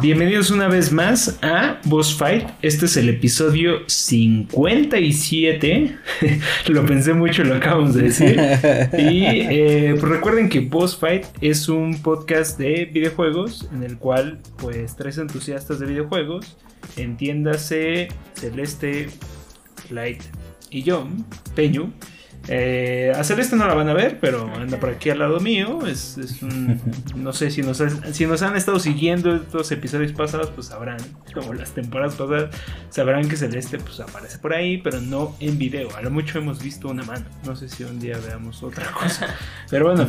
[0.00, 2.48] Bienvenidos una vez más a Boss Fight.
[2.62, 5.98] Este es el episodio 57.
[6.68, 8.40] lo pensé mucho, lo acabamos de decir.
[8.98, 14.38] Y eh, pues recuerden que Boss Fight es un podcast de videojuegos en el cual,
[14.56, 16.56] pues, tres entusiastas de videojuegos,
[16.96, 19.10] entiéndase Celeste,
[19.90, 20.22] Light
[20.70, 21.06] y yo,
[21.54, 21.92] Peñu,
[22.48, 25.86] eh, a Celeste no la van a ver, pero anda por aquí al lado mío.
[25.86, 26.80] Es, un,
[27.14, 30.98] no sé si nos, si nos han estado siguiendo estos episodios pasados, pues sabrán,
[31.34, 32.50] como las temporadas pasadas,
[32.88, 35.94] sabrán que Celeste pues aparece por ahí, pero no en video.
[35.96, 37.26] A lo mucho hemos visto una mano.
[37.44, 39.34] No sé si un día veamos otra cosa.
[39.68, 40.08] Pero bueno,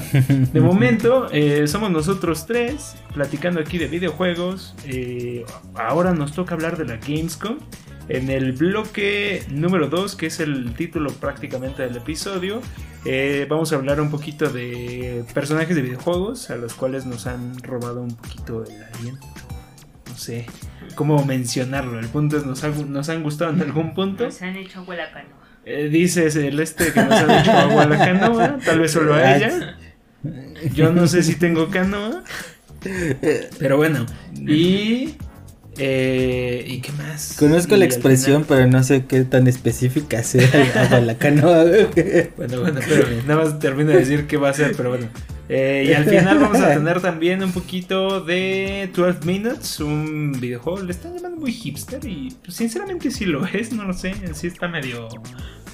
[0.54, 4.74] de momento eh, somos nosotros tres platicando aquí de videojuegos.
[4.86, 7.58] Eh, ahora nos toca hablar de la Gamescom.
[8.14, 12.62] En el bloque número 2, que es el título prácticamente del episodio,
[13.06, 17.58] eh, vamos a hablar un poquito de personajes de videojuegos a los cuales nos han
[17.64, 19.26] robado un poquito el aliento.
[20.10, 20.46] No sé
[20.96, 22.02] cómo mencionarlo.
[22.02, 24.26] El punto es, nos, nos han gustado en algún punto.
[24.26, 25.48] Nos han hecho agua la canoa.
[25.64, 29.78] Eh, dice Celeste que nos han hecho agua la canoa, tal vez solo a ella.
[30.74, 32.26] Yo no sé si tengo canoa.
[33.58, 35.16] Pero bueno, y
[35.78, 37.36] eh, ¿Y qué más?
[37.40, 41.64] Conozco la expresión, pero no sé qué tan específica sea la canoa.
[42.38, 45.08] bueno, bueno, pero nada más termino de decir qué va a ser, pero bueno.
[45.54, 50.82] Eh, y al final vamos a tener también un poquito de 12 Minutes, un videojuego.
[50.82, 54.14] Le están llamando muy hipster y pues, sinceramente sí lo es, no lo sé.
[54.34, 55.10] Sí está medio,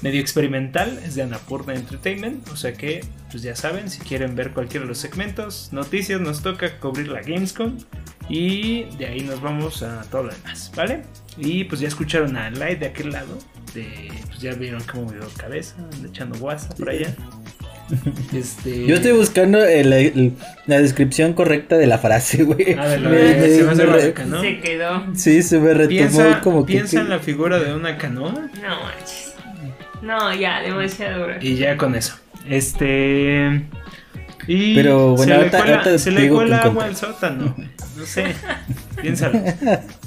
[0.02, 0.98] medio experimental.
[1.04, 2.48] Es de Anapurna Entertainment.
[2.48, 6.42] O sea que, pues ya saben, si quieren ver cualquiera de los segmentos, noticias, nos
[6.42, 7.76] toca cubrir la Gamescom.
[8.28, 11.02] Y de ahí nos vamos a todo lo demás, ¿vale?
[11.36, 13.38] Y pues ya escucharon a Light de aquel lado.
[13.74, 17.14] De, pues ya vieron cómo dio cabeza, echando WhatsApp por allá.
[18.34, 18.86] Este...
[18.86, 22.74] Yo estoy buscando la descripción correcta de la frase, güey.
[22.78, 24.40] Ah, se, ¿no?
[24.42, 25.06] se quedó.
[25.14, 26.74] Sí, se me retomó piensa, como que.
[26.74, 28.50] ¿Piensa en la figura de una canoa?
[28.60, 29.34] No manches.
[30.02, 31.28] No, ya, demasiado.
[31.40, 32.14] Y ya con eso.
[32.48, 33.62] Este.
[34.48, 37.54] Y Pero bueno, se, le cuela, se le cuela agua al sótano.
[37.98, 38.32] No sé,
[39.02, 39.42] piénsalo.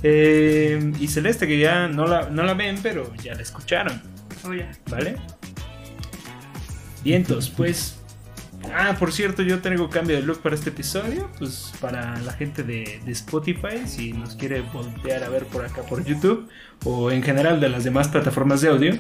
[0.02, 4.02] Eh, y Celeste, que ya no la, no la ven, pero ya la escucharon.
[4.90, 5.18] ¿Vale?
[7.04, 7.98] Vientos, pues.
[8.74, 11.30] Ah, por cierto, yo traigo cambio de look para este episodio.
[11.38, 15.82] Pues para la gente de, de, Spotify, si nos quiere voltear a ver por acá
[15.82, 16.48] por YouTube
[16.86, 18.94] o en general de las demás plataformas de audio,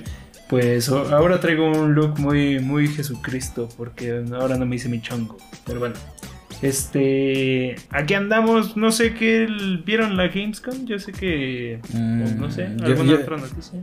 [0.52, 5.38] pues ahora traigo un look muy, muy Jesucristo, porque ahora no me hice mi chongo.
[5.66, 5.96] Pero bueno,
[6.62, 9.48] este, aquí andamos, no sé qué
[9.86, 13.80] vieron la Gamescom, yo sé que, no sé, mm, alguna otra noticia.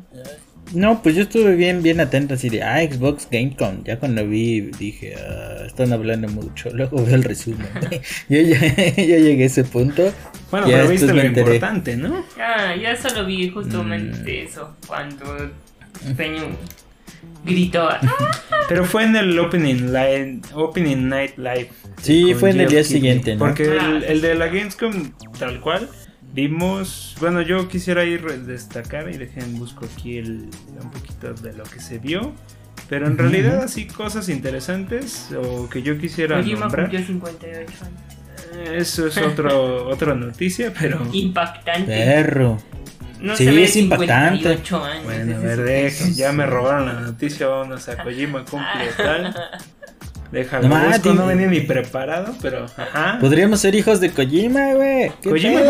[0.75, 3.85] No, pues yo estuve bien, bien atento así de, ah, Xbox Gamescom.
[3.85, 6.69] Ya cuando vi dije, ah, están hablando mucho.
[6.75, 7.67] Luego veo el resumen.
[8.29, 8.61] yo ya,
[8.95, 10.13] llegué a ese punto.
[10.51, 12.23] Bueno, pero viste lo importante, ¿no?
[12.39, 14.47] Ah, ya solo vi justamente mm.
[14.47, 14.77] eso.
[14.87, 15.51] Cuando
[16.17, 16.43] Peño
[17.45, 17.89] gritó.
[18.69, 21.71] Pero fue en el opening, opening night live.
[22.03, 23.41] Sí, fue en el día siguiente, ¿no?
[23.41, 25.89] Porque el, el, de la Gamescom, tal cual,
[26.33, 27.17] vimos.
[27.21, 30.49] Bueno, yo quisiera ir destacar y dejen busco aquí el,
[30.83, 32.33] un poquito de lo que se vio.
[32.89, 36.91] Pero en realidad, así cosas interesantes o que yo quisiera nombrar.
[36.91, 37.73] 58
[38.75, 41.07] Eso es otro, otra noticia, pero.
[41.13, 41.87] Impactante.
[41.87, 42.59] Perro.
[43.21, 44.49] No sí, es impactante.
[44.49, 44.71] Años,
[45.05, 49.35] bueno, a ver, ya me robaron la noticia, vamos a Kojima cumple tal.
[50.31, 53.19] Déjalo, no, busco, no venía ni preparado, pero ajá.
[53.19, 55.11] Podríamos ser hijos de Kojima, güey.
[55.25, 55.61] ¿Kojima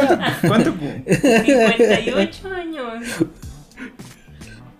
[0.46, 0.74] cuánto?
[0.74, 0.74] cuánto
[1.06, 3.04] 58 años.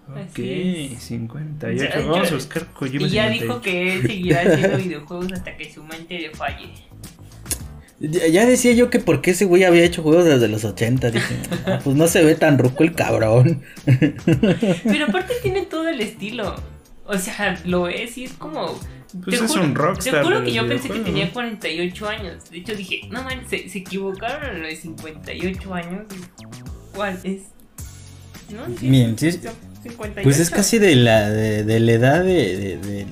[0.08, 2.08] Ok, 58.
[2.08, 3.06] Vamos a buscar Kojima.
[3.06, 6.70] Y ya dijo que él seguirá haciendo videojuegos hasta que su mente le falle.
[8.00, 11.10] Ya decía yo que porque ese güey había hecho juegos desde los 80.
[11.10, 11.36] Dije,
[11.66, 13.62] ah, pues no se ve tan ruco el cabrón.
[13.84, 16.54] Pero aparte tiene todo el estilo.
[17.06, 18.78] O sea, lo es y es como.
[19.24, 20.20] Pues es un rockstar.
[20.20, 22.50] Te juro que yo pensé que tenía 48 años.
[22.50, 26.02] De hecho dije, no man, se, se equivocaron en lo de 58 años.
[26.94, 27.42] ¿Cuál es?
[28.50, 28.64] ¿No?
[28.80, 29.16] Bien,
[30.22, 33.06] Pues es casi de la, de, de la edad de, de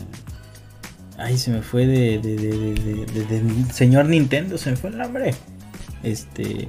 [1.19, 5.35] Ay, se me fue de, de, de, de, señor Nintendo, se me fue el nombre.
[6.03, 6.69] Este.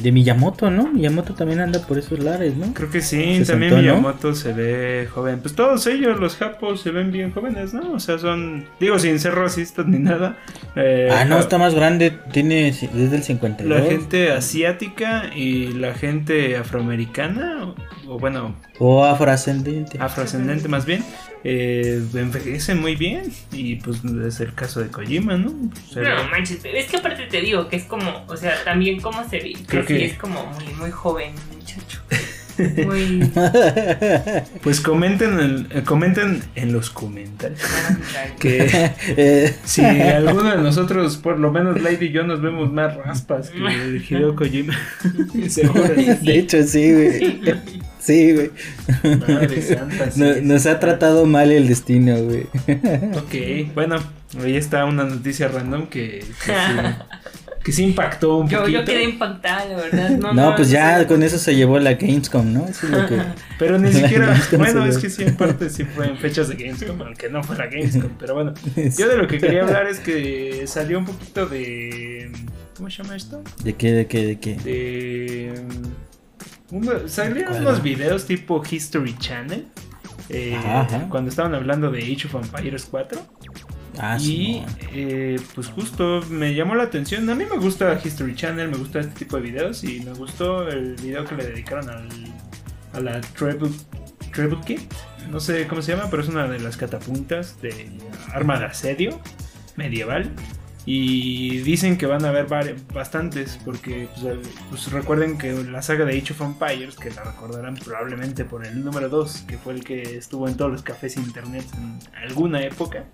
[0.00, 0.86] De Miyamoto, ¿no?
[0.88, 2.72] Miyamoto también anda por esos lares, ¿no?
[2.72, 5.40] Creo que sí, también Miyamoto se ve joven.
[5.40, 7.92] Pues todos ellos, los japos, se ven bien jóvenes, ¿no?
[7.92, 10.38] O sea, son, digo, sin ser racistas ni nada.
[10.76, 13.80] Eh, ah, no, está más grande, tiene desde el 52.
[13.80, 17.74] La gente asiática y la gente afroamericana,
[18.08, 18.54] o bueno...
[18.78, 19.98] O afroascendente.
[20.00, 21.04] Afroascendente más bien.
[21.44, 23.32] Eh, envejecen muy bien.
[23.52, 25.50] Y pues es el caso de Kojima, ¿no?
[25.50, 29.38] no, manches, es que aparte te digo que es como, o sea, también como se
[29.38, 32.00] ve, creo que, es como muy, muy joven, muchacho.
[32.86, 33.32] Muy...
[34.62, 37.58] pues comenten en, eh, comenten en los comentarios
[38.38, 38.68] que
[39.16, 39.54] eh.
[39.64, 43.58] si alguno de nosotros, por lo menos Lady y yo, nos vemos más raspas que
[43.66, 44.78] el Hideo Kojima.
[45.32, 47.42] De hecho, sí, güey.
[48.02, 48.50] Sí, güey.
[50.42, 52.46] nos ha tratado mal el destino, güey.
[53.16, 53.96] Ok, bueno,
[54.42, 56.24] ahí está una noticia random que,
[57.62, 58.80] que, sí, impactó un yo, poquito.
[58.80, 60.10] Yo quedé impactada, la verdad.
[60.34, 62.66] No, pues ya con eso se llevó la Gamescom, ¿no?
[62.66, 63.22] Eso es lo que...
[63.60, 67.00] Pero ni siquiera, bueno, es que sí, en parte sí fue en fechas de Gamescom,
[67.02, 68.52] aunque no fue la Gamescom, pero bueno.
[68.98, 72.32] Yo de lo que quería hablar es que salió un poquito de...
[72.76, 73.44] ¿Cómo se llama esto?
[73.62, 74.56] ¿De qué, de qué, de qué?
[74.56, 75.54] De
[77.06, 79.66] salieron unos videos tipo History Channel.
[80.28, 80.58] Eh,
[81.10, 83.20] cuando estaban hablando de Age of Empires 4.
[83.98, 84.64] Ah, y
[84.94, 87.28] eh, pues justo me llamó la atención.
[87.28, 89.84] A mí me gusta History Channel, me gusta este tipo de videos.
[89.84, 92.08] Y me gustó el video que le dedicaron al,
[92.94, 93.70] a la Treble,
[94.64, 94.80] Kit.
[95.30, 97.90] No sé cómo se llama, pero es una de las catapuntas de
[98.32, 99.20] arma de asedio
[99.76, 100.30] medieval.
[100.84, 102.46] Y dicen que van a haber
[102.92, 104.36] bastantes, porque pues,
[104.68, 108.84] pues, recuerden que la saga de Age of Empires, que la recordarán probablemente por el
[108.84, 113.04] número 2, que fue el que estuvo en todos los cafés internet en alguna época,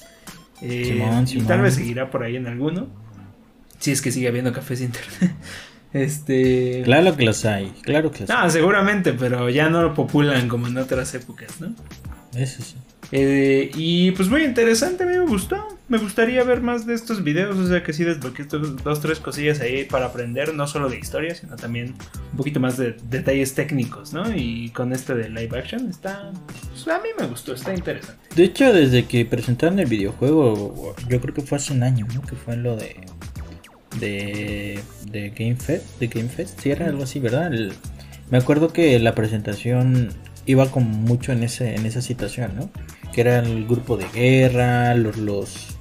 [0.62, 2.88] eh, y tal vez seguirá por ahí en alguno,
[3.78, 5.34] si es que sigue habiendo cafés internet.
[5.92, 6.80] este...
[6.84, 8.50] Claro que los hay, claro que los hay.
[8.50, 11.74] seguramente, pero ya no lo populan como en otras épocas, ¿no?
[12.34, 12.76] Eso sí.
[13.10, 15.56] Eh, y pues muy interesante, a mí me gustó.
[15.88, 19.60] Me gustaría ver más de estos videos, o sea que sí desbloqueé dos, tres cosillas
[19.60, 21.94] ahí para aprender, no solo de historia, sino también
[22.32, 24.24] un poquito más de detalles técnicos, ¿no?
[24.36, 28.20] Y con este de live action está, pues, a mí me gustó, está interesante.
[28.36, 32.20] De hecho, desde que presentaron el videojuego, yo creo que fue hace un año, ¿no?
[32.20, 32.96] Que fue lo de
[33.98, 34.78] de,
[35.10, 37.50] de Game Fest, de Game Fest, sí era algo así, ¿verdad?
[38.30, 40.10] me acuerdo que la presentación
[40.46, 42.70] iba como mucho en ese en esa situación, ¿no?
[43.12, 45.78] Que era el grupo de guerra, los, los,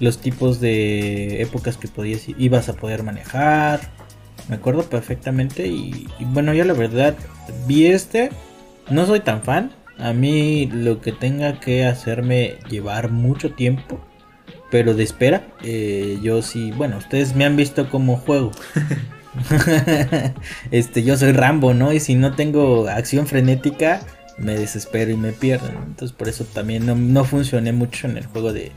[0.00, 3.80] los tipos de épocas que podías ibas a poder manejar.
[4.48, 7.14] Me acuerdo perfectamente y, bueno, yo la verdad
[7.66, 8.30] vi este,
[8.90, 9.72] no soy tan fan.
[9.98, 14.00] A mí lo que tenga que hacerme llevar mucho tiempo,
[14.70, 18.50] pero de espera, eh, yo sí, bueno, ustedes me han visto como juego.
[20.70, 21.92] este, yo soy Rambo, ¿no?
[21.92, 24.00] Y si no tengo acción frenética,
[24.38, 25.68] me desespero y me pierdo.
[25.68, 28.72] Entonces por eso también no, funcioné mucho en el juego de,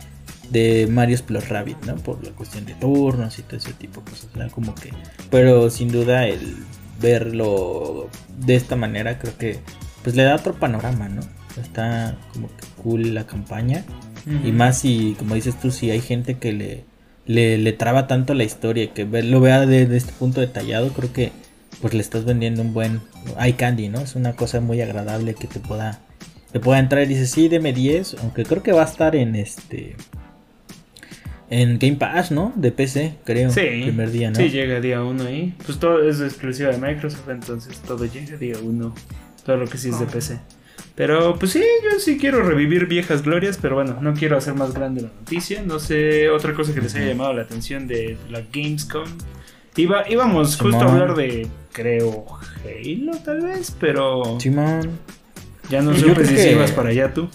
[0.49, 1.95] de Mario Plus Rabbit, ¿no?
[1.95, 4.51] Por la cuestión de turnos y todo ese tipo de cosas.
[4.51, 4.91] Como que.
[5.29, 6.57] Pero sin duda el
[7.01, 8.09] verlo
[8.39, 9.59] de esta manera creo que
[10.03, 11.21] pues le da otro panorama, ¿no?
[11.61, 13.83] Está como que cool la campaña.
[14.43, 16.83] Y más si, como dices tú, si hay gente que le,
[17.27, 21.31] le, traba tanto la historia, que lo vea desde este punto detallado, creo que
[21.79, 23.01] pues le estás vendiendo un buen
[23.39, 24.01] eye candy, ¿no?
[24.01, 25.99] Es una cosa muy agradable que te pueda
[26.51, 29.35] te pueda entrar y dices, "Sí, deme 10", aunque creo que va a estar en
[29.35, 29.95] este
[31.49, 32.53] en Game Pass, ¿no?
[32.55, 33.51] De PC, creo.
[33.51, 33.81] Sí.
[33.83, 34.35] primer día, ¿no?
[34.35, 35.53] Sí, llega día 1 ahí.
[35.65, 38.95] Pues todo es exclusivo de Microsoft, entonces todo llega día 1.
[39.45, 40.39] Todo lo que sí es de PC.
[40.95, 44.73] Pero pues sí, yo sí quiero revivir viejas glorias, pero bueno, no quiero hacer más
[44.73, 45.61] grande la noticia.
[45.61, 49.03] No sé, otra cosa que les haya llamado la atención de la Gamescom.
[49.77, 52.25] Iba, íbamos justo a hablar de creo,
[52.63, 54.39] Halo tal vez, pero...
[54.39, 54.91] Simón.
[55.69, 57.27] Ya no sé si ibas para allá tú.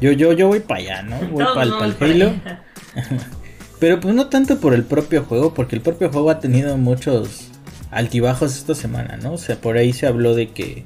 [0.00, 1.18] Yo, yo, yo voy para allá, ¿no?
[1.28, 2.32] Voy para, el Halo.
[3.78, 7.50] pero pues no tanto por el propio juego, porque el propio juego ha tenido muchos
[7.92, 9.34] altibajos esta semana, ¿no?
[9.34, 10.84] O sea, por ahí se habló de que...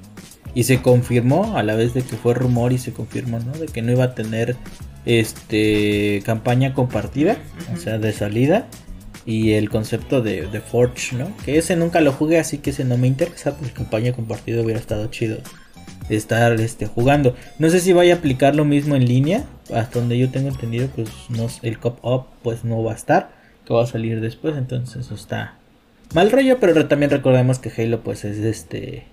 [0.54, 3.52] Y se confirmó, a la vez de que fue rumor y se confirmó, ¿no?
[3.52, 4.56] De que no iba a tener
[5.06, 7.38] este campaña compartida,
[7.72, 8.66] o sea, de salida
[9.28, 11.36] y el concepto de, de, Forge, ¿no?
[11.44, 14.80] Que ese nunca lo jugué, así que ese no me interesa, pues campaña compartida hubiera
[14.80, 15.36] estado chido
[16.08, 17.36] estar este, jugando.
[17.58, 20.88] No sé si vaya a aplicar lo mismo en línea, hasta donde yo tengo entendido,
[20.96, 23.30] pues no, el cop up pues no va a estar,
[23.66, 25.58] que va a salir después, entonces eso está
[26.14, 29.04] mal rollo, pero también recordemos que Halo pues es este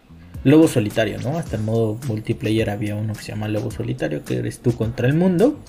[0.46, 1.40] Lobo solitario, ¿no?
[1.40, 5.08] Hasta el modo multiplayer había uno que se llama Lobo solitario, que eres tú contra
[5.08, 5.60] el mundo.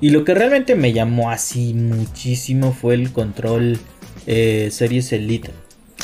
[0.00, 3.78] Y lo que realmente me llamó así muchísimo fue el control
[4.26, 5.50] eh, Series Elite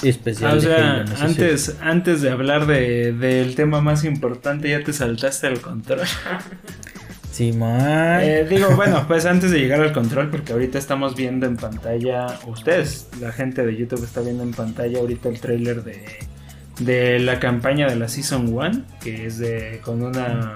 [0.02, 0.52] especial.
[0.52, 5.46] Ah, o sea, antes, antes de hablar de, del tema más importante, ya te saltaste
[5.46, 6.06] el control.
[7.30, 11.56] Sí, eh, digo, bueno, pues antes de llegar al control, porque ahorita estamos viendo en
[11.56, 16.02] pantalla, ustedes, la gente de YouTube está viendo en pantalla ahorita el trailer de
[16.80, 20.54] de la campaña de la Season 1, que es de con una...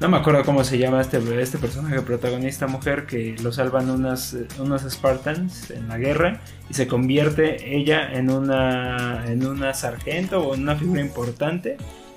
[0.00, 4.36] no me acuerdo cómo se llama este, este personaje protagonista mujer que lo salvan unas,
[4.58, 10.54] unos Spartans en la guerra y se convierte ella en una, en una sargento o
[10.54, 11.76] en una figura importante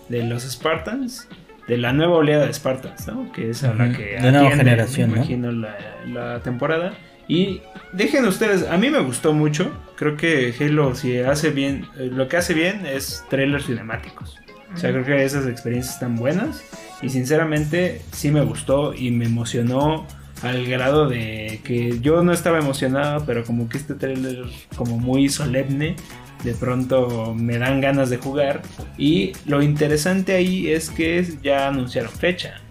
[0.10, 1.28] de los Spartans
[1.68, 3.32] de la nueva oleada de Spartans, ¿no?
[3.32, 5.76] Que es a la que de nueva generación, me imagino la,
[6.08, 6.94] la, temporada.
[7.28, 9.70] Y dejen ustedes, a mí me gustó mucho.
[9.98, 14.40] Creo que Halo si hace bien, eh, lo que hace bien es trailers cinemáticos.
[14.74, 16.64] O sea, creo que esas experiencias están buenas.
[17.02, 20.06] Y sinceramente sí me gustó y me emocionó
[20.42, 25.30] al grado de que yo no estaba emocionado, pero como que este trailer como muy
[25.30, 25.96] solemne,
[26.44, 28.62] de pronto me dan ganas de jugar.
[28.98, 32.62] Y lo interesante ahí es que ya anunciaron fecha.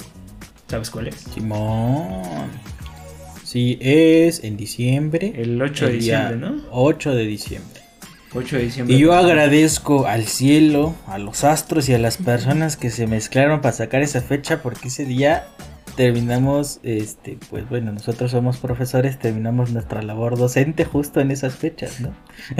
[0.68, 1.16] ¿Sabes cuál es?
[1.16, 2.50] Simón.
[3.44, 5.32] Sí, es en diciembre.
[5.36, 6.62] El 8 de diciembre, ¿no?
[6.72, 7.75] 8 de diciembre.
[8.32, 8.94] 8 de diciembre.
[8.94, 13.60] Y yo agradezco al cielo, a los astros y a las personas que se mezclaron
[13.60, 15.48] para sacar esa fecha porque ese día
[15.96, 22.00] terminamos, este, pues bueno, nosotros somos profesores, terminamos nuestra labor docente justo en esas fechas,
[22.00, 22.14] ¿no?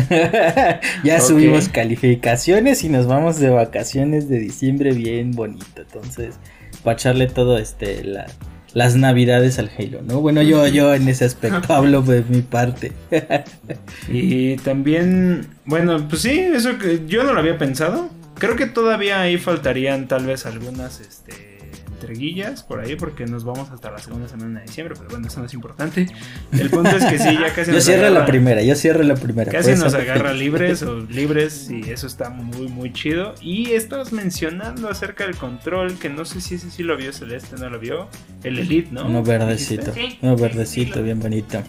[1.05, 6.37] ya subimos calificaciones y nos vamos de vacaciones de diciembre bien bonito, entonces,
[6.83, 8.27] para echarle todo este, la,
[8.77, 10.21] las navidades al Halo, ¿no?
[10.21, 12.93] Bueno, yo, yo en ese aspecto hablo de mi parte.
[14.09, 18.11] y también, bueno, pues sí, eso que yo no lo había pensado.
[18.35, 21.46] Creo que todavía ahí faltarían tal vez algunas, este
[21.97, 25.41] entreguillas por ahí porque nos vamos hasta la segunda semana de diciembre, pero bueno, eso
[25.41, 26.07] no es importante.
[26.53, 29.51] El punto es que sí, ya casi Yo cierro la primera, yo cierro la primera.
[29.51, 33.35] Casi nos agarra libres o libres y eso está muy muy chido.
[33.41, 37.57] Y estabas mencionando acerca del control, que no sé si ese sí lo vio Celeste,
[37.57, 38.09] no lo vio.
[38.45, 39.07] El Elite, ¿no?
[39.07, 41.63] Uno verdecito, uno verdecito, bien bonito.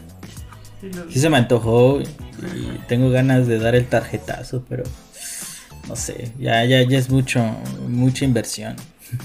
[1.10, 4.84] Sí se me antojó y tengo ganas de dar el tarjetazo, pero
[5.88, 7.42] no sé, ya, ya, ya es mucho,
[7.88, 8.76] mucha inversión.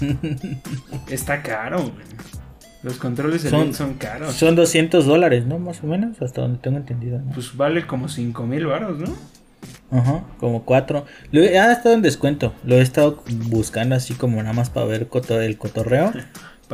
[1.09, 1.93] Está caro,
[2.83, 4.35] Los controles son, son caros.
[4.35, 5.59] Son 200 dólares, ¿no?
[5.59, 7.21] Más o menos, hasta donde tengo entendido.
[7.35, 9.15] Pues vale como 5 mil baros, ¿no?
[9.91, 11.05] Ajá, como 4.
[11.35, 12.55] Ha estado en descuento.
[12.65, 15.09] Lo he estado buscando así como nada más para ver
[15.43, 16.13] el cotorreo.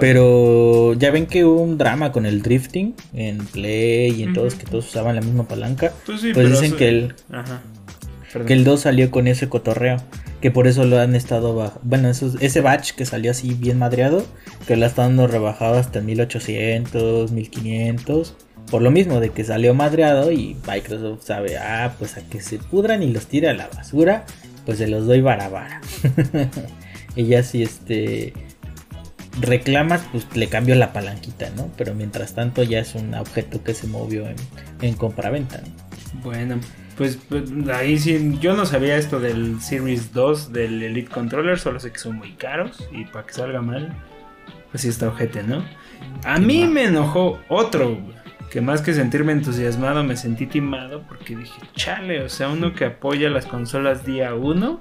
[0.01, 4.55] Pero ya ven que hubo un drama con el drifting en Play y en todos,
[4.55, 5.93] que todos usaban la misma palanca.
[6.07, 7.15] Pues, pues dicen que el,
[8.47, 9.97] que el 2 salió con ese cotorreo.
[10.41, 11.81] Que por eso lo han estado bajo.
[11.83, 14.25] Bueno, ese batch que salió así bien madreado.
[14.67, 18.37] Que lo están dando rebajado hasta 1800, 1500.
[18.71, 22.59] Por lo mismo de que salió madreado y Microsoft sabe, ah, pues a que se
[22.59, 24.27] pudran y los tire a la basura,
[24.67, 25.81] pues se los doy vara.
[27.17, 28.35] y ya si este
[29.41, 31.71] reclamas, pues le cambio la palanquita, ¿no?
[31.77, 34.37] Pero mientras tanto ya es un objeto que se movió en,
[34.83, 35.61] en compra-venta.
[36.23, 36.61] Bueno,
[36.99, 41.79] pues, pues, ahí sí, yo no sabía esto del Series 2 del Elite Controller, solo
[41.79, 43.97] sé que son muy caros y para que salga mal,
[44.73, 45.65] pues sí está ojete, ¿no?
[46.25, 47.99] A mí me enojó otro,
[48.51, 52.87] que más que sentirme entusiasmado me sentí timado porque dije, chale, o sea, uno que
[52.87, 54.81] apoya las consolas día 1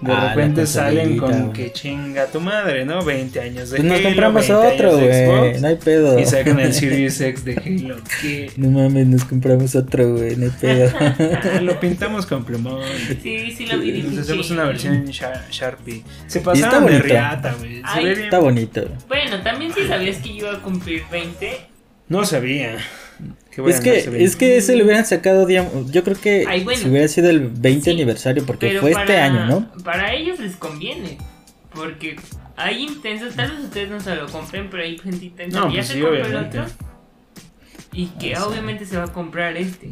[0.00, 3.04] de ah, repente salen con que chinga tu madre, ¿no?
[3.04, 3.92] 20 años de pues Halo.
[3.92, 5.60] Nos compramos otro, güey.
[5.60, 6.18] No hay pedo.
[6.18, 7.96] Y sacan el Series X de Halo.
[8.22, 8.50] ¿Qué?
[8.56, 10.36] No mames, nos compramos otro, güey.
[10.36, 10.90] No hay pedo.
[10.98, 12.82] Ah, lo pintamos con plumón.
[13.22, 14.02] Sí, sí lo vi.
[14.02, 16.02] Nos hacemos una versión en Sharpie.
[16.26, 17.82] Se pasaron de riata, güey.
[18.22, 18.88] Está bonito.
[19.06, 21.60] Bueno, también si sabías que iba a cumplir 20.
[22.08, 22.78] No sabía
[23.66, 27.48] es que, es que ese lo hubieran sacado, yo creo que si hubiera sido el
[27.48, 29.82] 20 aniversario, porque fue este año, ¿no?
[29.82, 31.18] Para ellos les conviene,
[31.74, 32.16] porque
[32.56, 35.74] hay intensos, tal vez ustedes no se lo compren, pero hay gente intensa no, ya
[35.76, 36.64] pues se sí, compró el otro
[37.92, 39.90] y que obviamente se va a comprar este.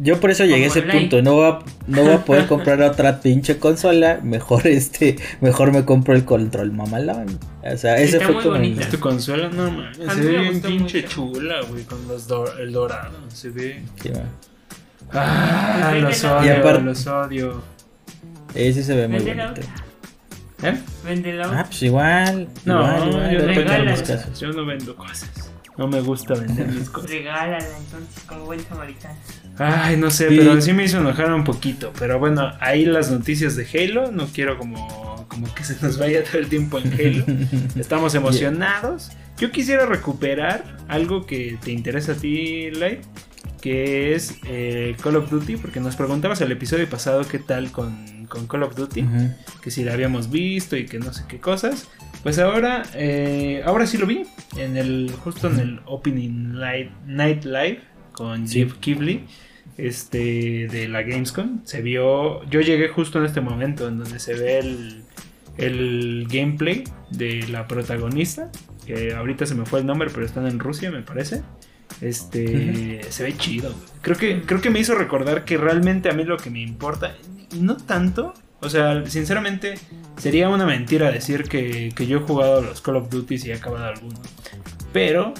[0.00, 3.20] Yo, por eso llegué a ese punto, no va, no va a poder comprar otra
[3.20, 7.38] pinche consola, mejor este, mejor me compro el control mamalón.
[7.62, 9.48] O sea, ese fue como ¿Es tu consola?
[9.48, 12.26] No mames, se ve bien pinche chula, güey, con los
[12.58, 13.82] el dorado, se ve.
[14.02, 14.10] Sí,
[15.12, 17.62] ah, los odio, y aparte, los odio.
[18.54, 19.60] Ese se ve muy bonito.
[20.62, 20.78] ¿Eh?
[21.44, 22.48] Ah, pues igual.
[22.64, 25.49] No, igual, igual, yo, no yo no vendo cosas.
[25.80, 27.08] No me gusta vender mis cosas.
[27.08, 29.14] Regálala entonces como buen samaritano.
[29.56, 31.90] Ay, no sé, pero sí me hizo enojar un poquito.
[31.98, 34.12] Pero bueno, ahí las noticias de Halo.
[34.12, 37.24] No quiero como, como que se nos vaya todo el tiempo en Halo.
[37.76, 39.12] Estamos emocionados.
[39.38, 43.00] Yo quisiera recuperar algo que te interesa a ti, Light.
[43.62, 45.56] Que es eh, Call of Duty.
[45.56, 49.06] Porque nos preguntabas el episodio pasado qué tal con, con Call of Duty.
[49.62, 51.88] Que si la habíamos visto y que no sé qué cosas.
[52.22, 54.24] Pues ahora, eh, ahora sí lo vi,
[54.56, 56.52] en el, justo en el Opening
[57.06, 57.80] Night Live
[58.12, 59.24] con Jeff Kibley,
[59.78, 61.64] este, de la Gamescom.
[61.64, 65.02] Se vio, yo llegué justo en este momento en donde se ve el,
[65.56, 68.50] el gameplay de la protagonista,
[68.86, 71.42] que ahorita se me fue el nombre, pero están en Rusia, me parece.
[72.02, 73.74] Este, se ve chido.
[74.02, 77.16] Creo que, creo que me hizo recordar que realmente a mí lo que me importa,
[77.52, 79.74] y no tanto, o sea, sinceramente,
[80.16, 83.54] sería una mentira decir que, que yo he jugado los Call of Duty y he
[83.54, 84.20] acabado alguno.
[84.92, 85.34] Pero,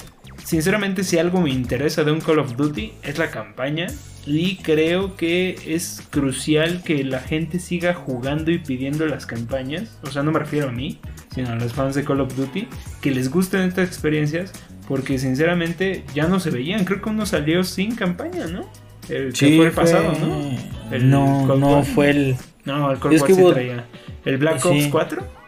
[0.45, 3.89] sinceramente, si algo me interesa de un Call of Duty es la campaña.
[4.27, 9.99] Y creo que es crucial que la gente siga jugando y pidiendo las campañas.
[10.03, 11.01] O sea, no me refiero a mí,
[11.35, 12.69] sino a los fans de Call of Duty.
[13.01, 14.53] Que les gusten estas experiencias
[14.87, 16.85] porque sinceramente ya no se veían.
[16.85, 18.69] Creo que uno salió sin campaña, ¿no?
[19.09, 20.57] El que fue el pasado, ¿no?
[20.91, 22.37] El no, no fue el.
[22.65, 23.87] No, el Cold War sí traía.
[24.25, 25.41] ¿El Black Ops 4?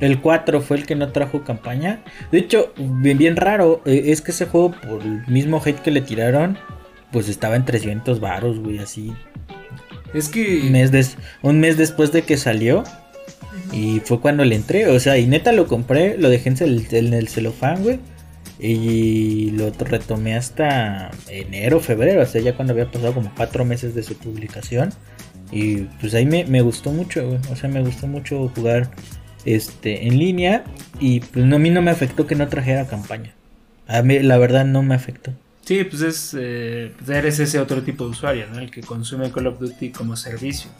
[0.00, 2.02] El 4 fue el que no trajo campaña.
[2.32, 3.82] De hecho, bien, bien raro.
[3.84, 6.58] Eh, es que ese juego, por el mismo hate que le tiraron,
[7.12, 9.12] pues estaba en 300 varos, güey, así.
[10.12, 10.62] Es que.
[10.62, 12.84] Un mes, un mes después de que salió.
[13.72, 14.88] Y fue cuando le entré.
[14.88, 18.00] O sea, y neta lo compré, lo dejé en el, en el celofán, güey.
[18.58, 23.94] Y lo retomé hasta enero, febrero, o sea, ya cuando había pasado como cuatro meses
[23.94, 24.90] de su publicación.
[25.50, 28.90] Y pues ahí me, gustó mucho, O sea, me gustó mucho jugar
[29.44, 30.64] este en línea.
[31.00, 33.34] Y pues no, a mí no me afectó que no trajera campaña.
[33.86, 35.32] A mí la verdad no me afectó.
[35.62, 38.58] Sí, pues es, eh, pues eres ese otro tipo de usuario, ¿no?
[38.58, 40.70] El que consume Call of Duty como servicio.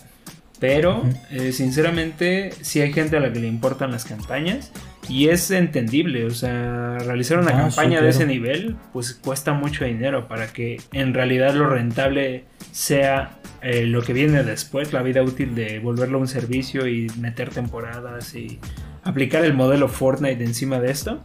[0.66, 4.72] Pero, eh, sinceramente, sí hay gente a la que le importan las campañas
[5.10, 6.24] y es entendible.
[6.24, 10.80] O sea, realizar una ah, campaña de ese nivel, pues cuesta mucho dinero para que
[10.92, 16.18] en realidad lo rentable sea eh, lo que viene después, la vida útil de volverlo
[16.18, 18.58] un servicio y meter temporadas y
[19.02, 21.22] aplicar el modelo Fortnite encima de esto.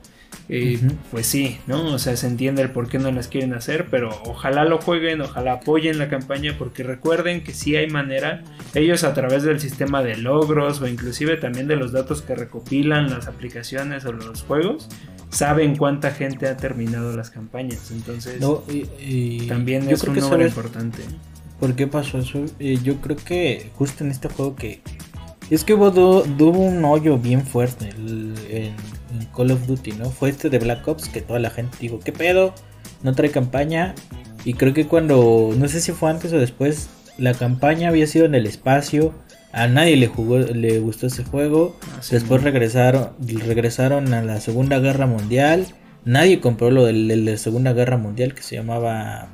[1.11, 1.93] Pues sí, ¿no?
[1.93, 5.21] O sea, se entiende el por qué no las quieren hacer, pero ojalá lo jueguen,
[5.21, 8.43] ojalá apoyen la campaña, porque recuerden que sí hay manera,
[8.73, 13.11] ellos a través del sistema de logros o inclusive también de los datos que recopilan
[13.11, 14.89] las aplicaciones o los juegos,
[15.29, 17.91] saben cuánta gente ha terminado las campañas.
[17.91, 18.39] Entonces,
[19.47, 21.03] también es un número importante.
[21.59, 22.43] ¿Por qué pasó eso?
[22.59, 24.81] Eh, yo creo que justo en este juego que...
[25.49, 28.75] Es que hubo, un hoyo bien fuerte en
[29.35, 30.09] Call of Duty, ¿no?
[30.09, 32.53] Fue este de Black Ops que toda la gente dijo, ¿qué pedo?
[33.03, 33.95] No trae campaña.
[34.45, 38.25] Y creo que cuando, no sé si fue antes o después, la campaña había sido
[38.25, 39.13] en el espacio.
[39.51, 41.75] A nadie le jugó, le gustó ese juego.
[41.83, 45.65] Ah, después regresaron, regresaron a la Segunda Guerra Mundial.
[46.05, 49.29] Nadie compró lo de la Segunda Guerra Mundial que se llamaba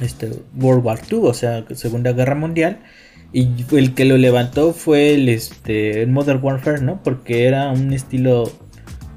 [0.00, 2.80] este, World War II, o sea, Segunda Guerra Mundial.
[3.32, 7.00] Y el que lo levantó fue el, este, el Modern Warfare, ¿no?
[7.02, 8.50] Porque era un estilo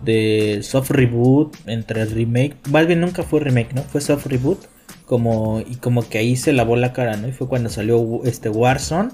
[0.04, 2.56] de soft reboot entre remake.
[2.70, 3.84] Más nunca fue remake, ¿no?
[3.84, 4.60] Fue soft reboot.
[5.06, 7.28] Como, y como que ahí se lavó la cara, ¿no?
[7.28, 9.10] Y fue cuando salió este Warzone.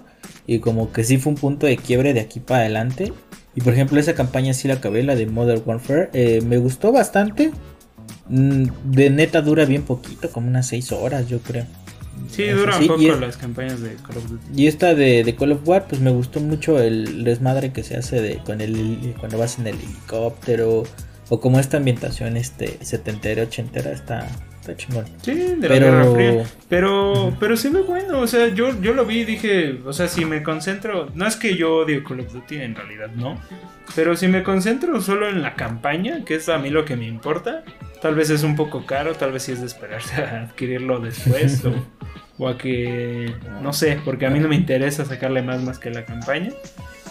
[0.45, 3.13] Y como que sí fue un punto de quiebre de aquí para adelante.
[3.55, 6.09] Y por ejemplo, esa campaña sí la acabé, de Modern Warfare.
[6.13, 7.51] Eh, me gustó bastante.
[8.29, 11.65] Mm, de neta dura bien poquito, como unas 6 horas, yo creo.
[12.29, 14.45] Sí, duran poco las campañas de Call of Duty.
[14.55, 18.21] Y esta de, Call of War, pues me gustó mucho el desmadre que se hace
[18.21, 20.83] de con el cuando vas en el helicóptero
[21.29, 24.27] o como esta ambientación este setentera, ochentera está
[24.59, 25.05] está chingón.
[25.21, 25.85] Sí, de la pero...
[25.85, 26.43] Guerra Fría.
[26.67, 30.07] Pero pero sí muy bueno, o sea, yo yo lo vi y dije, o sea,
[30.07, 33.39] si me concentro, no es que yo odie Call of Duty en realidad, no,
[33.95, 37.07] pero si me concentro solo en la campaña, que es a mí lo que me
[37.07, 37.63] importa,
[38.01, 41.65] tal vez es un poco caro, tal vez sí es de esperarse a adquirirlo después
[41.65, 41.73] o
[42.39, 45.89] o a que no sé, porque a mí no me interesa sacarle más más que
[45.91, 46.51] la campaña.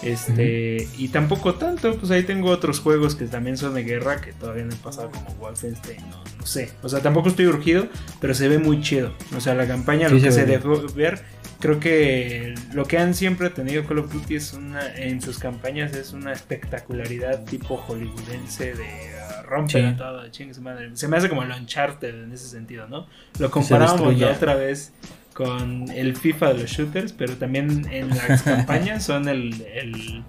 [0.02, 4.32] Este, y tampoco tanto, pues ahí tengo otros juegos que también son de guerra que
[4.32, 6.70] todavía no he pasado como Wolfenstein, no, no sé.
[6.82, 7.88] O sea, tampoco estoy urgido,
[8.20, 9.12] pero se ve muy chido.
[9.36, 11.22] O sea, la campaña, lo que se, dejó ver,
[11.58, 15.94] creo que lo que han siempre tenido Call of Duty es una, en sus campañas
[15.94, 20.22] es una espectacularidad tipo hollywoodense de romper todo,
[20.60, 20.90] madre.
[20.94, 23.06] Se me hace como el Uncharted en ese sentido, ¿no?
[23.38, 24.92] Lo comparábamos ya otra vez
[25.38, 30.24] con el FIFA de los shooters, pero también en las campañas son el, el,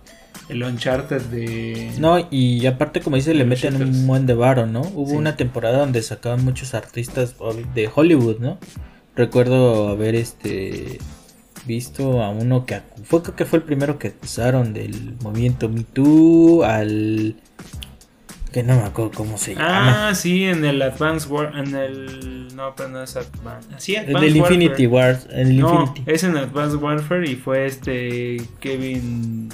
[0.50, 1.92] el, Uncharted de...
[1.98, 4.82] No, y aparte como dice, le meten un buen de varo, ¿no?
[4.82, 7.36] Hubo una temporada donde sacaban muchos artistas
[7.74, 8.60] de Hollywood, ¿no?
[9.16, 11.00] Recuerdo haber este
[11.66, 15.86] visto a uno que fue creo que fue el primero que acusaron del movimiento Me
[15.86, 17.36] Too al
[18.52, 20.10] que no me acuerdo cómo se llama.
[20.10, 21.54] Ah, sí, en el Advance War.
[21.56, 22.56] En el.
[22.56, 23.70] No, pero no es Advance.
[23.78, 25.20] Sí, Advance en el Infinity War.
[25.32, 26.12] El no, Infinity.
[26.12, 28.42] es en Advance Warfare y fue este.
[28.60, 29.50] Kevin.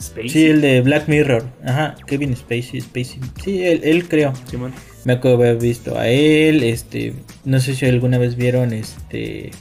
[0.00, 0.28] Spacey.
[0.28, 1.44] Sí, el de Black Mirror.
[1.64, 2.80] Ajá, Kevin Spacey.
[2.80, 3.20] Spacey.
[3.42, 4.32] Sí, él, él creo.
[4.50, 4.72] Simón.
[5.04, 6.64] Me acuerdo haber visto a él.
[6.64, 7.14] Este.
[7.44, 9.52] No sé si alguna vez vieron este.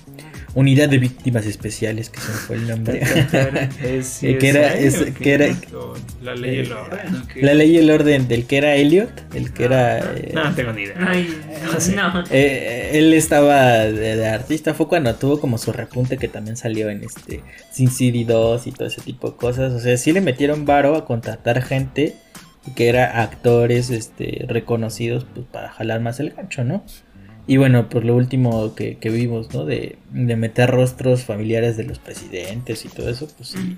[0.54, 3.02] Unidad de víctimas especiales, que se me fue el nombre.
[3.84, 4.74] es, eh, que era,
[5.12, 5.56] que era
[6.22, 7.24] la ley y el orden.
[7.36, 10.00] La ley y el orden del que era Elliot, el que era...
[10.00, 10.96] Eh, no, tengo ni idea.
[11.96, 12.24] no.
[12.30, 17.44] él estaba de, artista, fue cuando tuvo como su repunte que también salió en este
[17.72, 19.74] Sin City 2 y todo ese tipo de cosas.
[19.74, 22.16] O sea, sí le metieron varo a contratar gente
[22.76, 26.84] que era actores este, reconocidos pues, para jalar más el gancho, ¿no?
[27.48, 29.66] Y bueno, pues lo último que, vimos, ¿no?
[29.66, 33.78] De, meter rostros familiares de los presidentes y todo eso, pues sí.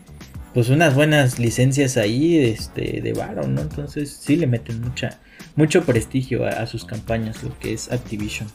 [0.53, 3.61] Pues unas buenas licencias ahí este, de Varo, ¿no?
[3.61, 5.19] Entonces sí le meten mucha,
[5.55, 8.47] mucho prestigio a sus campañas, lo que es Activision.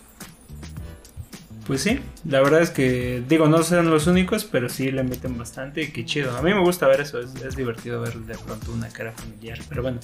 [1.68, 5.36] Pues sí, la verdad es que, digo, no serán los únicos, pero sí le meten
[5.36, 6.34] bastante y qué chido.
[6.34, 9.58] A mí me gusta ver eso, es, divertido ver de pronto una cara familiar.
[9.68, 10.00] Pero bueno,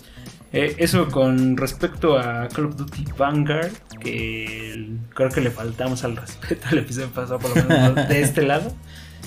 [0.53, 6.17] eh, eso con respecto a Call of Duty Vanguard, que creo que le faltamos al
[6.19, 8.71] respeto al episodio pasado, por lo menos de este lado.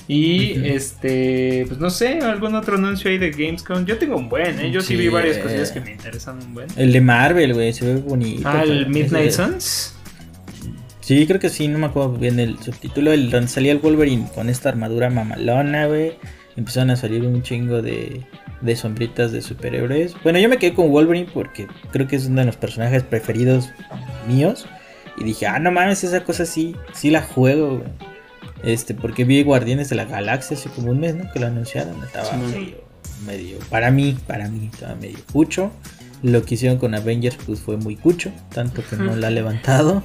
[0.08, 3.84] Y este, pues no sé, algún otro anuncio ahí de Gamescom.
[3.86, 4.71] Yo tengo un buen, ¿eh?
[4.71, 6.67] Yo sí, vi varias cosillas que me interesan un buen.
[6.78, 8.47] El de Marvel, güey, se ve bonito.
[8.47, 9.96] Ah, el Midnight Suns.
[11.08, 13.13] Sí, creo que sí, no me acuerdo bien el subtítulo.
[13.13, 16.17] El, donde salía el Wolverine con esta armadura mamalona, güey.
[16.58, 18.26] Empezaron a salir un chingo de,
[18.60, 20.15] de sombritas de superhéroes.
[20.22, 23.70] Bueno, yo me quedé con Wolverine porque creo que es uno de los personajes preferidos
[24.28, 24.65] míos.
[25.17, 27.89] Y dije, ah, no mames, esa cosa sí, sí la juego, güey.
[28.63, 31.32] Este, porque vi Guardianes de la Galaxia hace como un mes, ¿no?
[31.32, 32.04] Que lo anunciaron.
[32.04, 32.84] Estaba medio,
[33.26, 35.72] medio, para mí, para mí, estaba medio cucho.
[36.22, 40.04] Lo que hicieron con Avengers, pues fue muy cucho, tanto que no la ha levantado.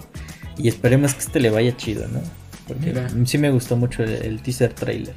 [0.59, 2.21] Y esperemos que este le vaya chido, ¿no?
[2.67, 2.95] Porque
[3.27, 5.15] sí me gustó mucho el, teaser trailer.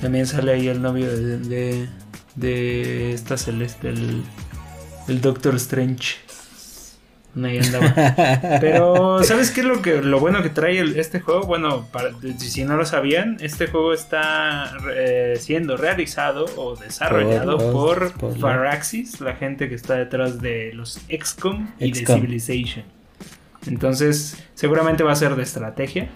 [0.00, 1.88] También sale ahí el novio de,
[2.34, 4.22] de, esta celeste, el,
[5.08, 6.16] el Doctor Strange.
[7.42, 7.94] Ahí andaba.
[8.60, 11.42] Pero, ¿sabes qué es lo que lo bueno que trae este juego?
[11.42, 18.12] Bueno, para, si no lo sabían, este juego está eh, siendo realizado o desarrollado por,
[18.14, 22.84] por Faraxis, la gente que está detrás de los XCOM y de Civilization.
[23.66, 26.08] Entonces, seguramente va a ser de estrategia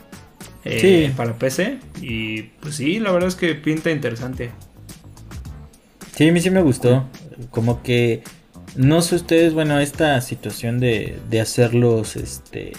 [0.65, 1.79] eh, para PC.
[2.01, 4.51] Y pues sí, la verdad es que pinta interesante.
[6.17, 7.09] Sí, a mí sí me gustó.
[7.51, 8.23] Como que
[8.77, 12.73] no sé ustedes, bueno, esta situación de, de hacerlos este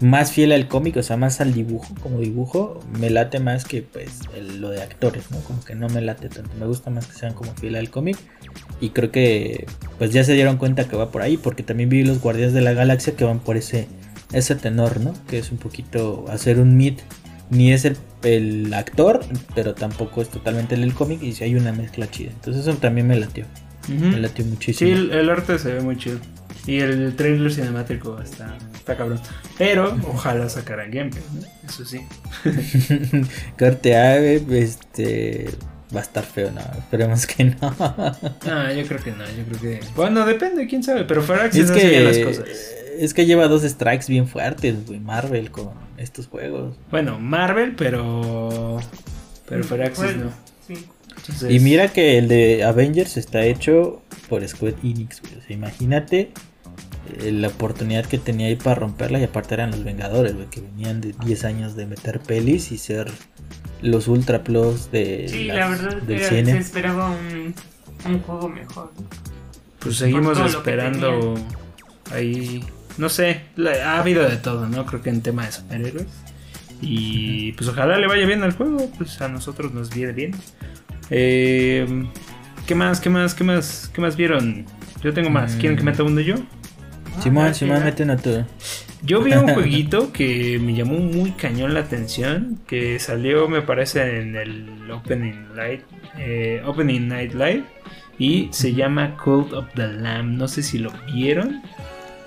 [0.00, 3.82] más fiel al cómic, o sea, más al dibujo, como dibujo, me late más que
[3.82, 4.20] pues
[4.58, 5.38] lo de actores, ¿no?
[5.40, 8.18] Como que no me late tanto, me gusta más que sean como fiel al cómic
[8.80, 9.66] y creo que
[9.98, 12.60] pues ya se dieron cuenta que va por ahí, porque también vi los Guardias de
[12.60, 13.88] la Galaxia que van por ese,
[14.32, 15.14] ese tenor, ¿no?
[15.28, 16.98] Que es un poquito hacer un mid,
[17.48, 19.20] ni es el, el actor,
[19.54, 23.06] pero tampoco es totalmente el, cómic y si hay una mezcla chida, entonces eso también
[23.06, 23.46] me latió,
[23.88, 24.94] me latió muchísimo.
[24.94, 26.18] Sí, el arte se ve muy chido.
[26.66, 29.20] Y el trailer cinemático está, está cabrón.
[29.58, 31.24] Pero ojalá sacaran gameplay,
[31.66, 32.06] Eso sí.
[33.58, 35.50] Corte ave, este.
[35.94, 37.56] Va a estar feo, no, esperemos que no.
[37.60, 39.80] no, yo creo que no, yo creo que.
[39.94, 42.44] Bueno, depende, quién sabe, pero Faraxis es que, las cosas.
[42.98, 46.76] Es que lleva dos strikes bien fuertes, güey, Marvel con estos juegos.
[46.90, 48.78] Bueno, Marvel, pero.
[49.48, 50.30] Pero Faraxis no.
[50.66, 50.86] Sí.
[51.48, 55.34] Y mira que el de Avengers está hecho por Square Enix, güey.
[55.38, 56.30] O sea, imagínate
[57.20, 61.14] la oportunidad que tenía ahí para romperla y aparte eran los Vengadores, que venían de
[61.24, 63.10] 10 años de meter pelis y ser
[63.82, 66.52] los ultra plus de sí, la verdad del cine.
[66.52, 67.54] se esperaba un,
[68.06, 68.92] un, juego mejor.
[69.78, 71.34] Pues seguimos esperando
[72.12, 72.64] ahí,
[72.98, 73.42] no sé,
[73.84, 74.86] ha habido de todo, ¿no?
[74.86, 76.06] Creo que en tema de superhéroes.
[76.80, 80.32] Y pues ojalá le vaya bien al juego, pues a nosotros nos viene bien.
[81.10, 82.06] Eh,
[82.66, 83.00] ¿Qué más?
[83.00, 83.34] ¿Qué más?
[83.34, 83.90] ¿Qué más?
[83.94, 84.66] ¿Qué más vieron?
[85.02, 85.54] Yo tengo más.
[85.54, 86.34] ¿Quieren que meta uno yo?
[87.20, 88.46] Simón, Simón, meten a todo.
[89.02, 94.20] Yo vi un jueguito que me llamó muy cañón la atención, que salió me parece
[94.20, 95.82] en el Opening Night,
[96.18, 97.64] eh, Opening Night Live
[98.18, 100.36] y se llama Cult of the Lamb.
[100.36, 101.62] No sé si lo vieron,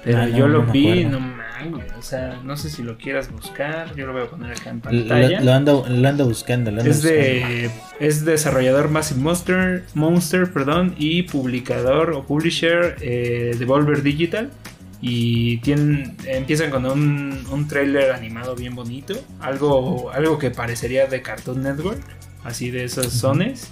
[0.03, 4.07] pero yo lo vi, no mames, o sea, no sé si lo quieras buscar, yo
[4.07, 5.41] lo voy a poner acá en pantalla.
[5.41, 12.95] Lo, ando, buscando, es de es desarrollador Massive Monster, Monster, perdón, y publicador o publisher
[13.01, 14.51] eh, Devolver Digital.
[15.01, 19.13] Y tienen, empiezan con un, un trailer animado bien bonito.
[19.39, 22.01] Algo, algo que parecería de Cartoon Network.
[22.43, 23.71] Así de esos zones.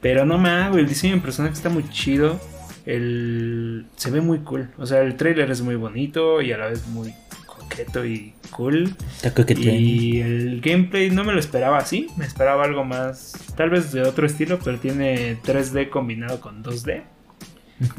[0.00, 2.40] Pero no me hago, el diseño de personaje está muy chido.
[2.86, 4.70] El, se ve muy cool.
[4.78, 7.12] O sea, el trailer es muy bonito y a la vez muy
[7.46, 8.94] coqueto y cool.
[9.70, 12.08] Y el gameplay no me lo esperaba así.
[12.16, 17.02] Me esperaba algo más, tal vez de otro estilo, pero tiene 3D combinado con 2D.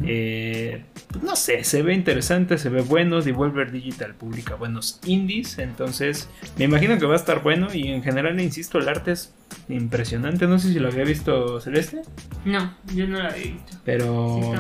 [0.06, 3.22] Eh, pues no sé, se ve interesante, se ve bueno.
[3.22, 5.58] Devolver Digital publica buenos indies.
[5.58, 7.68] Entonces, me imagino que va a estar bueno.
[7.74, 9.34] Y en general, insisto, el arte es
[9.70, 10.48] impresionante.
[10.48, 12.02] No sé si lo había visto Celeste.
[12.46, 13.78] No, yo no lo había visto.
[13.86, 14.52] Pero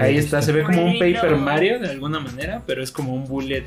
[0.00, 3.26] ahí está, se ve como un Paper Mario de alguna manera, pero es como un
[3.26, 3.64] bullet.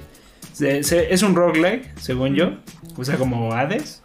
[0.59, 2.57] es un roguelike, según yo.
[2.95, 4.01] O sea, como Hades.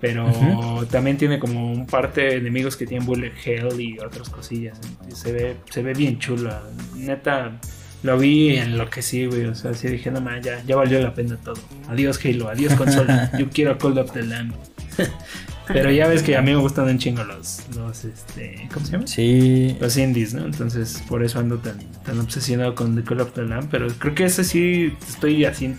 [0.00, 4.78] Pero también tiene como un parte de enemigos que tienen bullet hell y otras cosillas.
[5.14, 6.50] Se ve, se ve bien chulo.
[6.94, 7.58] Neta,
[8.02, 9.46] lo vi en lo que sí, güey.
[9.46, 11.60] O sea, sí dije, no man, ya, ya valió la pena todo.
[11.88, 13.30] Adiós Halo, adiós consola.
[13.38, 14.52] Yo quiero Call of the Lamb.
[15.68, 18.92] Pero ya ves que a mí me gustan un chingo los, los este, ¿cómo se
[18.92, 19.06] llama?
[19.06, 19.76] Sí.
[19.80, 20.44] Los indies, ¿no?
[20.44, 23.68] Entonces por eso ando tan, tan obsesionado con The Call of the Lamb.
[23.70, 25.74] Pero creo que ese sí estoy así.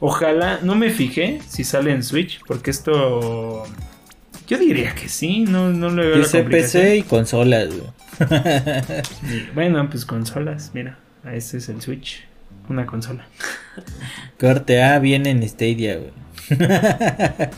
[0.00, 3.64] Ojalá, no me fijé si sale en Switch, porque esto...
[4.46, 7.68] Yo diría que sí, no, no le veo la PC y consolas,
[9.54, 10.98] bueno, pues consolas, mira,
[11.30, 12.24] este es el Switch,
[12.68, 13.26] una consola.
[14.40, 16.12] Corte A viene en Stadia, güey.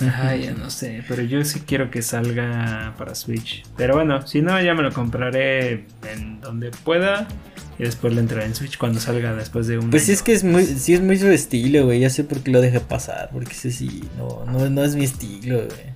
[0.00, 3.64] Ay, ya no sé, pero yo sí quiero que salga para Switch.
[3.76, 7.28] Pero bueno, si no, ya me lo compraré en donde pueda.
[7.78, 9.90] Y después le entraré en Switch cuando salga después de un.
[9.90, 12.00] Pues es que es muy, sí es muy su estilo, güey.
[12.00, 13.28] Ya sé por qué lo dejé pasar.
[13.32, 15.94] Porque ese sí, no, no, no es mi estilo, güey.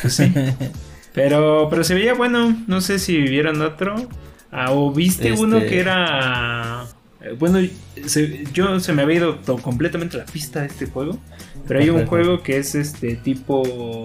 [0.00, 0.32] Pues sí.
[1.14, 2.56] pero, pero se veía bueno.
[2.66, 3.94] No sé si vivieron otro.
[4.50, 6.86] Ah, o viste uno este que era.
[7.22, 7.58] Eh, bueno,
[8.52, 11.18] yo se me había ido completamente la pista de este juego.
[11.66, 14.04] Pero hay un juego que es este tipo.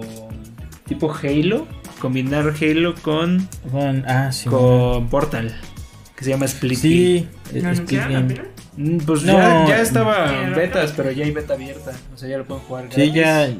[0.86, 1.66] Tipo Halo.
[2.00, 3.48] Combinar Halo con.
[3.70, 5.54] Con, ah, sí, con Portal.
[6.16, 6.78] Que se llama Split.
[6.78, 7.28] Sí,
[8.76, 11.92] mm, Pues ya, ya estaba en betas, pero ya hay beta abierta.
[12.14, 12.88] O sea, ya lo pueden jugar.
[12.90, 13.50] Sí, ya.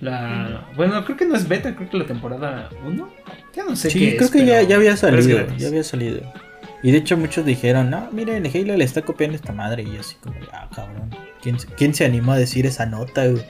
[0.00, 0.68] La...
[0.76, 3.12] Bueno, creo que no es beta, creo que la temporada 1.
[3.54, 5.46] Ya no sé sí, qué creo que ya, ya había salido.
[5.56, 6.22] Ya había salido.
[6.82, 9.82] Y de hecho muchos dijeron, no, miren, Halo le está copiando esta madre.
[9.82, 11.10] Y yo así como, ah, cabrón.
[11.42, 13.42] ¿Quién, ¿Quién, se animó a decir esa nota, güey?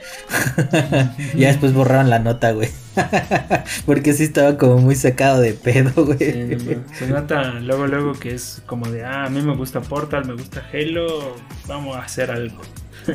[1.35, 2.69] ya después borraron la nota, güey.
[3.85, 6.17] Porque sí estaba como muy sacado de pedo, güey.
[6.17, 10.33] se nota luego, luego que es como de, ah, a mí me gusta Portal, me
[10.33, 11.35] gusta Halo,
[11.67, 12.61] vamos a hacer algo.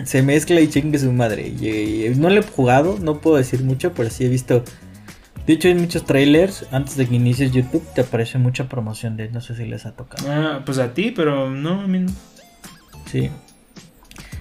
[0.05, 1.49] se mezcla y chingue su madre.
[1.49, 4.63] Y, no lo he jugado, no puedo decir mucho, pero sí he visto
[5.47, 9.29] de hecho, en muchos trailers, antes de que inicies YouTube, te aparece mucha promoción de
[9.31, 10.29] no sé si les ha tocado.
[10.29, 12.13] Ah, pues a ti, pero no, a mí no.
[13.11, 13.31] Sí.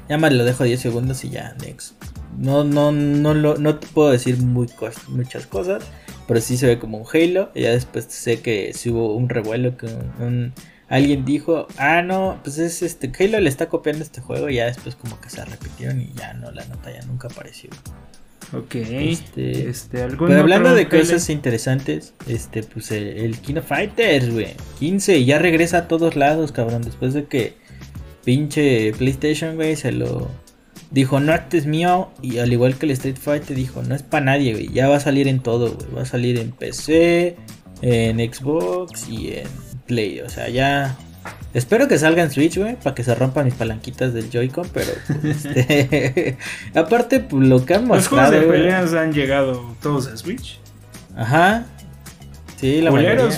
[0.09, 1.93] Ya más lo dejo 10 segundos y ya, next.
[2.39, 4.67] No, no, no, lo, no te puedo decir muy
[5.09, 5.83] muchas cosas,
[6.27, 7.51] pero sí se ve como un Halo.
[7.53, 9.87] Y ya después sé que si hubo un revuelo que
[10.89, 14.49] alguien dijo, ah, no, pues es este, Halo le está copiando este juego.
[14.49, 17.69] Y ya después como que se repitieron y ya no, la nota ya nunca apareció.
[18.53, 18.75] Ok.
[18.75, 24.55] Este, este pero hablando de cosas interesantes, este, pues el, Kino Fighters, güey.
[24.79, 26.83] 15, ya regresa a todos lados, cabrón.
[26.83, 27.55] Después de que
[28.23, 30.29] pinche PlayStation, güey, se lo
[30.91, 32.09] dijo, no, este es mío.
[32.21, 34.71] Y al igual que el Street Fighter, dijo, no es para nadie, güey.
[34.71, 35.91] Ya va a salir en todo, güey.
[35.91, 37.35] Va a salir en PC,
[37.81, 39.47] en Xbox y en
[39.85, 40.21] Play.
[40.21, 40.97] O sea, ya
[41.53, 44.91] Espero que salga en Switch, güey, para que se rompan mis palanquitas del Joy-Con, pero
[45.21, 46.37] pues, este,
[46.75, 48.31] aparte pues, lo que han mostrado.
[48.31, 50.59] Los juegos de peleas han llegado todos a Switch.
[51.15, 51.65] Ajá.
[52.57, 53.29] Sí, la mayoría.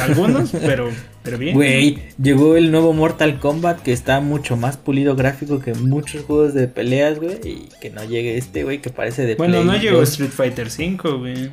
[0.00, 0.90] Algunos, pero
[1.22, 1.54] pero bien.
[1.54, 6.54] Güey, llegó el nuevo Mortal Kombat que está mucho más pulido gráfico que muchos juegos
[6.54, 10.02] de peleas, güey, y que no llegue este, güey, que parece de Bueno, no llegó
[10.02, 11.50] Street Fighter 5, güey.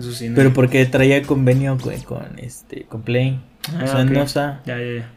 [0.00, 0.34] Eso sí, no.
[0.34, 3.40] Pero porque traía convenio con este con Play.
[3.72, 4.24] Ah, o sea, no.
[4.24, 5.10] Ya, ya, ya.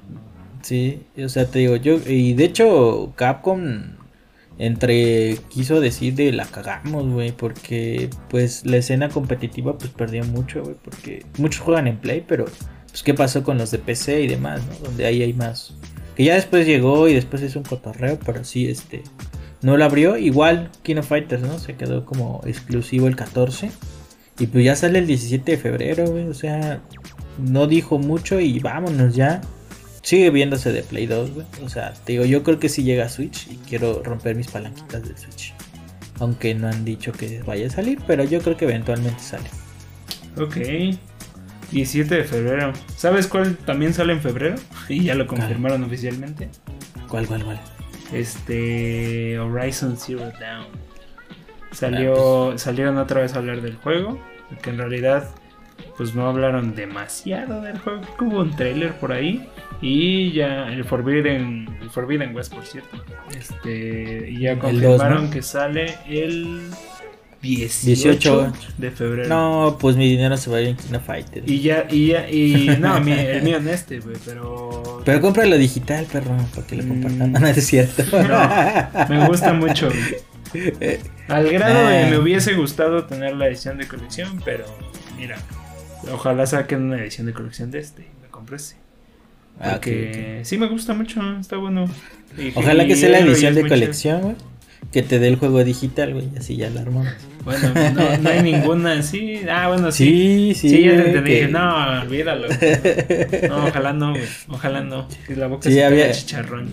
[0.62, 3.96] Sí, o sea, te digo, yo, y de hecho, Capcom
[4.58, 10.64] entre quiso decir de la cagamos, güey, porque pues la escena competitiva pues perdió mucho,
[10.64, 12.46] güey, porque muchos juegan en Play, pero
[12.90, 14.88] pues qué pasó con los de PC y demás, ¿no?
[14.88, 15.74] Donde ahí hay más.
[16.16, 19.04] Que ya después llegó y después hizo un cotorreo, pero sí, este,
[19.64, 20.16] no lo abrió.
[20.18, 21.58] Igual Kino Fighters, ¿no?
[21.58, 23.72] Se quedó como exclusivo el 14.
[24.40, 26.82] Y pues ya sale el 17 de febrero, güey, o sea,
[27.38, 29.42] no dijo mucho y vámonos ya.
[30.02, 31.46] Sigue viéndose de Play 2, güey.
[31.64, 34.48] O sea, te digo, yo creo que sí llega a Switch y quiero romper mis
[34.48, 35.54] palanquitas de Switch.
[36.20, 39.50] Aunque no han dicho que vaya a salir, pero yo creo que eventualmente sale.
[40.38, 40.58] Ok.
[41.72, 42.74] 17 de febrero.
[42.98, 44.56] ¿Sabes cuál también sale en febrero?
[44.90, 46.50] Y ya lo confirmaron oficialmente.
[47.08, 47.62] ¿Cuál, cuál, cuál?
[48.12, 49.40] Este.
[49.40, 50.83] Horizon Zero Dawn.
[51.74, 52.58] Salió.
[52.58, 54.20] Salieron otra vez a hablar del juego.
[54.62, 55.30] Que en realidad
[55.98, 58.02] pues no hablaron demasiado del juego.
[58.20, 59.48] Hubo un trailer por ahí.
[59.82, 63.04] Y ya el Forbidden, el Forbidden West, por cierto.
[63.38, 66.70] Este, y ya confirmaron que sale el
[67.42, 69.28] 18, de febrero.
[69.28, 71.44] No, pues mi dinero se va a ir en Kino Fighter.
[71.46, 75.02] Y ya, y ya, y no, mi, el mío en este, güey, pero.
[75.04, 77.32] Pero cómpralo digital, perro, para que lo compartan.
[77.32, 77.34] Mm.
[77.42, 78.04] No, es cierto.
[78.12, 79.90] No, me gusta mucho.
[81.28, 84.66] Al grado de me hubiese gustado tener la edición de colección, pero
[85.18, 85.38] mira,
[86.12, 88.76] ojalá saquen una edición de colección de este y me compre este.
[89.60, 91.88] Ah, Porque sí me gusta mucho, está bueno.
[92.56, 94.36] ojalá que sea la edición de colección, güey
[94.92, 97.14] que te dé el juego digital, güey, así ya la armamos.
[97.44, 99.42] Bueno, no, no, hay ninguna así.
[99.50, 100.54] Ah, bueno, sí.
[100.54, 100.70] Sí, sí.
[100.70, 101.52] Sí, ya te entendí.
[101.52, 102.48] No, olvídalo.
[103.50, 104.24] No, ojalá no, güey.
[104.48, 105.08] Ojalá no.
[105.28, 106.12] Que la boca sí, se había...
[106.12, 106.70] chicharrón.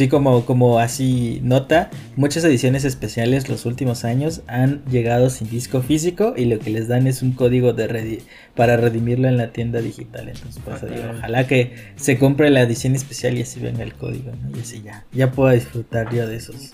[0.00, 5.82] Sí, como, como así nota, muchas ediciones especiales los últimos años han llegado sin disco
[5.82, 8.22] físico y lo que les dan es un código de
[8.54, 10.30] para redimirlo en la tienda digital.
[10.30, 10.82] Entonces, pues,
[11.18, 14.56] ojalá que se compre la edición especial y así venga el código, ¿no?
[14.56, 16.72] Y así ya, ya puedo disfrutar yo de esos.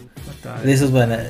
[0.63, 1.19] De esos van a,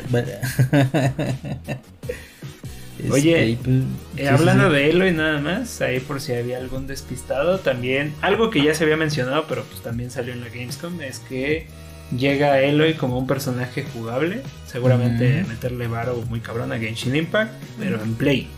[3.10, 3.76] Oye, este, pues,
[4.18, 8.62] eh, hablando de Eloy nada más, ahí por si había algún despistado, también algo que
[8.62, 11.66] ya se había mencionado, pero pues también salió en la Gamescom, es que
[12.10, 18.02] llega Eloy como un personaje jugable, seguramente meterle varo muy cabrón a Genshin Impact, pero
[18.02, 18.48] en Play.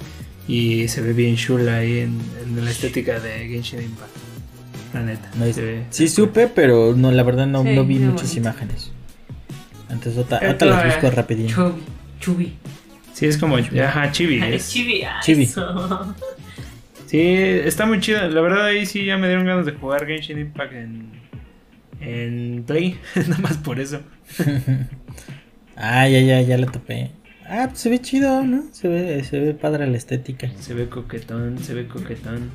[0.47, 2.19] Y se ve bien chula ahí en,
[2.65, 4.11] la estética de Genshin Impact.
[4.95, 5.31] La neta.
[5.91, 8.91] sí supe, pero no, la verdad no, vi muchas imágenes.
[9.91, 11.79] Entonces otra, las busco rapidito.
[12.21, 12.55] Chubi.
[13.13, 13.57] Sí, es como.
[13.57, 14.41] Ajá, Chibi.
[14.43, 14.71] Es.
[14.71, 15.03] Chibi.
[15.23, 15.51] Chibi.
[17.07, 18.29] Sí, está muy chida.
[18.29, 21.11] La verdad, ahí sí ya me dieron ganas de jugar Genshin Impact en,
[22.01, 22.99] en Play.
[23.17, 24.01] Nada más por eso.
[25.77, 27.11] ah, ya, ya, ya la topé.
[27.49, 28.65] Ah, pues se ve chido, ¿no?
[28.73, 30.51] Se ve, se ve padre la estética.
[30.61, 32.51] Se ve coquetón, se ve coquetón.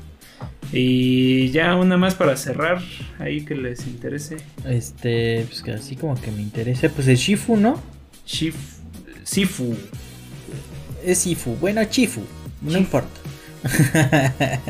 [0.72, 2.82] Y ya una más para cerrar,
[3.20, 4.38] ahí que les interese.
[4.68, 7.80] Este, pues que así como que me interesa, pues el Shifu, ¿no?
[8.26, 8.56] Shif,
[9.24, 9.76] Sifu
[11.06, 11.56] es Sifu.
[11.56, 12.22] Bueno, Chifu.
[12.62, 13.20] No importa.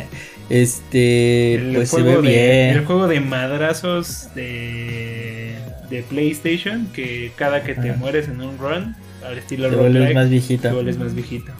[0.53, 2.77] este, pues se ve bien.
[2.77, 5.55] El juego de madrazos de,
[5.89, 10.29] de PlayStation, que cada que te mueres en un run, al estilo te vuelves más
[10.29, 10.69] viejito.
[10.69, 11.51] Te vuelves más viejito.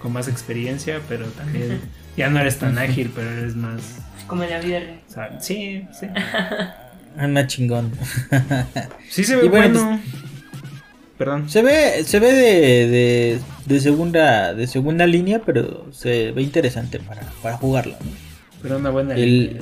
[0.00, 1.80] Con más experiencia, pero también
[2.16, 3.98] ya no eres tan ágil, pero eres más.
[4.26, 5.38] Como en la vida real.
[5.40, 6.06] sí, sí.
[7.18, 7.92] Anda chingón.
[9.10, 10.00] sí se ve bueno.
[10.00, 10.20] Pues,
[11.18, 11.50] Perdón.
[11.50, 17.20] Se ve, se ve de, de, segunda, de segunda línea, pero se ve interesante para,
[17.42, 17.96] para jugarlo.
[18.62, 19.60] Pero una buena El,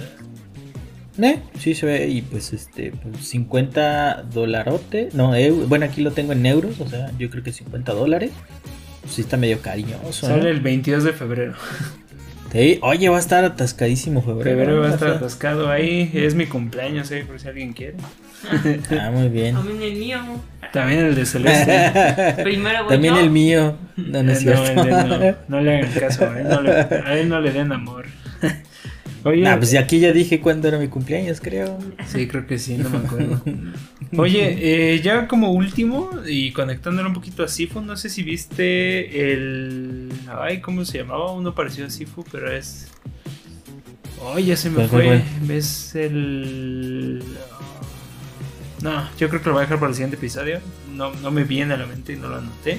[1.20, 1.40] ¿Eh?
[1.58, 5.32] Sí se ve y pues este pues 50 dolarote, no,
[5.66, 8.30] bueno aquí lo tengo en euros, o sea, yo creo que 50 dólares.
[9.08, 10.28] sí está medio cariñoso.
[10.28, 11.54] Sale el 22 de febrero.
[12.82, 14.44] oye, va a estar atascadísimo febrero.
[14.44, 17.96] Febrero va a estar atascado ahí, es mi cumpleaños, eh, por si alguien quiere.
[19.00, 19.56] ah, muy bien.
[19.56, 20.18] También el mío.
[20.72, 22.34] También el de Celeste.
[22.44, 23.76] Primero También el mío.
[23.96, 24.54] No, no, es no,
[25.48, 28.06] no, le hagan caso, eh, a él no le den amor.
[29.24, 31.78] Oye, nah, pues aquí ya dije cuándo era mi cumpleaños, creo.
[32.06, 33.42] Sí, creo que sí, no me acuerdo.
[34.16, 39.32] Oye, eh, ya como último, y conectándolo un poquito a Sifu, no sé si viste
[39.32, 40.10] el.
[40.40, 41.32] Ay, ¿cómo se llamaba?
[41.32, 42.88] Uno parecido a Sifu, pero es.
[44.34, 45.22] Ay, ya se me fue.
[45.42, 47.22] ¿Ves el.
[48.82, 50.60] No, yo creo que lo voy a dejar para el siguiente episodio.
[50.94, 52.78] No, no me viene a la mente y no lo anoté.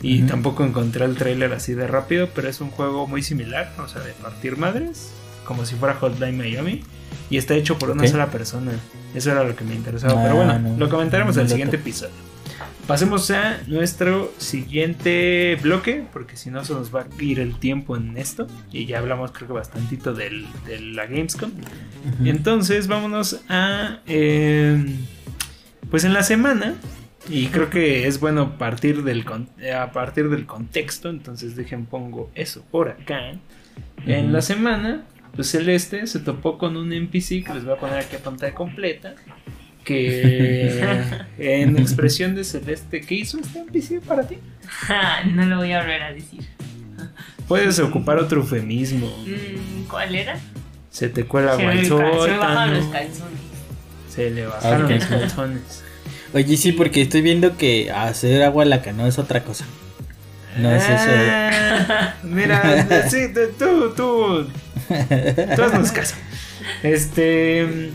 [0.00, 3.88] Y tampoco encontré el trailer así de rápido, pero es un juego muy similar, o
[3.88, 5.10] sea, de partir madres,
[5.48, 6.82] como si fuera Hotline Miami.
[7.30, 8.72] Y está hecho por una sola persona.
[9.14, 10.22] Eso era lo que me interesaba.
[10.22, 12.14] pero bueno, ah, lo comentaremos en el siguiente episodio.
[12.86, 17.96] Pasemos a nuestro siguiente bloque, porque si no se nos va a ir el tiempo
[17.96, 18.46] en esto.
[18.70, 21.50] Y ya hablamos creo que bastantito del, de la Gamescom.
[22.24, 24.00] Entonces vámonos a...
[24.06, 24.98] Em,
[25.90, 26.74] pues en la semana,
[27.30, 29.24] y creo que es bueno partir del,
[29.74, 33.32] a partir del contexto, entonces dejen pongo eso por acá.
[34.06, 37.98] En la semana, pues Celeste se topó con un NPC que les voy a poner
[37.98, 39.14] aquí a pantalla completa.
[39.84, 41.00] Que
[41.38, 44.38] en expresión de Celeste, ¿qué hizo este NPC para ti?
[45.34, 46.46] no lo voy a volver a decir.
[47.46, 49.06] Puedes ocupar otro eufemismo.
[49.06, 50.38] Mm, ¿Cuál era?
[50.90, 51.88] Se te cuela Se me
[52.36, 53.40] bajaron los calzones.
[54.10, 55.84] Se le bajaron los calzones.
[56.34, 59.64] Oye, sí, porque estoy viendo que hacer agua la canoa es otra cosa.
[60.58, 61.08] No es eso.
[61.08, 63.28] Ah, mira, sí,
[63.58, 64.48] tú, tú.
[65.56, 66.16] Tú haznos caso.
[66.82, 67.90] Este.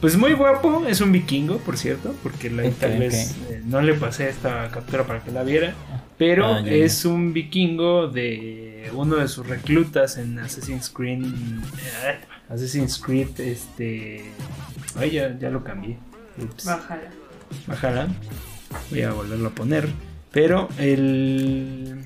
[0.00, 3.94] Pues muy guapo, es un vikingo, por cierto, porque la, tal vez eh, no le
[3.94, 5.72] pasé esta captura para que la viera,
[6.18, 11.24] pero ah, es un vikingo de uno de sus reclutas en Assassin's Creed.
[11.24, 12.18] Eh,
[12.50, 14.24] Assassin's Creed, este.
[14.96, 15.96] Ay, ya, ya lo cambié.
[16.64, 17.10] Bájala.
[17.66, 18.08] Bájala.
[18.90, 19.88] Voy a volverlo a poner.
[20.32, 22.04] Pero el.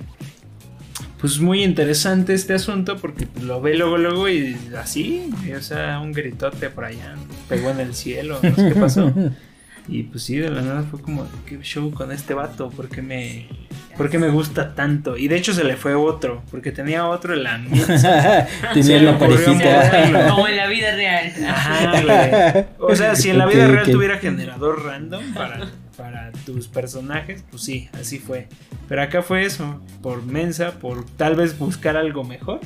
[1.21, 6.13] Pues muy interesante este asunto porque lo ve luego, luego y así, o sea, un
[6.13, 7.17] gritote por allá,
[7.49, 9.13] pegó en el cielo, no sé qué pasó.
[9.91, 12.69] Y pues sí, de la nada fue como, ¿qué show con este vato?
[12.69, 13.49] ¿Por qué me,
[13.97, 15.17] por me gusta tanto?
[15.17, 17.59] Y de hecho se le fue otro, porque tenía otro en la
[18.75, 20.29] Tenía la parejita.
[20.29, 21.33] Como en la vida real.
[21.49, 27.45] Ajá, O sea, si en la vida real tuviera generador random para, para tus personajes,
[27.51, 28.47] pues sí, así fue.
[28.89, 32.61] Pero acá fue eso, por mensa, por tal vez buscar algo mejor.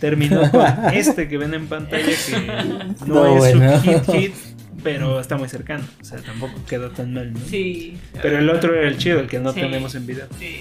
[0.00, 0.64] Terminó con
[0.94, 4.34] este que ven en pantalla que no, es un hit hit
[4.82, 5.84] pero está muy cercano.
[6.00, 7.40] O sea, tampoco quedó tan mal, ¿no?
[7.40, 7.98] Sí.
[8.22, 10.26] Pero el otro era el chido, el que no tenemos en video.
[10.38, 10.60] Sí.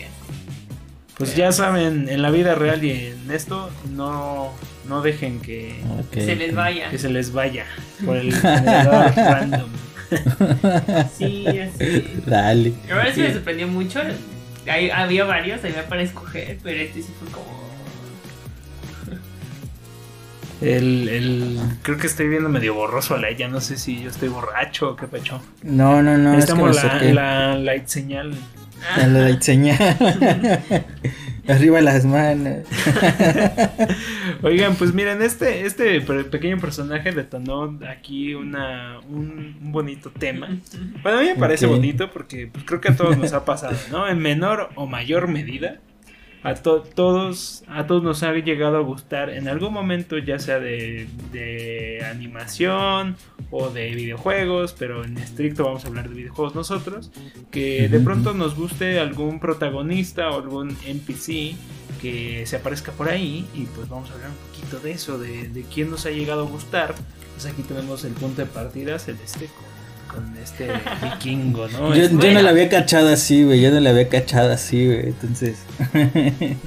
[1.17, 4.53] Pues ya saben, en la vida real y en esto, no,
[4.87, 5.81] no dejen que
[6.13, 6.89] se les vaya.
[6.89, 7.65] Que se les vaya
[8.03, 9.69] por el generador random.
[11.17, 12.21] Sí, así.
[12.25, 12.73] Dale.
[12.91, 14.01] Ahora sí me sorprendió mucho.
[14.93, 17.67] había varios, había para escoger, pero este sí fue como
[20.61, 23.47] el, el, creo que estoy viendo medio borroso a la ella.
[23.47, 25.41] No sé si yo estoy borracho o qué pecho.
[25.61, 26.37] No, no, no.
[26.37, 28.33] Estamos es que la, la light señal.
[28.97, 29.77] La light señal.
[31.47, 32.65] Arriba las manos.
[34.41, 40.49] Oigan, pues miren, este, este pequeño personaje detonó aquí una, un, bonito tema.
[41.03, 43.77] Bueno, a mí me parece bonito porque pues, creo que a todos nos ha pasado,
[43.91, 44.07] ¿no?
[44.07, 45.79] En menor o mayor medida
[46.47, 51.09] a todos a todos nos ha llegado a gustar en algún momento ya sea de,
[51.33, 53.17] de, animación
[53.51, 57.11] o de videojuegos pero en estricto vamos a hablar de videojuegos nosotros
[57.51, 61.57] que de pronto nos guste algún protagonista o algún NPC
[62.01, 65.49] que se aparezca por ahí y pues vamos a hablar un poquito de eso de,
[65.49, 66.95] de quién nos ha llegado a gustar.
[67.33, 69.49] Pues aquí tenemos el punto de partida celeste
[70.07, 70.69] con este
[71.03, 71.95] vikingo, ¿no?
[71.95, 73.61] Yo, yo no la había cachado así, güey.
[73.61, 75.07] Yo no la había cachado así, güey.
[75.07, 75.57] Entonces.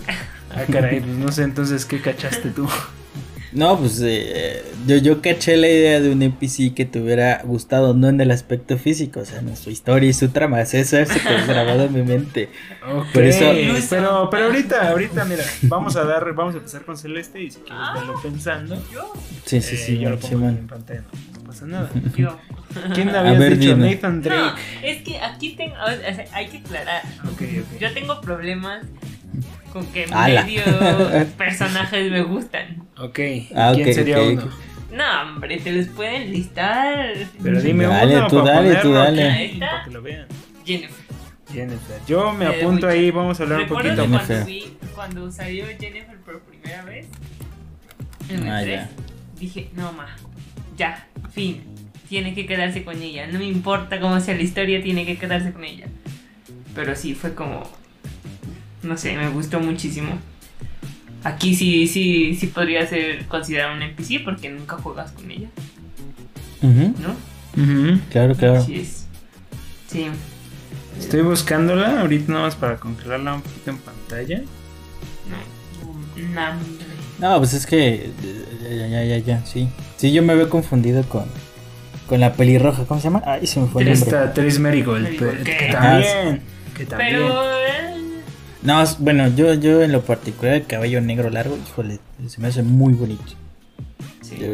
[0.51, 2.69] ah, caray, pues no sé entonces qué cachaste tú.
[3.53, 7.95] No, pues eh, yo, yo caché la idea de un NPC que te hubiera gustado,
[7.95, 10.61] no en el aspecto físico, o sea, en su historia y su trama.
[10.61, 12.49] Eso se quedó grabado en mi mente.
[13.13, 13.45] Por eso...
[13.91, 17.59] Pero, pero ahorita, ahorita, mira, vamos a dar, vamos a empezar con Celeste y si
[17.61, 18.77] quieres verlo pensando.
[19.45, 21.03] Sí, sí, sí, eh, yo lo pongo en pantalla,
[21.61, 21.91] pasa nada.
[22.17, 22.39] Yo.
[22.95, 23.77] ¿Quién había dicho?
[23.77, 24.41] Nathan Drake.
[24.41, 27.03] No, es que aquí tengo, o sea, hay que aclarar.
[27.33, 27.79] Okay, okay.
[27.79, 28.87] Yo tengo problemas
[29.73, 30.63] con que medio
[31.37, 32.83] personajes me gustan.
[32.99, 33.19] Ok,
[33.55, 34.49] ah, ¿quién sería uno?
[34.93, 37.15] No, hombre, te los pueden listar.
[37.43, 39.57] Pero dime dale, uno tú para dale, tú dale.
[39.59, 40.27] Para que lo vean.
[40.65, 41.05] Jennifer.
[41.53, 42.01] Jennifer.
[42.07, 44.27] Yo me apunto ahí, vamos a hablar un poquito más.
[44.27, 47.07] Cuando, vi, cuando salió Jennifer por primera vez,
[48.29, 48.81] en el ah, 3,
[49.41, 50.17] dije, no, ma,
[50.81, 51.63] ya, fin.
[52.09, 53.27] Tiene que quedarse con ella.
[53.27, 55.87] No me importa cómo sea la historia, tiene que quedarse con ella.
[56.75, 57.63] Pero sí, fue como,
[58.83, 60.19] no sé, me gustó muchísimo.
[61.23, 65.49] Aquí sí, sí, sí podría ser considerado un NPC porque nunca juegas con ella.
[66.63, 67.15] ¿No?
[68.11, 68.65] Claro, claro.
[68.65, 69.07] Sí es.
[69.87, 70.07] Sí.
[70.99, 74.43] Estoy buscándola ahorita nada más para controlarla un poquito en pantalla.
[77.21, 78.11] No, no, pues es que
[78.63, 79.69] ya, ya, ya, ya, sí.
[80.01, 81.27] Sí, yo me había confundido con
[82.07, 83.23] con la pelirroja, ¿cómo se llama?
[83.27, 84.29] Ay, se me fue el nombre.
[84.35, 86.41] Tris Marigold, que también,
[86.75, 87.19] que también.
[87.19, 88.23] Pero eh,
[88.63, 92.63] no, bueno, yo, yo en lo particular el cabello negro largo, híjole, se me hace
[92.63, 93.35] muy bonito.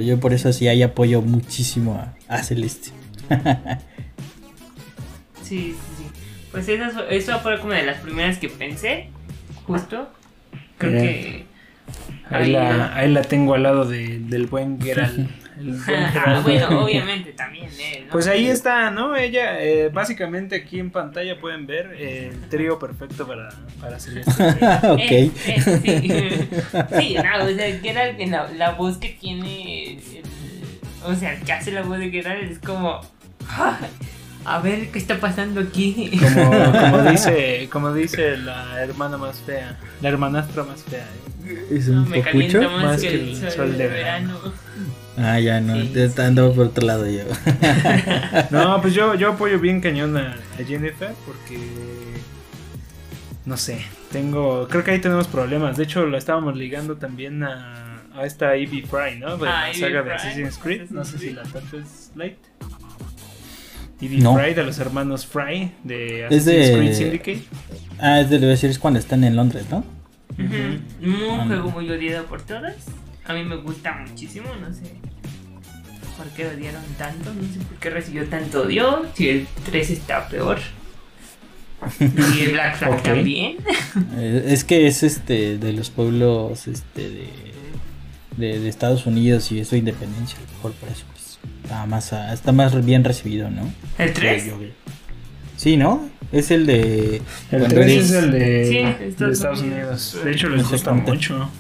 [0.03, 2.91] Yo, por eso sí ahí apoyo muchísimo a, Celeste.
[5.45, 6.11] sí, sí, sí.
[6.51, 9.11] Pues eso, eso fue como de las primeras que pensé,
[9.65, 10.11] justo.
[10.77, 11.46] Creo que...
[12.31, 15.31] Ahí, la, ahí la tengo al lado de, del buen Geralt.
[16.43, 17.71] bueno, obviamente también
[18.11, 19.17] Pues ahí está, ¿no?
[19.17, 23.49] Ella, eh, básicamente aquí en pantalla pueden ver el trío perfecto para,
[23.81, 24.33] para hacer esto.
[24.93, 25.01] ok.
[25.01, 26.49] Eh, eh,
[26.99, 27.17] sí.
[27.17, 29.99] no, o sea, Geralt, la, la voz que tiene,
[31.05, 33.01] o sea, el que hace la voz de Geralt es como...
[34.47, 36.13] A ver qué está pasando aquí.
[36.21, 41.09] Como, como, dice, como dice la hermana más fea, la hermanastra más fea.
[41.69, 44.39] ¿Es un me calienta más, que el sol, de verano.
[45.17, 47.25] Ah, ya no, sí, ando por otro lado yo.
[48.51, 51.59] no, pues yo, yo apoyo bien cañón a, Jennifer porque.
[53.47, 54.69] No sé, tengo.
[54.69, 55.77] Creo que ahí tenemos problemas.
[55.77, 59.37] De hecho, lo estábamos ligando también a, a esta Evie Fry, ¿no?
[59.39, 60.91] De ah, la saga de Assassin's Creed.
[60.91, 62.39] No sé si la tanto es Light.
[64.01, 67.43] Evie Fry de los hermanos Fry de Assassin's Creed Syndicate.
[67.99, 69.85] Ah, es de, decir, es cuando están en Londres, ¿no?
[70.39, 72.77] Un juego muy odiado por todas.
[73.25, 74.83] A mí me gusta muchísimo, no sé
[76.17, 80.29] por qué odiaron tanto, no sé por qué recibió tanto odio, si el 3 está
[80.29, 80.59] peor.
[82.01, 83.59] Y el Black Flag también.
[84.17, 87.29] Eh, es que es este de los pueblos este
[88.39, 91.05] de, de, Estados Unidos y es su independencia, mejor por eso
[91.67, 93.69] está más está más bien recibido, ¿no?
[93.99, 94.53] ¿El 3?
[95.57, 96.09] Sí, ¿no?
[96.33, 97.23] Es el de.
[97.51, 98.97] El 3 es el de,
[99.31, 100.19] Estados, Unidos.
[100.25, 101.51] De hecho, les gusta mucho.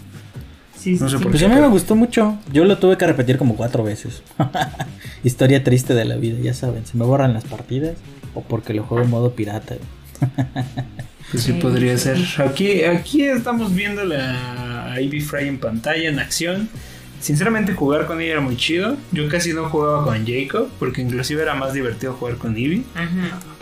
[0.78, 2.38] Sí, no sé por pues a mí me gustó mucho.
[2.52, 4.22] Yo lo tuve que repetir como cuatro veces.
[5.24, 6.86] Historia triste de la vida, ya saben.
[6.86, 7.96] Se me borran las partidas
[8.34, 9.76] o porque lo juego en modo pirata.
[11.32, 12.18] pues sí, podría ser.
[12.38, 16.68] Aquí, aquí estamos viendo la Ivy Fry en pantalla, en acción.
[17.20, 18.96] Sinceramente jugar con ella era muy chido.
[19.12, 22.84] Yo casi no jugaba con Jacob porque inclusive era más divertido jugar con Ivy.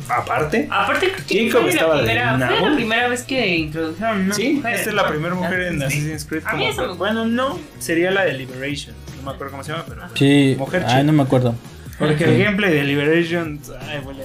[0.08, 4.62] Aparte, aparte Jacob estaba la primera, de fue la primera vez que introdujeron una Sí,
[4.64, 6.42] esta es la primera mujer en Assassin's Creed.
[6.42, 8.94] Como, bueno, no, sería la de Liberation.
[9.16, 10.56] No me acuerdo cómo se llama, pero sí.
[10.58, 11.54] mujer Ay, no me acuerdo.
[11.98, 14.24] Porque el gameplay de Liberation, ay, huele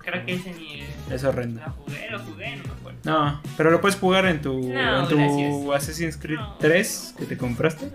[0.00, 1.60] Creo que ese ni es horrendo.
[1.64, 2.98] Lo jugué, lo jugué, no me acuerdo.
[3.04, 7.90] No, pero lo puedes jugar en tu, en tu Assassin's Creed 3 que te compraste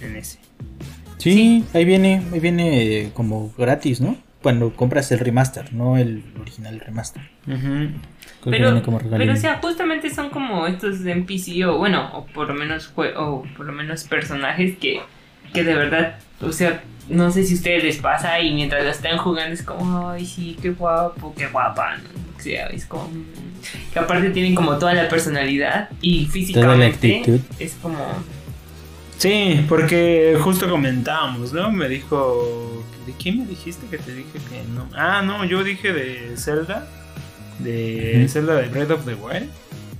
[0.00, 0.38] en ese.
[1.18, 4.16] Sí, ahí viene, ahí viene como gratis, ¿no?
[4.42, 7.22] Cuando compras el remaster, no el original remaster.
[8.42, 12.90] pero, pero o sea, justamente son como estos NPC o bueno, o por lo menos
[12.96, 15.02] o por lo menos personajes que,
[15.52, 18.90] que de verdad, o sea, no sé si a ustedes les pasa y mientras lo
[18.90, 21.98] están jugando es como, ay, sí, qué guapo, qué guapa,
[22.38, 23.10] O sea, es como
[23.92, 27.98] que aparte tienen como toda la personalidad y físicamente es como
[29.20, 31.70] Sí, porque justo comentábamos, ¿no?
[31.70, 32.82] Me dijo.
[33.06, 34.88] ¿De quién me dijiste que te dije que no?
[34.94, 36.88] Ah, no, yo dije de Zelda.
[37.58, 39.50] De Zelda de Breath of the Wild.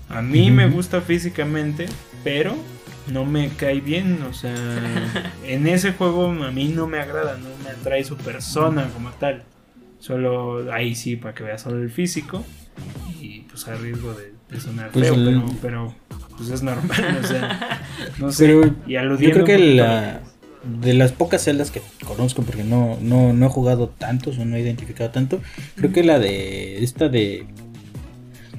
[0.09, 1.85] A mí me gusta físicamente,
[2.25, 2.57] pero
[3.09, 4.23] no me cae bien.
[4.23, 4.55] O sea,
[5.45, 9.43] en ese juego a mí no me agrada, no me atrae su persona como tal.
[9.99, 12.43] Solo ahí sí, para que veas solo el físico.
[13.21, 15.95] Y pues a riesgo de, sonar pues feo, pero, pero
[16.37, 17.81] pues es normal, o sea,
[18.19, 18.47] no sé.
[18.87, 20.23] y yo creo que la,
[20.83, 24.57] de las pocas celdas que conozco, porque no, no, no he jugado tantos o no
[24.57, 25.41] he identificado tanto,
[25.77, 27.47] creo que la de esta de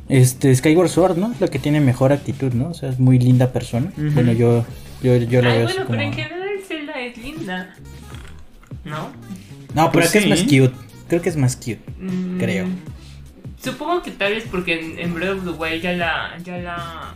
[0.10, 1.32] este Skyward Sword, ¿no?
[1.32, 2.70] Es la que tiene mejor actitud, ¿no?
[2.70, 3.94] O sea, es muy linda persona.
[3.96, 4.66] Bueno, yo,
[5.02, 7.74] yo, yo la veo bueno, pero en general Zelda es linda,
[8.84, 9.10] ¿no?
[9.74, 10.74] No, pero pues es más cute.
[11.08, 12.68] Creo que es más cute, mm, creo.
[13.64, 17.14] Supongo que tal vez porque en, en Breath of the Wild ya la, ya la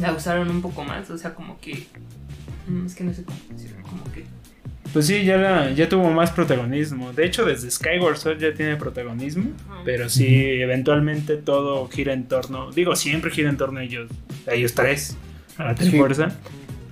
[0.00, 1.86] la usaron un poco más, o sea, como que...
[2.66, 4.24] Mm, es que no sé cómo decirlo, como que...
[4.92, 7.12] Pues sí, ya, la, ya tuvo más protagonismo.
[7.12, 9.50] De hecho, desde Skyward Sword ya tiene protagonismo.
[9.84, 12.70] Pero sí, eventualmente todo gira en torno.
[12.70, 14.08] Digo, siempre gira en torno a ellos.
[14.46, 15.16] A ellos tres.
[15.58, 16.38] A la fuerza.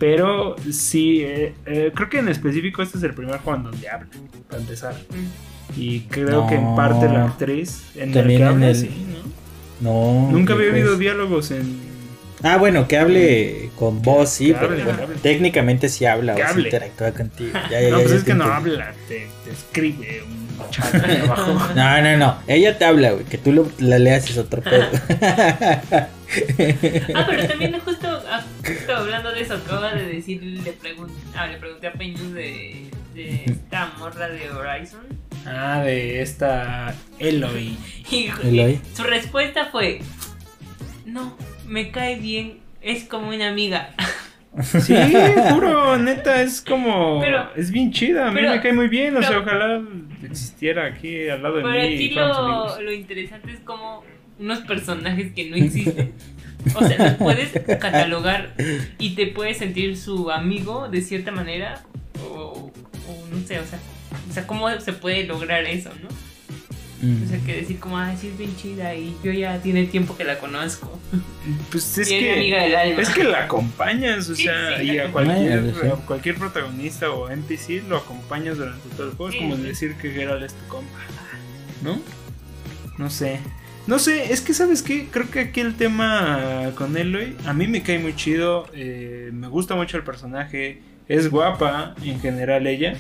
[0.01, 3.89] Pero sí, eh, eh, creo que en específico este es el primer juego en donde
[3.89, 4.09] habla.
[4.49, 4.95] Para empezar.
[4.95, 5.52] Mm.
[5.77, 7.83] Y creo que en parte la actriz.
[7.95, 8.91] En el que habla, sí,
[9.81, 10.23] ¿no?
[10.25, 10.31] No.
[10.31, 11.93] Nunca había oído diálogos en
[12.45, 17.13] Ah, bueno, que hable con voz, sí, pero bueno, técnicamente sí habla o sí interactúa
[17.13, 17.53] contigo.
[17.71, 20.93] Ya, ya, no, pues es que no habla, te, escribe un chat
[21.25, 21.73] abajo.
[21.75, 24.87] No, no, no, ella te habla, güey, que tú lo, la leas es otro pedo.
[25.21, 31.47] ah, pero también justo, ah, justo hablando de eso, acaba de decir, le, pregunté, ah,
[31.47, 35.22] le pregunté a Peñus de, de esta morra de Horizon.
[35.47, 37.77] Ah, de esta Eloy.
[38.11, 38.81] Y, Eloy.
[38.95, 40.01] su respuesta fue,
[41.07, 41.37] no,
[41.67, 43.91] me cae bien, es como una amiga.
[44.61, 44.95] Sí,
[45.49, 47.23] puro, neta, es como.
[47.57, 49.83] es bien chida, a mí me cae muy bien, o sea, ojalá
[50.23, 51.71] existiera aquí al lado de mí.
[51.73, 54.05] Pero aquí lo, lo, interesante es como
[54.39, 56.13] unos personajes que no existen.
[56.75, 58.55] O sea, puedes catalogar
[58.99, 61.83] y te puedes sentir su amigo de cierta manera,
[62.23, 62.71] o,
[63.09, 63.79] o no sé, o sea,
[64.31, 66.09] o sea, cómo se puede lograr eso, ¿no?
[67.03, 70.17] O sea, que decir como, ay, sí es bien chida y yo ya tiene tiempo
[70.17, 71.01] que la conozco.
[71.73, 75.75] Pues es que, es que la acompañas, o sea, y a cualquier,
[76.07, 79.33] cualquier protagonista o NPC lo acompañas durante todo el juego.
[79.33, 81.01] es como decir que Geralt es tu compa,
[81.83, 82.01] ¿no?
[82.99, 83.41] No sé.
[83.89, 87.67] No sé, es que sabes qué, creo que aquí el tema con Eloy, a mí
[87.67, 92.95] me cae muy chido, eh, me gusta mucho el personaje, es guapa en general ella,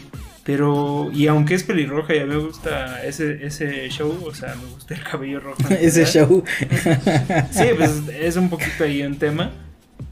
[0.44, 4.94] pero, y aunque es pelirroja, ya me gusta ese, ese show, o sea, me gusta
[4.94, 5.62] el cabello rojo.
[5.70, 6.42] ese show.
[7.50, 9.52] sí, pues es un poquito ahí un tema.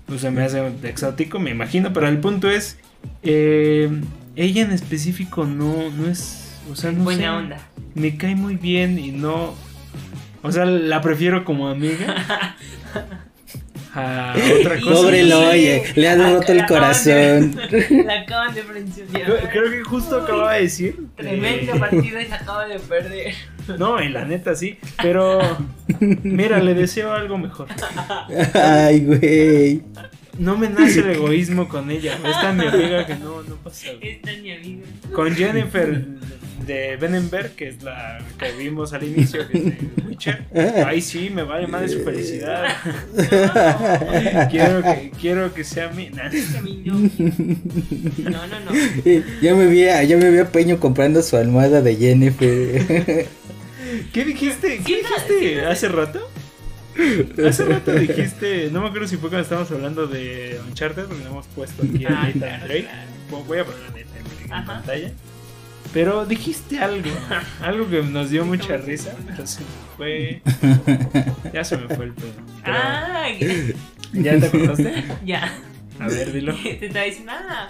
[0.08, 2.78] O sea, me hace exótico, me imagino, pero el punto es,
[3.22, 3.90] eh,
[4.36, 7.58] ella en específico no, no es, o sea, no Buena onda.
[7.94, 9.54] Me cae muy bien y no,
[10.42, 12.56] o sea, la prefiero como amiga.
[13.94, 14.92] a otra cosa.
[14.92, 17.56] Pobre Loye, le ha roto el corazón.
[18.04, 19.48] La acaban de frencionar.
[19.50, 20.96] Creo que justo acababa de decir.
[21.16, 23.34] Tremendo partido y se acaba de perder.
[23.78, 25.38] No, y la neta sí, pero
[26.00, 27.68] mira, le deseo algo mejor.
[28.54, 29.82] Ay, güey.
[30.38, 32.18] No me nace el egoísmo con ella.
[32.24, 33.86] Esta mi amiga que no, no pasa.
[34.00, 34.86] Esta es mi amiga.
[35.14, 36.04] Con Jennifer
[36.66, 40.44] de Benenberg, que es la que vimos al inicio, que es de Witcher.
[40.86, 42.76] Ay, sí, me vale más de su felicidad.
[44.50, 46.10] quiero, que, quiero que sea mi.
[46.10, 46.30] Nah.
[48.24, 48.72] No, no, no.
[49.40, 53.26] Ya me vi a, ya me vi a Peño comprando su almohada de Jennifer.
[54.12, 54.80] ¿Qué dijiste?
[54.84, 56.20] ¿Qué dijiste hace rato?
[57.46, 61.30] Hace rato dijiste, no me acuerdo si fue cuando estábamos hablando de Uncharted, porque lo
[61.30, 62.88] hemos puesto aquí a Nathan Drake.
[63.30, 65.12] Voy a poner a Nathan en pantalla.
[65.92, 67.10] Pero dijiste algo,
[67.62, 69.66] algo que nos dio mucha risa, pero se me
[69.96, 70.42] fue.
[71.52, 72.32] Ya se me fue el pedo.
[72.64, 73.26] Ah,
[74.12, 75.04] ¿Ya te acordaste?
[75.24, 75.52] Ya.
[75.98, 76.54] A ver, dilo.
[76.62, 77.68] Te estaba diciendo, ah,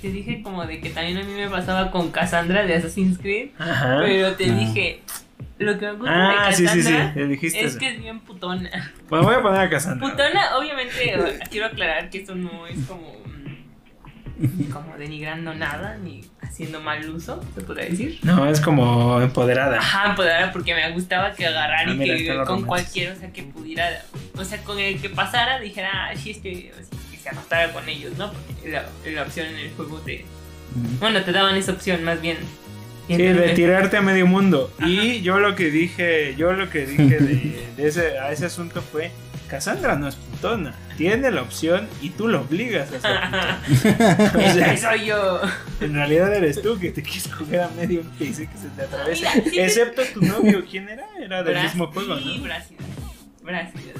[0.00, 3.50] te dije como de que también a mí me pasaba con Cassandra de Assassin's Creed,
[3.58, 3.98] Ajá.
[4.02, 4.54] pero te Ah.
[4.54, 5.02] dije,
[5.58, 7.78] lo que me gusta Ah, de sí, sí, Cassandra sí, le dijiste es eso.
[7.78, 8.70] que es bien putona.
[9.10, 10.08] Bueno, voy a poner a Cassandra.
[10.08, 11.14] Putona, obviamente,
[11.50, 13.12] quiero aclarar que esto no es como
[14.38, 18.18] mm, como denigrando nada ni haciendo mal uso, se podría decir.
[18.22, 19.78] No, es como empoderada.
[19.78, 22.66] Ajá, empoderada porque me gustaba que agarrara Ah, y mira, que con romances.
[22.66, 24.02] cualquiera, o sea, que pudiera,
[24.36, 27.72] o sea, con el que pasara dijera, ah, sí, este, o sea, que se acostara
[27.72, 28.32] con ellos, ¿no?
[28.32, 30.24] Porque la, la opción en el juego te,
[30.98, 32.36] bueno, te daban esa opción más bien.
[33.08, 34.72] Sí, de tirarte a medio mundo.
[34.78, 34.88] Ajá.
[34.88, 38.82] Y yo lo que dije, yo lo que dije de, de ese, a ese asunto
[38.82, 39.10] fue,
[39.50, 44.32] Cassandra no es putona, tiene la opción y tú lo obligas a ser putona.
[44.50, 45.40] O sea, soy yo.
[45.80, 48.82] en realidad eres tú que te quieres coger a medio que dice que se te
[48.82, 49.30] atraviesa.
[49.34, 51.04] Mira, sí te- Excepto tu novio, ¿quién era?
[51.20, 52.44] Era del Bras- mismo juego, Sí, ¿no?
[52.44, 52.84] Brásidas.
[53.42, 53.96] Brásidas.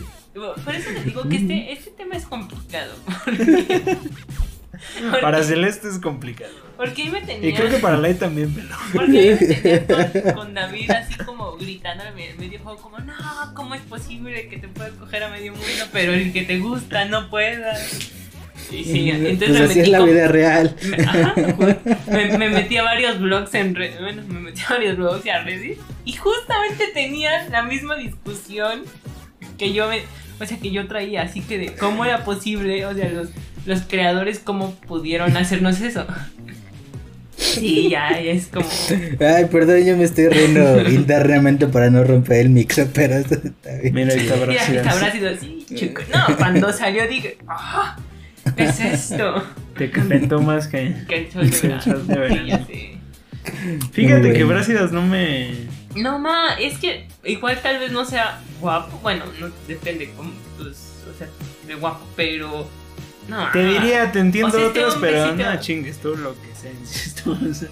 [0.64, 2.94] Por eso les digo que este, este tema es complicado.
[3.24, 3.96] Porque,
[5.20, 6.52] Para Celeste es complicado.
[6.76, 7.48] porque ahí me tenía.
[7.50, 8.68] Y creo que para Lai también, pero.
[8.92, 9.46] Porque ahí me
[9.86, 13.14] tenía con, con David así como gritando en medio juego como no,
[13.54, 17.04] ¿cómo es posible que te puedas coger a medio mundo pero el que te gusta
[17.06, 18.10] no puedas?
[18.70, 20.76] Y sí, entonces pues me así metí es la como- vida real.
[20.88, 21.76] me, ajá, pues,
[22.08, 25.30] me, me metí a varios blogs en Reddit, bueno, me metí a varios blogs y
[25.30, 28.82] a Reddit y justamente tenían la misma discusión
[29.58, 30.02] que yo me,
[30.38, 33.30] o sea, que yo traía, así que de cómo era posible, o sea, los,
[33.66, 36.06] los creadores cómo pudieron hacernos eso.
[37.36, 38.68] Sí, ya, ya es como
[39.18, 43.76] Ay, perdón, yo me estoy riendo internamente para no romper el micro, pero esto está
[43.80, 43.94] bien.
[43.94, 46.02] Mira, Mira, que habrá sido así, chico.
[46.12, 47.96] No, cuando salió dije, "Ah,
[48.56, 49.42] ¿qué es esto?
[49.76, 50.94] Te calentó más que.
[51.08, 51.32] Que el
[51.82, 52.66] sol de verano.
[52.66, 52.98] Sí.
[53.92, 54.44] Fíjate que.
[54.44, 55.52] Brásidas no me.
[55.96, 58.98] No, ma, es que igual tal vez no sea guapo.
[59.02, 60.76] Bueno, no depende, como, pues,
[61.12, 61.26] o sea,
[61.66, 62.68] de guapo, pero.
[63.30, 63.50] No.
[63.52, 67.68] Te diría, te entiendo O sea, otros, pero no chingues tú lo que sea.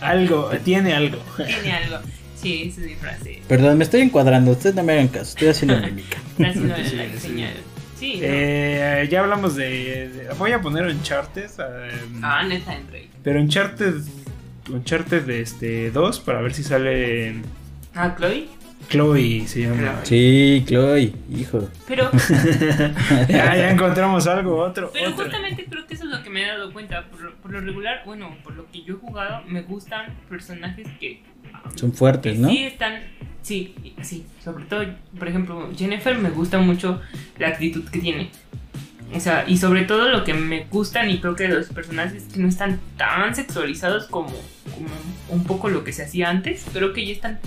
[0.00, 1.18] algo, tiene algo.
[1.36, 1.98] Tiene algo.
[2.40, 3.40] Sí, es mi frase.
[3.48, 6.18] Perdón, me estoy encuadrando, ustedes no me hagan caso, estoy haciendo mímica.
[6.38, 7.18] No Sí, la sí.
[7.18, 7.54] señal.
[7.98, 8.20] Sí, no.
[8.22, 11.44] Eh, ya hablamos de, de- Voy a poner Uncharted.
[11.58, 11.90] eh,
[12.22, 13.08] Ah, neta, Drake.
[13.22, 13.94] Pero Uncharted.
[14.68, 17.36] Uncharted de este 2 para ver si sale.
[17.94, 18.48] Ah, Chloe.
[18.88, 20.00] Chloe se llama.
[20.04, 21.68] Sí, Chloe, hijo.
[21.86, 22.10] Pero,
[23.28, 24.90] ya, ya encontramos algo, otro.
[24.92, 25.24] pero otro.
[25.24, 27.04] justamente creo que eso es lo que me he dado cuenta.
[27.10, 30.86] Por lo, por lo regular, bueno, por lo que yo he jugado, me gustan personajes
[31.00, 31.22] que
[31.74, 32.48] Son fuertes, ¿no?
[32.48, 33.02] Sí, están.
[33.42, 34.24] Sí, sí.
[34.42, 34.84] Sobre todo,
[35.18, 37.00] por ejemplo, Jennifer me gusta mucho
[37.38, 38.30] la actitud que tiene.
[39.14, 42.40] O sea, y sobre todo lo que me gustan y creo que los personajes que
[42.40, 44.30] no están tan sexualizados como,
[44.74, 44.88] como
[45.28, 46.64] un poco lo que se hacía antes.
[46.72, 47.38] Creo que ya están.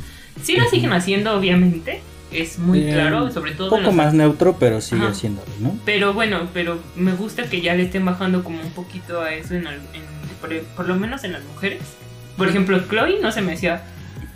[0.43, 2.01] Sí lo siguen haciendo, obviamente.
[2.31, 3.67] Es muy Eh, claro, sobre todo.
[3.67, 5.11] Un poco los- más neutro, pero sigue Ajá.
[5.11, 5.79] haciéndolo, ¿no?
[5.85, 9.53] Pero bueno, pero me gusta que ya le estén bajando como un poquito a eso
[9.55, 11.79] en, al- en- por, por lo menos en las mujeres.
[12.35, 13.81] Por ejemplo, Chloe no se me hacía,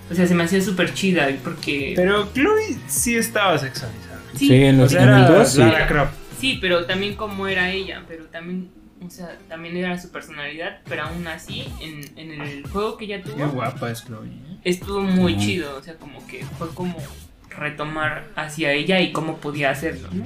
[0.09, 4.21] o sea, se me hacía súper chida porque Pero Chloe sí estaba sexualizada.
[4.35, 5.61] sí, Sí, en O los sea, era momentos, sí.
[6.39, 8.69] Sí, pero también como era ella, pero también,
[9.05, 13.21] o sea, también era su personalidad, pero aún así en, en el juego que ella
[13.21, 14.29] Qué tuvo guapa es Chloe.
[14.64, 14.70] ¿Eh?
[14.70, 16.95] estuvo muy chido, o sea, como que fue como
[17.57, 20.24] retomar hacia ella y cómo podía hacerlo, ¿no?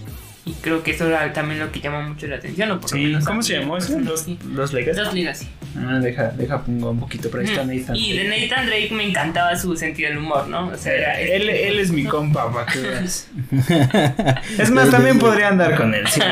[0.47, 2.97] Y creo que eso era también lo que llama mucho la atención, o por lo
[2.97, 4.37] Sí, menos a ¿cómo se llamó personal, Los, sí.
[4.53, 4.99] los Legacy.
[5.01, 5.47] Dos ligas, sí.
[5.75, 7.95] Ah, deja, deja pongo un poquito, pero ahí está Nathan.
[7.95, 10.67] Y de Nathan Drake me encantaba su sentido del humor, ¿no?
[10.67, 13.27] O sea, era este- él, él es mi compa, para que veas.
[14.59, 16.07] Es más, también podría andar con él.
[16.07, 16.21] Sí.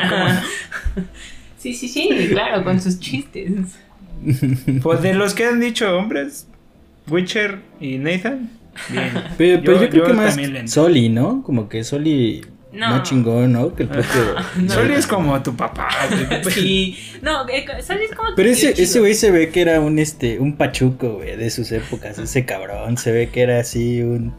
[1.57, 3.49] Sí, sí, sí, claro, con sus chistes.
[4.81, 6.45] Pues de los que han dicho hombres,
[7.09, 8.49] Witcher y Nathan,
[8.89, 9.11] bien.
[9.37, 10.67] Pero, pero yo, Yo- creo yo que más le.
[10.67, 11.43] Soli, ¿no?
[11.43, 12.89] Como que Soli no.
[12.89, 13.73] más chingón, ¿no?
[13.75, 14.35] Que el propio.
[14.57, 15.89] No, es como tu papá.
[16.49, 16.97] sí.
[17.21, 20.39] No, eh, Soli es como Pero ese, ese güey se ve que era un este
[20.39, 22.17] un pachuco, güey, de sus épocas.
[22.17, 22.97] Ese cabrón.
[22.97, 24.33] Se ve que era así un.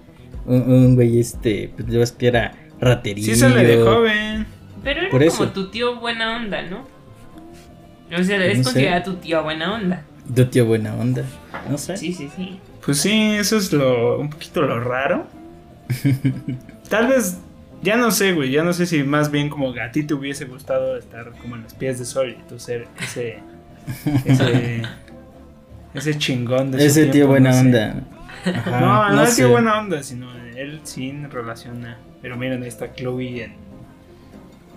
[0.46, 1.70] Un, güey, este.
[1.76, 3.24] Pues que era raterío.
[3.24, 4.46] Sí, sale de joven.
[4.82, 6.86] Pero era como tu tío buena onda, ¿no?
[8.16, 10.04] O sea, es considerado tu tío buena onda.
[10.34, 11.24] Tu tío buena onda.
[11.68, 11.96] No sé.
[11.96, 12.60] Sí, sí, sí.
[12.84, 15.26] Pues sí, eso es lo un poquito lo raro.
[16.88, 17.38] Tal vez
[17.82, 20.46] ya no sé, güey, ya no sé si más bien como a ti te hubiese
[20.46, 23.40] gustado estar como en los pies de sol y tú ser ese
[24.24, 24.82] ese
[25.94, 27.94] ese chingón de Ese tío buena onda.
[28.70, 31.98] no, no, es tío buena onda, sino él sin relaciona.
[32.22, 33.52] Pero miren, ahí está Chloe en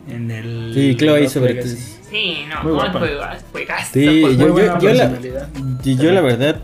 [0.09, 0.71] en el.
[0.73, 1.75] Sí, Chloe sobre todo.
[2.09, 3.89] Sí, no, Muy juegas, juegas.
[3.91, 5.19] Sí, yo, yo, yo, la,
[5.83, 6.61] yo, la verdad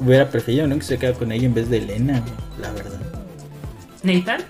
[0.00, 0.76] hubiera preferido ¿no?
[0.76, 2.22] que se quedara con ella en vez de Elena,
[2.60, 3.00] la verdad.
[4.02, 4.40] ¿Nathan?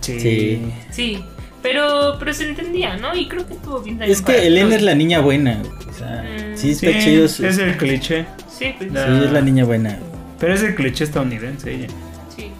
[0.00, 0.72] Sí.
[0.90, 1.24] Sí.
[1.62, 3.14] Pero, pero se entendía, ¿no?
[3.16, 5.60] Y creo que estuvo bien Es que Elena es la niña buena.
[5.88, 6.56] O sea, mm.
[6.56, 7.24] sí está chido.
[7.24, 8.26] Es el cliché.
[8.48, 8.90] Sí, pues.
[8.90, 9.98] Sí, es la niña buena.
[10.38, 11.88] Pero es el cliché estadounidense ella.
[12.36, 12.50] Sí.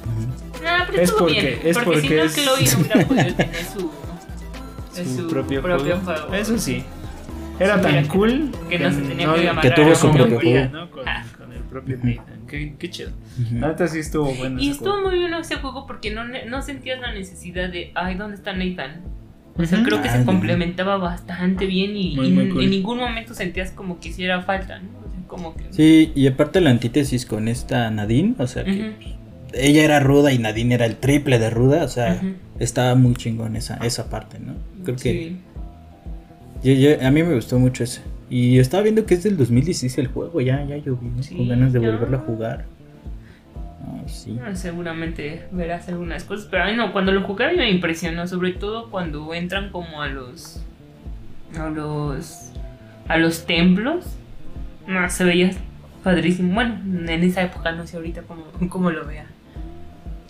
[0.55, 2.35] No, pero es porque, bien, es porque, porque si no, es...
[2.35, 3.91] Chloe no hubiera podido tener su
[5.05, 6.35] su, propio, juego.
[6.35, 6.85] Eso sí.
[7.59, 10.73] Era tan cool que, no se tenía que llamar que tuvo su propio juego.
[10.73, 10.91] ¿no?
[10.91, 11.05] Con,
[11.39, 12.47] con, el propio Nathan.
[12.47, 13.11] Qué, qué chido.
[13.39, 14.61] Uh sí estuvo bueno.
[14.61, 18.37] Y estuvo muy bien ese juego porque no, no sentías la necesidad de, ay, ¿dónde
[18.37, 19.01] está Nathan?
[19.59, 24.11] O sea, creo que se complementaba bastante bien y, en ningún momento sentías como que
[24.11, 25.07] hiciera falta, ¿no?
[25.27, 25.65] como que...
[25.71, 28.95] Sí, y aparte la antítesis con esta Nadine, o sea, que
[29.53, 32.21] ella era ruda y Nadine era el triple de ruda, o sea,
[32.59, 34.55] estaba muy chingón esa, esa parte, ¿no?
[34.85, 35.37] Creo que...
[37.01, 38.03] a mí me gustó mucho ese.
[38.29, 41.73] Y estaba viendo que es del 2016 el juego, ya, ya yo vi, con ganas
[41.73, 42.65] de volverlo a jugar.
[44.07, 44.39] sí.
[44.45, 49.33] Ah, seguramente verás algunas cosas, pero no, cuando lo jugué me impresionó, sobre todo cuando
[49.33, 50.61] entran como a los
[51.57, 52.51] a los
[53.07, 54.07] a los templos.
[54.89, 55.51] No, se veía
[56.03, 56.55] padrísimo.
[56.55, 59.27] Bueno, en esa época no sé ahorita cómo, cómo lo vea.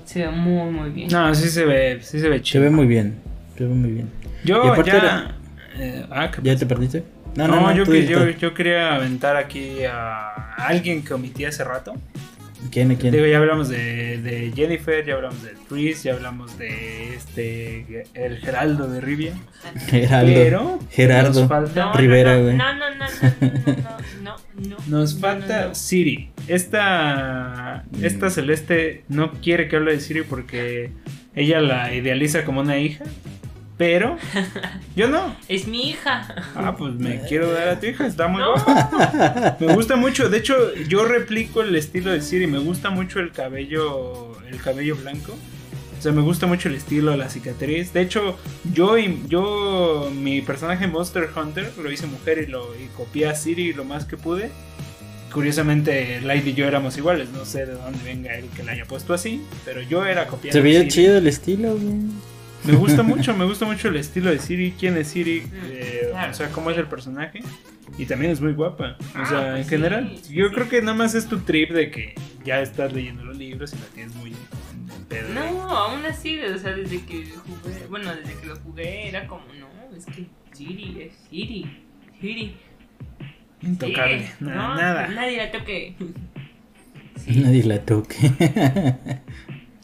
[0.07, 1.09] Se ve muy, muy bien.
[1.11, 2.63] No, sí se ve, sí se ve chido.
[2.63, 3.17] Se ve muy bien,
[3.59, 4.09] se ve muy bien.
[4.45, 5.37] Yo ya...
[5.79, 7.05] Eh, ah, ¿Ya te perdiste?
[7.35, 11.93] No, no, yo, yo, yo, quería aventar aquí a alguien que omití hace rato.
[12.71, 12.95] ¿Quién?
[12.97, 13.13] ¿Quién?
[13.13, 18.39] Digo, ya hablamos de, de, Jennifer, ya hablamos de Chris, ya hablamos de este el
[18.39, 19.35] Geraldo de Rivia.
[19.87, 20.33] Geraldo.
[20.33, 22.57] Pero Gerardo nos falta Rivera, güey.
[22.57, 23.57] No, no, no, no,
[24.23, 26.31] no, no, Nos falta Siri.
[26.49, 30.91] Esta esta Celeste no quiere que hable de Siri porque
[31.35, 33.05] ella la idealiza como una hija.
[33.79, 34.17] Pero
[34.95, 35.37] yo no.
[35.49, 36.35] Es mi hija.
[36.55, 38.55] Ah, pues me quiero dar a tu hija, está muy no.
[39.61, 43.33] Me gusta mucho, de hecho, yo replico el estilo de Siri, me gusta mucho el
[43.33, 45.37] cabello el cabello blanco.
[45.99, 47.93] O sea, me gusta mucho el estilo, la cicatriz.
[47.93, 48.39] De hecho,
[48.73, 53.73] yo yo mi personaje Monster Hunter lo hice mujer y lo y copié a Siri
[53.73, 54.51] lo más que pude.
[55.37, 57.29] Curiosamente, Light y yo éramos iguales.
[57.29, 60.55] No sé de dónde venga él que la haya puesto así, pero yo era copiado.
[60.55, 61.95] Se veía chido el estilo, güey.
[62.65, 66.13] Me gusta mucho, me gusta mucho el estilo de Siri, quién es Siri, mm, eh,
[66.31, 67.43] o sea, cómo es el personaje.
[67.99, 68.97] Y también es muy guapa.
[68.99, 71.91] O ah, sea, en pues general, yo creo que nada más es tu trip de
[71.91, 74.33] que ya estás leyendo los libros y la tienes muy
[75.11, 79.27] en No, aún así, o sea, desde que jugué, bueno, desde que lo jugué era
[79.27, 80.25] como, no, es que
[80.55, 81.67] Siri es Siri,
[82.23, 82.57] Siri.
[83.63, 85.09] Intocable, nada, nada.
[85.09, 85.95] Nadie la toque.
[87.27, 88.31] Nadie la toque.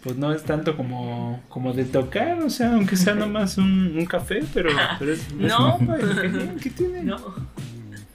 [0.03, 4.05] pues no es tanto como, como de tocar, o sea, aunque sea nomás un, un
[4.07, 5.79] café, pero, pero es, No,
[6.61, 7.03] ¿qué, tiene?
[7.03, 7.19] No.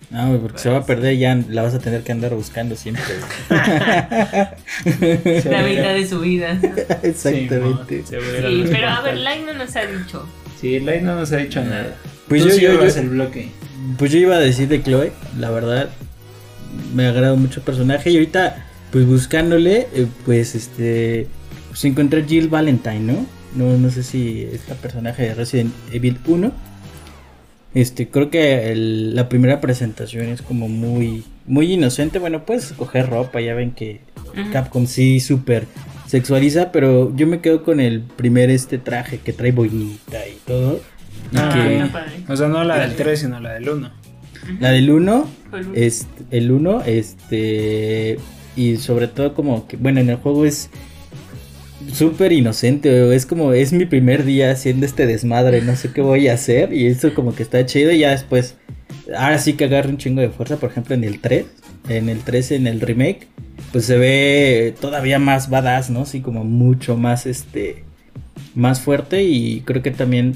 [0.10, 2.76] No, porque pues, se va a perder ya la vas a tener que andar buscando
[2.76, 3.04] siempre.
[3.50, 4.58] la
[5.64, 6.60] mitad de su vida.
[7.04, 8.04] Exactamente.
[8.06, 10.26] Sí, pero a ver, Light no nos ha dicho.
[10.60, 11.96] Sí, Light no nos ha dicho nada.
[12.30, 13.50] Pues yo, yo, el bloque.
[13.98, 15.90] Pues yo iba a decir de Chloe, la verdad,
[16.94, 21.28] me ha agradado mucho el personaje y ahorita, pues buscándole, eh, pues este
[21.74, 23.26] se encuentra Jill Valentine, ¿no?
[23.56, 23.78] ¿no?
[23.78, 26.52] No sé si esta personaje de Resident Evil 1.
[27.76, 32.18] Este, creo que la primera presentación es como muy, muy inocente.
[32.18, 34.02] Bueno, puedes escoger ropa, ya ven que
[34.52, 35.68] Capcom sí súper
[36.08, 40.82] sexualiza, pero yo me quedo con el primer este traje que trae boinita y todo.
[41.36, 41.90] Ah,
[42.28, 43.92] o sea, no la del 3, sino la del 1.
[44.60, 45.30] La del 1,
[45.74, 48.18] es el 1, este,
[48.56, 50.70] y sobre todo como que, bueno, en el juego es
[51.92, 56.28] súper inocente, es como, es mi primer día haciendo este desmadre, no sé qué voy
[56.28, 58.56] a hacer, y eso como que está chido, y ya después,
[59.18, 61.46] ahora sí que agarre un chingo de fuerza, por ejemplo en el 3,
[61.90, 63.28] en el 3, en el remake,
[63.72, 66.02] pues se ve todavía más badass, ¿no?
[66.02, 67.84] Así como mucho más, este,
[68.56, 70.36] más fuerte y creo que también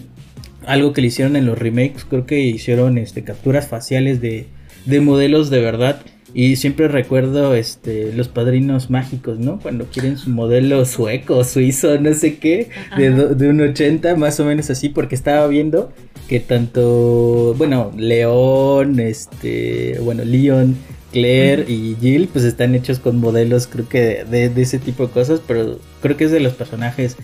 [0.66, 4.48] algo que le hicieron en los remakes, creo que hicieron este capturas faciales de,
[4.86, 6.02] de modelos de verdad
[6.34, 9.60] y siempre recuerdo este los padrinos mágicos, ¿no?
[9.60, 14.46] Cuando quieren su modelo sueco, suizo, no sé qué, de, de, un 80, más o
[14.46, 15.92] menos así, porque estaba viendo
[16.30, 20.78] que tanto, bueno, León, este, bueno, Leon,
[21.12, 25.12] Claire y Jill, pues están hechos con modelos, creo que de, de, ese tipo de
[25.12, 27.18] cosas, pero creo que es de los personajes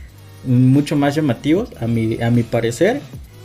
[0.46, 3.00] mucho más llamativos, a mi, a mi parecer.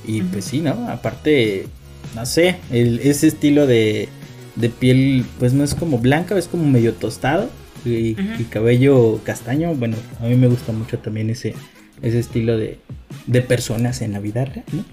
[0.07, 0.89] Y pues sí, ¿no?
[0.89, 1.67] Aparte,
[2.15, 4.09] no sé, el, ese estilo de
[4.55, 7.51] de piel, pues no es como blanca, es como medio tostado
[7.85, 8.15] y,
[8.51, 9.75] cabello castaño.
[9.75, 11.55] Bueno, a mí me gusta mucho también ese,
[12.03, 12.79] ese estilo de,
[13.27, 14.85] de personas en la vida real, ¿no?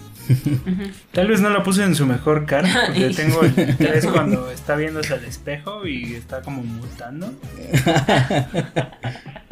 [1.12, 4.76] Tal vez no lo puse en su mejor cara, porque tengo el 3 cuando está
[4.76, 7.32] viéndose al espejo y está como mutando.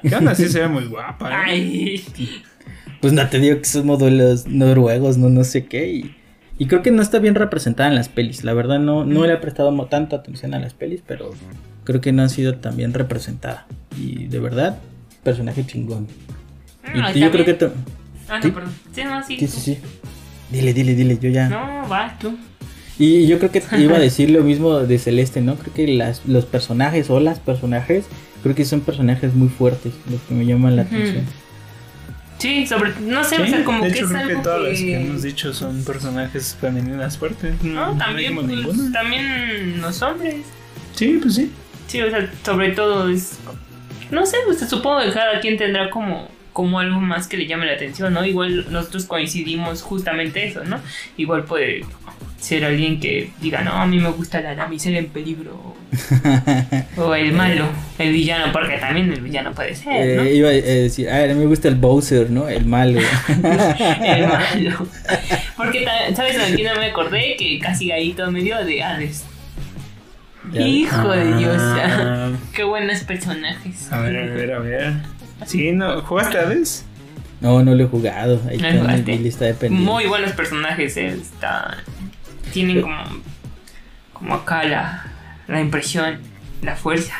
[0.00, 1.28] Que aún así se ve muy guapa.
[1.48, 2.00] ¿eh?
[3.00, 5.92] Pues no te digo que son modelos noruegos, no, no sé qué.
[5.92, 6.14] Y
[6.58, 8.42] y creo que no está bien representada en las pelis.
[8.42, 11.30] La verdad no, no le he prestado tanta atención a las pelis, pero
[11.84, 13.66] creo que no ha sido tan bien representada.
[13.96, 14.78] Y de verdad,
[15.22, 16.08] personaje chingón.
[16.84, 17.70] Ah, y yo creo que...
[18.28, 18.72] Ah, no, perdón.
[18.92, 19.36] Sí, no, sí.
[19.38, 19.78] Sí, sí, sí.
[20.50, 21.48] Dile, dile, dile, yo ya...
[21.48, 22.36] No, va, tú.
[22.98, 25.54] Y yo creo que iba a decir lo mismo de Celeste, ¿no?
[25.54, 28.06] Creo que las, los personajes o las personajes,
[28.42, 31.24] creo que son personajes muy fuertes los que me llaman la atención.
[32.38, 34.78] Sí, sobre, no sé, o sea, como de hecho, que es creo que todas las
[34.78, 37.60] que hemos dicho son personajes femeninas fuertes.
[37.62, 40.36] No, también, pues, también los hombres.
[40.94, 41.50] Sí, pues sí.
[41.88, 43.38] Sí, o sea, sobre todo es,
[44.10, 46.28] no sé, pues supongo que cada quien tendrá como
[46.58, 48.24] como algo más que le llame la atención, ¿no?
[48.24, 50.80] Igual nosotros coincidimos justamente eso, ¿no?
[51.16, 51.84] Igual puede
[52.38, 55.76] ser alguien que diga, no, a mí me gusta la damisela en peligro.
[56.96, 57.66] o el malo,
[57.98, 60.22] el villano, porque también el villano puede ser, ¿no?
[60.22, 62.48] Eh, iba a decir, a mí me gusta el Bowser, ¿no?
[62.48, 63.00] El malo.
[63.28, 64.86] el malo.
[65.56, 66.38] Porque, ¿sabes?
[66.38, 69.24] Aquí no me acordé que casi Gallito me dio de Hades.
[70.54, 72.30] Hijo de Dios, ah.
[72.54, 73.92] qué buenos personajes.
[73.92, 74.92] A ver, a ver, a ver.
[75.44, 76.00] Sí, ¿no?
[76.02, 76.86] ¿Jugaste Hades?
[77.40, 78.40] No, no lo he jugado.
[78.48, 79.92] Ahí está en mi lista de pendientes.
[79.92, 81.08] Muy buenos personajes, ¿eh?
[81.08, 81.78] Está
[82.48, 82.96] tienen como,
[84.12, 85.06] como acá la,
[85.46, 86.18] la impresión,
[86.62, 87.14] la fuerza.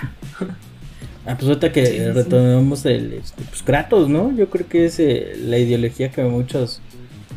[1.27, 4.35] Ah, pues ahorita que retomemos el este, pues Kratos, ¿no?
[4.35, 6.81] Yo creo que es eh, la ideología que muchos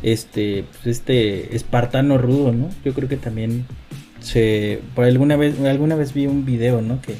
[0.02, 2.70] este pues este espartano rudo, ¿no?
[2.84, 3.66] Yo creo que también
[4.20, 7.02] se por alguna vez alguna vez vi un video, ¿no?
[7.02, 7.16] Que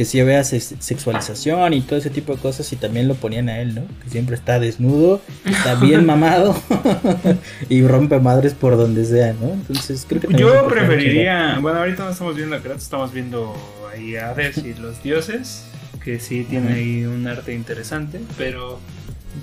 [0.00, 3.58] que si veas sexualización y todo ese tipo de cosas y también lo ponían a
[3.58, 3.82] él, ¿no?
[4.02, 6.58] Que siempre está desnudo, está bien mamado
[7.68, 9.50] y rompe madres por donde sea, ¿no?
[9.50, 10.34] Entonces creo que...
[10.38, 13.54] Yo preferiría, bueno, ahorita no estamos viendo a Kratos, estamos viendo
[13.92, 15.66] ahí a Hades y los dioses,
[16.02, 18.80] que sí tiene ahí un arte interesante, pero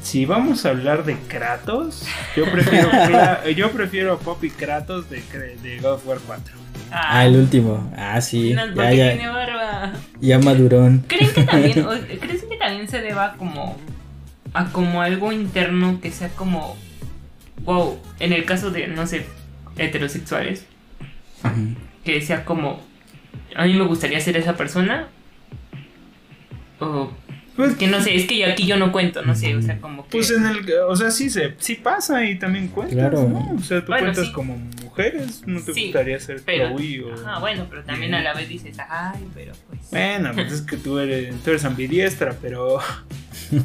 [0.01, 2.03] si vamos a hablar de Kratos,
[2.35, 2.89] yo prefiero,
[3.55, 5.21] yo prefiero Pop y Kratos de,
[5.61, 6.66] de God of War 4.
[6.91, 7.91] Ah, el último.
[7.97, 8.53] Ah, sí.
[8.53, 9.93] ya, ya, tiene barba.
[10.21, 11.03] Ya madurón.
[11.07, 11.85] ¿Creen que también,
[12.19, 13.77] ¿Crees que también se deba como
[14.53, 16.75] a como algo interno que sea como
[17.63, 19.25] wow, en el caso de no sé,
[19.77, 20.65] heterosexuales,
[22.03, 22.81] que sea como
[23.55, 25.07] a mí me gustaría ser esa persona
[26.79, 27.11] o
[27.57, 29.79] pues, que no sé, es que yo aquí yo no cuento, no sé, o sea,
[29.81, 30.11] como que...
[30.11, 33.27] Pues en el, o sea, sí se, sí pasa y también cuentas, claro.
[33.27, 33.55] ¿no?
[33.57, 37.13] O sea, tú cuentas como mujeres, no te gustaría ser pero, o...
[37.13, 39.89] Ajá, bueno, pero también a la vez dices, ay, pero pues...
[39.89, 42.79] Bueno, pues es que tú eres, tú eres ambidiestra, pero...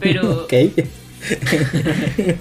[0.00, 0.44] Pero...
[0.44, 0.52] ok.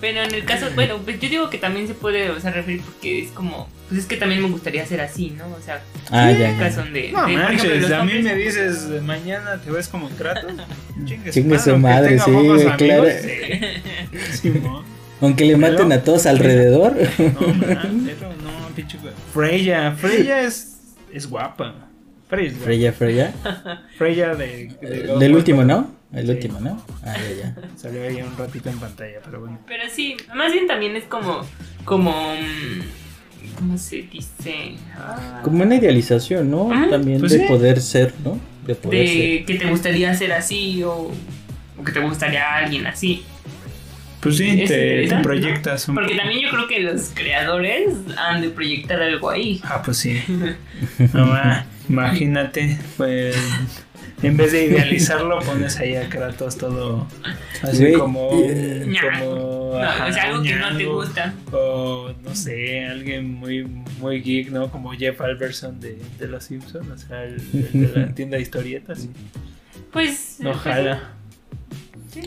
[0.00, 2.82] Pero en el caso, bueno, pues yo digo que también se puede, o sea, referir
[2.82, 5.46] porque es como, pues es que también me gustaría ser así, ¿no?
[5.46, 5.80] O sea,
[6.10, 10.08] ah, en el caso de, no, manches, a mí me dices, mañana te ves como
[10.10, 10.46] trato.
[11.30, 12.30] Chingue su madre, sí,
[12.76, 13.04] claro.
[14.30, 14.52] Sí.
[15.20, 16.94] Aunque le maten a todos alrededor.
[17.18, 18.98] No, man, no, pinche
[19.32, 20.78] Freya, Freya es,
[21.12, 21.74] es guapa.
[22.28, 23.32] Freya, Freya.
[23.96, 24.70] Freya de,
[25.18, 25.90] del último, ¿no?
[26.12, 26.82] El último, ¿no?
[27.04, 27.68] Ah, ya, ya.
[27.76, 29.58] Salió ahí un ratito en pantalla, pero bueno.
[29.66, 31.40] Pero sí, más bien también es como,
[31.84, 32.34] como,
[33.58, 34.76] ¿cómo se dice?
[34.96, 35.40] Ah.
[35.42, 36.70] Como una idealización, ¿no?
[36.88, 38.38] También pues de poder ser, ¿no?
[38.66, 41.10] De poder de que te gustaría ser así o,
[41.76, 43.24] o que te gustaría alguien así.
[44.20, 49.00] Pues sí, te, proyectas un Porque también yo creo que los creadores han de proyectar
[49.00, 49.60] algo ahí.
[49.62, 50.20] Ah, pues sí.
[51.88, 53.36] imagínate, pues
[54.22, 57.06] en vez de idealizarlo pones ahí a Kratos todo
[57.62, 61.34] así como, como no, es algo que no te gusta.
[61.52, 63.64] o no sé alguien muy
[64.00, 68.08] muy geek no como Jeff Alberson de, de los Simpsons o sea el, de la
[68.14, 69.06] tienda de historietas
[69.92, 71.12] pues ojalá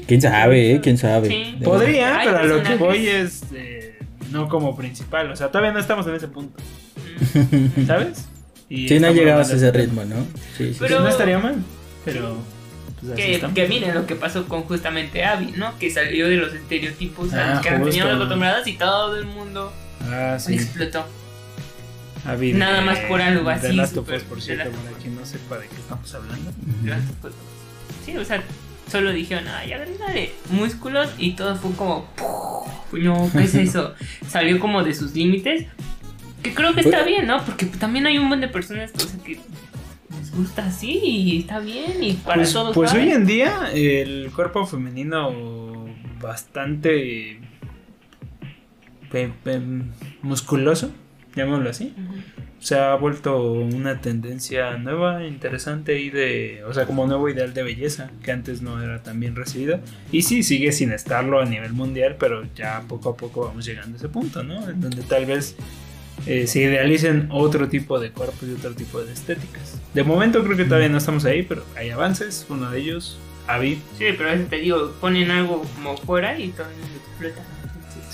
[0.07, 0.82] ¿Quién sabe, eh?
[0.82, 1.57] ¿Quién sabe?
[1.63, 3.99] Podría, pero a lo que voy es eh,
[4.32, 5.32] no como principal.
[5.32, 6.61] O sea, todavía no estamos en ese punto.
[7.34, 7.86] Mm.
[7.88, 8.27] ¿Sabes?
[8.69, 10.25] Y sí, no llegado a ese ritmo, ¿no?
[10.57, 10.77] Sí, sí.
[10.79, 11.55] Pero no estaría mal,
[12.05, 12.38] pero...
[13.01, 15.77] Pues que, que miren lo que pasó con justamente Abby, ¿no?
[15.79, 19.73] Que salió de los estereotipos a los ah, que teníamos acostumbradas y todo el mundo
[20.01, 20.53] ah, sí.
[20.53, 21.03] explotó.
[22.25, 23.67] Abby Nada más por algo así.
[23.67, 26.51] De Last por cierto, para quien no sepa de qué estamos hablando.
[28.05, 28.43] Sí, o sea,
[28.91, 29.69] solo dijeron, ay,
[30.13, 32.05] de músculos y todo fue como,
[32.91, 33.95] no, ¿qué es eso?
[34.27, 35.67] Salió como de sus límites.
[36.43, 37.43] Que creo que está bien, ¿no?
[37.45, 38.91] Porque también hay un montón de personas
[39.23, 39.39] que
[40.17, 42.75] les gusta así y está bien y para pues, todos.
[42.75, 45.85] Pues hoy en día el cuerpo femenino
[46.19, 47.39] bastante
[50.23, 50.91] musculoso,
[51.35, 51.93] llamémoslo así
[52.62, 57.64] se ha vuelto una tendencia nueva, interesante y de, o sea, como nuevo ideal de
[57.64, 59.82] belleza, que antes no era tan bien recibida.
[60.12, 63.95] Y sí, sigue sin estarlo a nivel mundial, pero ya poco a poco vamos llegando
[63.95, 64.70] a ese punto, ¿no?
[64.70, 65.55] En donde tal vez
[66.28, 69.82] eh, se idealicen otro tipo de cuerpos y otro tipo de estéticas.
[69.95, 73.82] De momento creo que todavía no estamos ahí, pero hay avances, uno de ellos, Avi.
[73.97, 76.68] Sí, pero a veces te digo, ponen algo como fuera y todo
[77.09, 77.41] explota.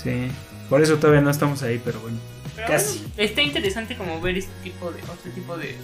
[0.02, 0.28] Sí,
[0.70, 2.16] por eso todavía no estamos ahí, pero bueno.
[2.66, 3.04] Casi.
[3.16, 5.74] está interesante como ver este tipo de, otro tipo de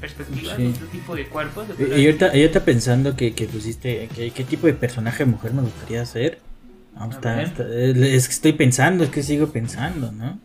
[0.00, 1.66] perspectivas, otro tipo de cuerpos.
[1.78, 6.04] y yo está pensando que, que pusiste, que, qué tipo de personaje mujer me gustaría
[6.06, 6.38] ser.
[7.38, 10.38] es que estoy pensando, es que sigo pensando, ¿no?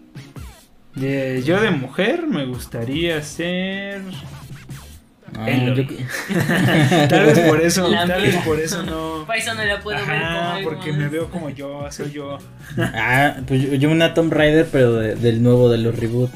[0.95, 4.01] yo de mujer me gustaría ser...
[5.35, 5.45] Ah,
[7.09, 9.25] tal vez por eso, tal vez por eso no.
[9.25, 12.37] Por eso no la puedo ver como porque me veo como yo, soy yo.
[12.77, 16.31] Ah, pues yo, una Tomb Raider, pero del nuevo, de los reboot.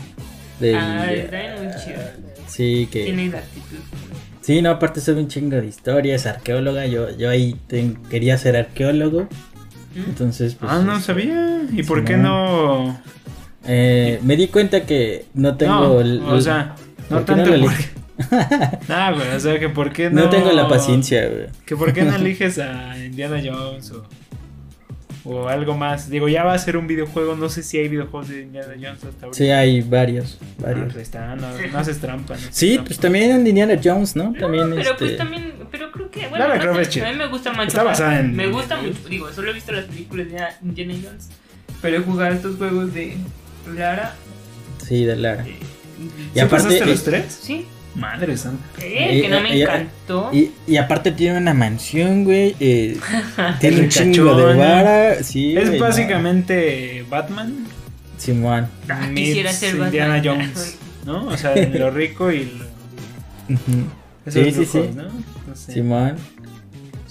[0.75, 2.01] ah, está muy chido.
[2.47, 3.05] Sí, que.
[3.05, 3.77] Tiene la actitud.
[4.41, 6.85] Sí, no, aparte soy un chingo de historias, arqueóloga.
[6.87, 7.55] Yo, yo ahí
[8.09, 9.23] quería ser arqueólogo.
[9.95, 10.09] ¿Mm?
[10.09, 10.71] Entonces, pues.
[10.71, 11.61] Ah, no sabía.
[11.71, 12.99] ¿Y por qué no?
[13.65, 16.01] Eh, me di cuenta que no tengo.
[16.01, 16.75] el, o sea,
[17.09, 17.55] no tanto.
[17.55, 17.67] No
[18.89, 20.23] Ah, güey, o sea, que por qué no.
[20.23, 21.47] No tengo la paciencia, güey.
[21.65, 24.05] Que por qué no eliges a Indiana Jones o.
[25.23, 26.09] O algo más.
[26.09, 27.35] Digo, ya va a ser un videojuego.
[27.35, 29.37] No sé si hay videojuegos de Indiana Jones hasta ahora.
[29.37, 30.39] Sí, hay varios.
[30.57, 30.95] varios.
[30.95, 32.33] Ah, está, no, no, haces trampa.
[32.33, 34.33] No sí, pues también en Indiana Jones, ¿no?
[34.33, 35.17] también pero pues este...
[35.17, 35.53] también.
[35.69, 36.27] Pero creo que.
[36.27, 37.67] Bueno, no, sé, a mí me gusta mucho.
[37.67, 38.35] Está basada en.
[38.35, 38.97] Me gusta mucho.
[39.07, 41.29] Digo, solo he visto las películas de Indiana Jones.
[41.83, 43.17] Pero he jugado estos juegos de
[43.75, 44.15] Lara.
[44.83, 45.45] Sí, de Lara.
[45.47, 45.55] Eh,
[46.33, 46.85] y aparte.
[46.85, 47.39] los tres?
[47.41, 47.65] Sí.
[47.95, 48.63] Madre santa.
[48.79, 50.31] que no me encantó.
[50.33, 52.55] Y, aparte tiene una mansión, güey.
[52.59, 52.97] Eh,
[53.59, 55.23] tiene un chingo de vara.
[55.23, 57.65] Sí, es básicamente Batman.
[58.17, 58.67] Simón.
[58.87, 60.77] Ah, quisiera ser Indiana Jones.
[61.05, 61.27] ¿No?
[61.27, 62.65] O sea, lo rico y lo.
[64.31, 64.89] sí, sí, sí.
[64.95, 65.03] ¿no?
[65.03, 65.73] No sé.
[65.73, 66.15] Simón.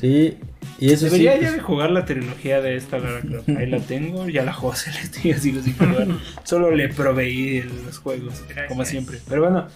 [0.00, 0.38] Sí.
[0.78, 3.50] Y eso Debería ya pues de jugar la trilogía de esta Lara Croft.
[3.50, 6.06] Ahí la tengo, ya la juego, estoy así, sin jugar.
[6.44, 9.18] Solo le proveí los juegos, como siempre.
[9.28, 9.66] Pero bueno,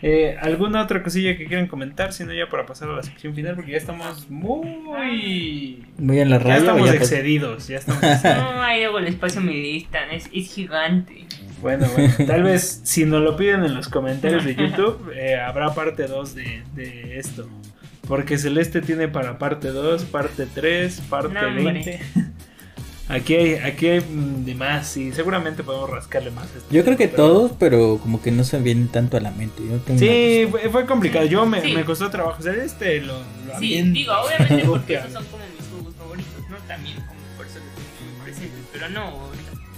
[0.00, 2.12] eh, ¿Alguna otra cosilla que quieran comentar?
[2.12, 5.84] Si no, ya para pasar a la sección final, porque ya estamos muy.
[5.98, 6.50] Muy en la radio.
[6.50, 7.68] Ya estamos excedidos.
[7.68, 11.26] Ya estamos no, ahí luego el espacio me listan, es, es, gigante.
[11.60, 15.74] Bueno, bueno, tal vez si nos lo piden en los comentarios de YouTube, eh, habrá
[15.74, 17.48] parte 2 de, de, esto.
[18.06, 22.00] Porque Celeste tiene para parte 2, parte 3, parte no, 20.
[23.08, 26.46] Aquí hay, aquí hay mm, de más y seguramente podemos rascarle más.
[26.70, 29.62] Yo creo que todos, pero como que no se vienen tanto a la mente.
[29.96, 31.24] sí, fue, complicado.
[31.24, 33.00] Yo me, me, costó trabajo hacer este.
[33.00, 33.14] Lo,
[33.46, 36.56] lo sí, digo, obviamente porque esos son como mis juegos favoritos, ¿no?
[36.68, 38.60] También como por eso los presentes.
[38.72, 39.30] Pero no,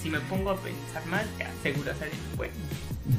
[0.02, 2.54] si me pongo a pensar más, ya seguro salen bueno.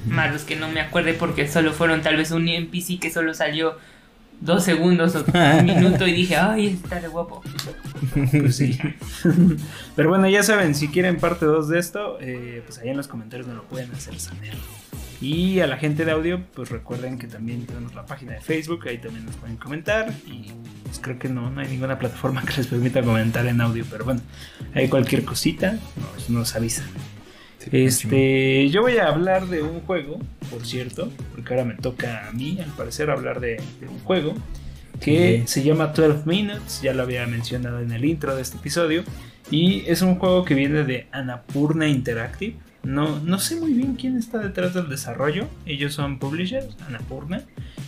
[0.07, 3.33] Más los que no me acuerde porque solo fueron tal vez un NPC que solo
[3.33, 3.77] salió
[4.41, 5.23] dos segundos o
[5.59, 7.41] un minuto y dije, ay, está de guapo.
[8.31, 8.77] Pues sí.
[9.95, 13.07] Pero bueno, ya saben, si quieren parte 2 de esto, eh, pues ahí en los
[13.07, 14.53] comentarios me lo pueden hacer saber.
[15.21, 18.87] Y a la gente de audio, pues recuerden que también tenemos la página de Facebook,
[18.87, 20.11] ahí también nos pueden comentar.
[20.25, 20.47] Y
[20.83, 24.03] pues creo que no, no hay ninguna plataforma que les permita comentar en audio, pero
[24.03, 24.21] bueno,
[24.73, 26.87] hay cualquier cosita, nos, nos avisan
[27.71, 32.31] este, yo voy a hablar de un juego, por cierto, porque ahora me toca a
[32.31, 34.33] mí, al parecer, hablar de, un juego
[34.99, 39.03] que se llama 12 Minutes, ya lo había mencionado en el intro de este episodio,
[39.49, 42.55] y es un juego que viene de Anapurna Interactive.
[42.83, 47.43] No, no sé muy bien quién está detrás del desarrollo, ellos son publishers, Anapurna.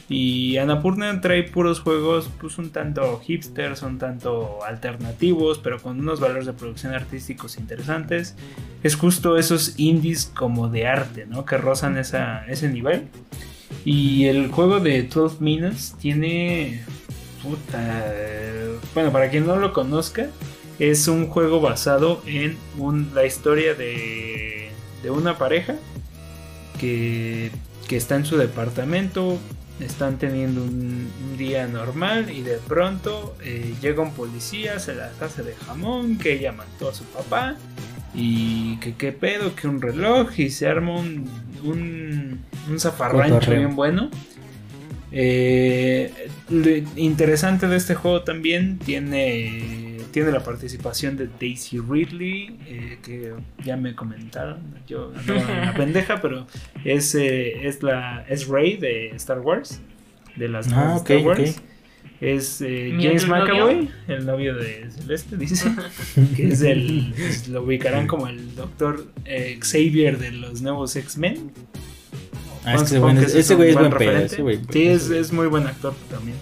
[0.09, 6.19] Y Anapurna trae puros juegos, pues un tanto hipsters, un tanto alternativos, pero con unos
[6.19, 8.35] valores de producción artísticos interesantes.
[8.83, 11.45] Es justo esos indies como de arte, ¿no?
[11.45, 13.07] Que rozan ese nivel.
[13.85, 16.83] Y el juego de 12 Minutes tiene.
[17.41, 18.13] Puta.
[18.93, 20.27] bueno, para quien no lo conozca,
[20.79, 22.57] es un juego basado en
[23.13, 24.69] la historia de,
[25.01, 25.75] de una pareja
[26.79, 27.51] que,
[27.87, 29.37] que está en su departamento,
[29.79, 35.41] están teniendo un, día normal y de pronto eh, llega un policía, se la hace
[35.43, 37.55] de jamón, que ella mató a su papá
[38.13, 41.27] y que qué pedo, que un reloj y se arma un,
[41.63, 44.09] un, un zafarrancho bien bueno.
[45.15, 46.11] Eh,
[46.49, 49.82] lo interesante de este juego también tiene,
[50.13, 53.33] tiene la participación de Daisy Ridley, eh, que
[53.65, 56.45] ya me comentaron, yo no una pendeja, pero
[56.85, 59.81] es, eh, es, la, es Rey de Star Wars,
[60.35, 61.61] de las ah, Star Wars.
[62.21, 65.69] Es James McAvoy, el novio de Celeste, dice,
[66.37, 67.13] que es el,
[67.49, 69.07] lo ubicarán como el doctor
[69.59, 71.51] Xavier de los nuevos X-Men.
[72.65, 74.29] Ah, ese güey es buen pedo.
[74.69, 76.37] Sí, es, muy buen actor también.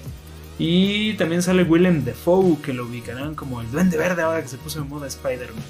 [0.63, 4.57] Y también sale Willem Dafoe, que lo ubicarán como el Duende Verde ahora que se
[4.57, 5.63] puso en moda Spider-Man.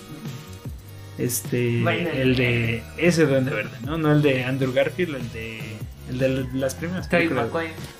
[1.17, 3.97] Este, el de ese Duende Verde, ¿no?
[3.97, 5.61] No el de Andrew Garfield, el de,
[6.09, 7.47] el de las primeras películas.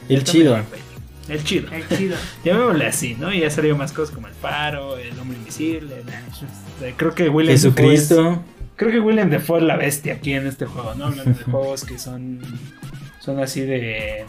[0.10, 0.62] El chido.
[1.30, 1.72] El chido.
[1.72, 2.18] El chido.
[2.44, 3.34] Llamémosle así, ¿no?
[3.34, 6.04] Y ya salió más cosas como El Paro, El Hombre Invisible.
[6.98, 8.44] Creo que Willem Jesucristo.
[8.76, 11.06] Creo que William Defoe es la bestia aquí en este juego, ¿no?
[11.06, 12.42] Hablando de juegos que son,
[13.22, 14.26] son así de,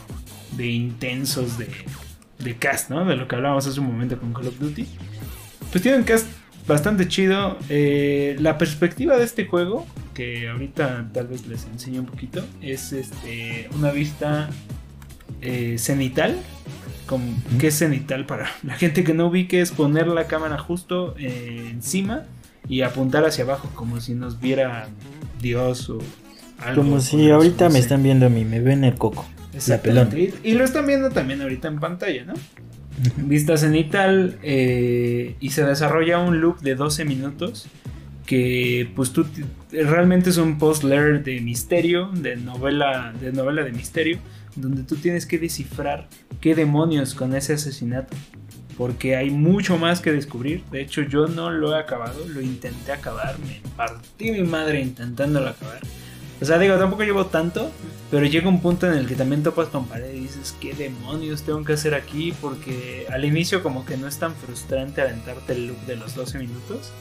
[0.57, 1.67] de intensos de,
[2.43, 3.05] de cast, ¿no?
[3.05, 4.87] De lo que hablábamos hace un momento con Call of Duty.
[5.71, 6.27] Pues tiene un cast
[6.67, 7.59] bastante chido.
[7.69, 12.93] Eh, la perspectiva de este juego, que ahorita tal vez les enseño un poquito, es
[12.93, 14.51] este, una vista
[15.41, 16.37] eh, cenital.
[17.59, 19.61] ¿Qué es cenital para la gente que no ubique?
[19.61, 22.25] Es poner la cámara justo eh, encima
[22.69, 24.89] y apuntar hacia abajo como si nos viera
[25.41, 25.99] Dios o
[26.59, 26.83] algo.
[26.83, 29.27] Como si ahorita me están viendo a mí, me ven el coco.
[29.69, 30.11] La pelón.
[30.43, 32.35] Y, lo están viendo también ahorita en pantalla, ¿no?
[33.17, 37.67] Vista cenital eh, y se desarrolla un loop de 12 minutos
[38.27, 39.27] que pues tú
[39.71, 44.19] realmente es un post layer de misterio, de novela, de novela de misterio,
[44.57, 46.09] donde tú tienes que descifrar
[46.41, 48.15] qué demonios con ese asesinato
[48.77, 50.65] porque hay mucho más que descubrir.
[50.71, 55.49] De hecho, yo no lo he acabado, lo intenté acabar, me partí mi madre intentándolo
[55.49, 55.81] acabar.
[56.41, 57.71] O sea, digo, tampoco llevo tanto,
[58.11, 61.43] pero llega un punto en el que también topas con pared y dices, ¿qué demonios
[61.43, 62.33] tengo que hacer aquí?
[62.41, 66.39] Porque al inicio como que no es tan frustrante aventarte el loop de los 12
[66.39, 66.93] minutos.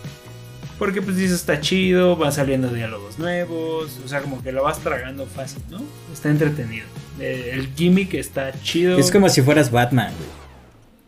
[0.77, 4.79] Porque pues dices, está chido, van saliendo diálogos nuevos, o sea, como que lo vas
[4.79, 5.79] tragando fácil, ¿no?
[6.11, 6.85] Está entretenido.
[7.19, 8.97] Eh, el gimmick está chido.
[8.97, 10.11] Es como si fueras Batman,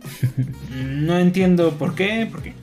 [0.69, 2.53] no entiendo por qué, por qué.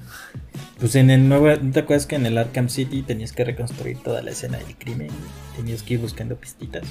[0.81, 3.99] Pues en el nuevo, ¿no te acuerdas que en el Arkham City tenías que reconstruir
[3.99, 5.09] toda la escena del crimen?
[5.55, 6.85] Tenías que ir buscando pistitas.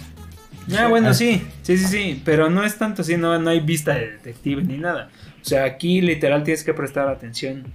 [0.77, 1.13] Ah, bueno, ah.
[1.15, 4.63] sí, sí, sí, sí, pero no es tanto así, no, no hay vista de detective
[4.63, 5.09] ni nada.
[5.41, 7.73] O sea, aquí literal tienes que prestar atención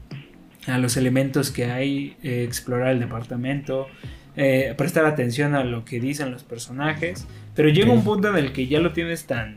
[0.68, 3.88] a los elementos que hay, eh, explorar el departamento,
[4.36, 8.52] eh, prestar atención a lo que dicen los personajes, pero llega un punto en el
[8.52, 9.54] que ya lo tienes tan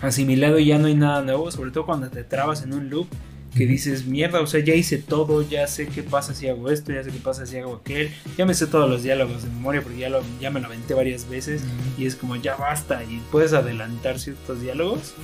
[0.00, 3.08] asimilado y ya no hay nada nuevo, sobre todo cuando te trabas en un loop
[3.56, 6.92] que dices, mierda, o sea, ya hice todo, ya sé qué pasa si hago esto,
[6.92, 9.80] ya sé qué pasa si hago aquel, ya me sé todos los diálogos de memoria
[9.82, 11.62] porque ya, lo, ya me lo aventé varias veces
[11.96, 15.14] y es como, ya basta, y puedes adelantar ciertos diálogos,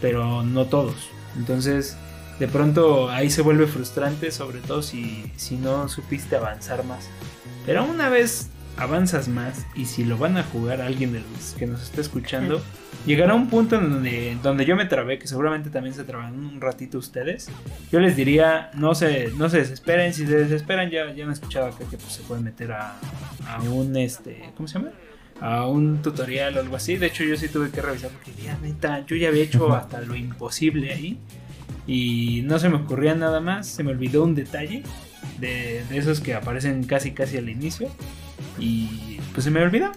[0.00, 0.94] pero no todos.
[1.36, 1.96] Entonces,
[2.38, 7.08] de pronto ahí se vuelve frustrante, sobre todo si, si no supiste avanzar más.
[7.66, 11.66] Pero una vez avanzas más y si lo van a jugar alguien de los que
[11.66, 12.62] nos está escuchando,
[13.06, 16.60] llegará un punto en donde, donde yo me trabé, que seguramente también se traban un
[16.60, 17.50] ratito ustedes.
[17.90, 21.66] Yo les diría, no se, no se desesperen, si se desesperan ya, ya han escuchado
[21.66, 22.96] acá que pues, se puede meter a,
[23.48, 24.90] a un, este, ¿cómo se llama?
[25.40, 26.96] A un tutorial o algo así.
[26.96, 30.00] De hecho yo sí tuve que revisar porque ya, neta, yo ya había hecho hasta
[30.00, 31.18] lo imposible ahí.
[31.86, 34.82] Y no se me ocurría nada más, se me olvidó un detalle
[35.38, 37.88] de, de esos que aparecen casi casi al inicio.
[38.58, 39.90] Y pues se me olvidó.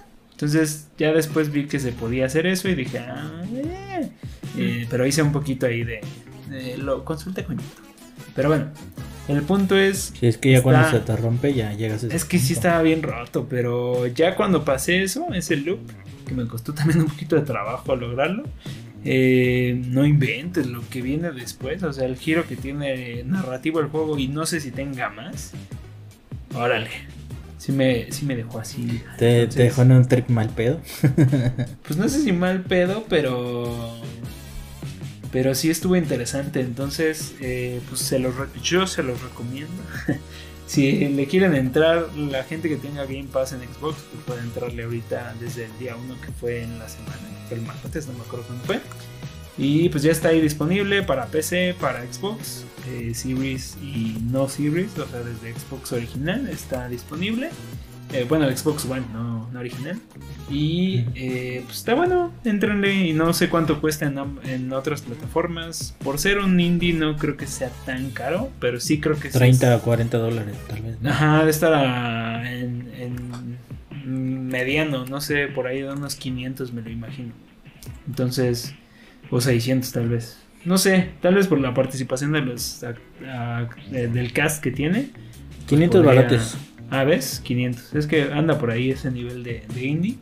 [0.43, 4.09] Entonces ya después vi que se podía hacer eso y dije, ah, eh".
[4.57, 6.01] Eh, pero hice un poquito ahí de,
[6.79, 7.87] lo consulté con YouTube.
[8.35, 8.65] Pero bueno,
[9.29, 10.11] el punto es...
[10.19, 12.81] Si es que ya cuando se te rompe ya llegas a Es que sí estaba
[12.81, 15.79] bien roto, pero ya cuando pasé eso, ese loop,
[16.27, 18.43] que me costó también un poquito de trabajo lograrlo,
[19.05, 23.87] eh, no inventes lo que viene después, o sea, el giro que tiene narrativo el
[23.87, 25.53] juego y no sé si tenga más.
[26.53, 26.89] Órale,
[27.63, 29.01] sí me, sí me dejó así.
[29.17, 30.81] ¿Te, dejó en un trip mal pedo?
[31.87, 33.95] pues no sé si mal pedo, pero.
[35.31, 36.59] Pero sí estuvo interesante.
[36.59, 39.81] Entonces, eh, pues se los, yo se los recomiendo.
[40.67, 44.83] si le quieren entrar, la gente que tenga Game Pass en Xbox, pues puede entrarle
[44.83, 48.13] ahorita desde el día 1 que fue en la semana, que fue el martes, no
[48.13, 48.81] me acuerdo cuándo fue.
[49.57, 54.97] Y pues ya está ahí disponible para PC, para Xbox, eh, Series y no Series,
[54.97, 57.49] o sea, desde Xbox original está disponible.
[58.11, 59.99] Eh, bueno, Xbox One, no, no original.
[60.49, 65.95] Y eh, pues está bueno, entrenle y no sé cuánto cuesta en, otras plataformas.
[66.03, 69.77] Por ser un indie no creo que sea tan caro, pero sí creo que 30
[69.77, 70.97] o 40 dólares tal vez.
[71.05, 76.89] Ajá, de estar en, en mediano, no sé, por ahí de unos 500 me lo
[76.89, 77.33] imagino.
[78.07, 78.75] Entonces,
[79.33, 80.37] o 600 tal vez.
[80.63, 82.85] No sé, tal vez por la participación de los
[83.89, 85.09] del cast que tiene.
[85.67, 86.57] 500 pues baratos.
[86.91, 87.41] Ah, ¿ves?
[87.43, 87.95] 500.
[87.95, 90.17] Es que anda por ahí ese nivel de, indie.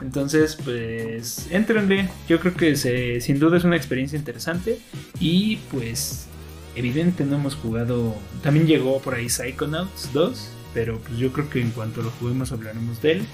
[0.00, 2.08] Entonces, pues, entrenle.
[2.28, 4.78] Yo creo que se, sin duda es una experiencia interesante.
[5.20, 6.26] Y pues,
[6.74, 8.16] evidente no hemos jugado.
[8.42, 10.50] También llegó por ahí Psychonauts 2.
[10.72, 13.26] Pero pues yo creo que en cuanto lo juguemos hablaremos de él.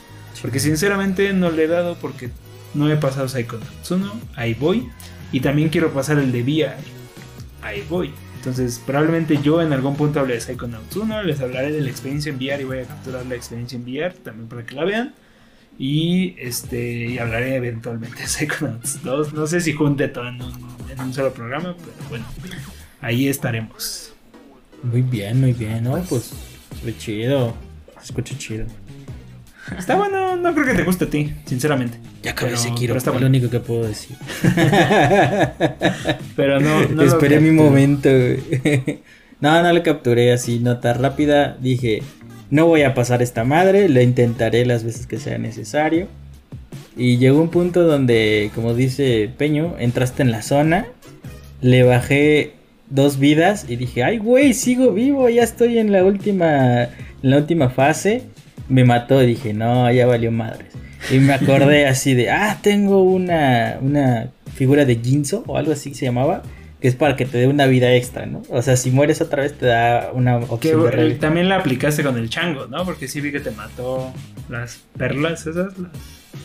[0.43, 2.31] Porque sinceramente no le he dado porque
[2.75, 4.21] no he pasado Psychonauts 1.
[4.35, 4.89] Ahí voy.
[5.33, 6.77] Y también quiero pasar el de VR.
[7.63, 8.13] Ahí voy.
[8.37, 11.25] Entonces, probablemente yo en algún punto hable de Psychonauts 1.
[11.25, 14.15] Les hablaré de la experiencia en VR y voy a capturar la experiencia en VR
[14.15, 15.15] también para que la vean.
[15.79, 19.35] Y este y hablaré eventualmente de Psychonauts 2.
[19.35, 22.25] No sé si junte todo en un, solo programa, pero bueno,
[23.01, 24.15] ahí estaremos.
[24.83, 26.03] Muy bien, muy bien, ¿no?
[26.09, 26.33] Pues,
[26.83, 27.55] muy chido.
[28.03, 28.65] Escucha chido.
[29.79, 31.99] Está bueno, no creo que te guste a ti, sinceramente.
[32.23, 34.17] Ya acabé Sekiro, está lo único que puedo decir.
[36.37, 38.09] pero no, no Esperé mi momento,
[39.41, 41.57] No, no lo capturé así, nota rápida.
[41.61, 42.03] Dije,
[42.51, 46.09] no voy a pasar esta madre, lo intentaré las veces que sea necesario.
[46.97, 50.87] Y llegó un punto donde, como dice Peño, entraste en la zona,
[51.63, 52.53] le bajé
[52.91, 57.39] dos vidas y dije, ay güey, sigo vivo, ya estoy en la última, en la
[57.39, 58.25] última fase
[58.71, 59.23] me mató.
[59.23, 60.73] y Dije, no, ya valió madres.
[61.11, 65.95] Y me acordé así de, ah, tengo una, una figura de Ginzo o algo así
[65.95, 66.43] se llamaba.
[66.81, 68.41] Que es para que te dé una vida extra, ¿no?
[68.49, 72.17] O sea, si mueres otra vez te da una opción que, También la aplicaste con
[72.17, 72.87] el chango, ¿no?
[72.87, 74.11] Porque sí vi que te mató
[74.49, 75.75] las perlas esas,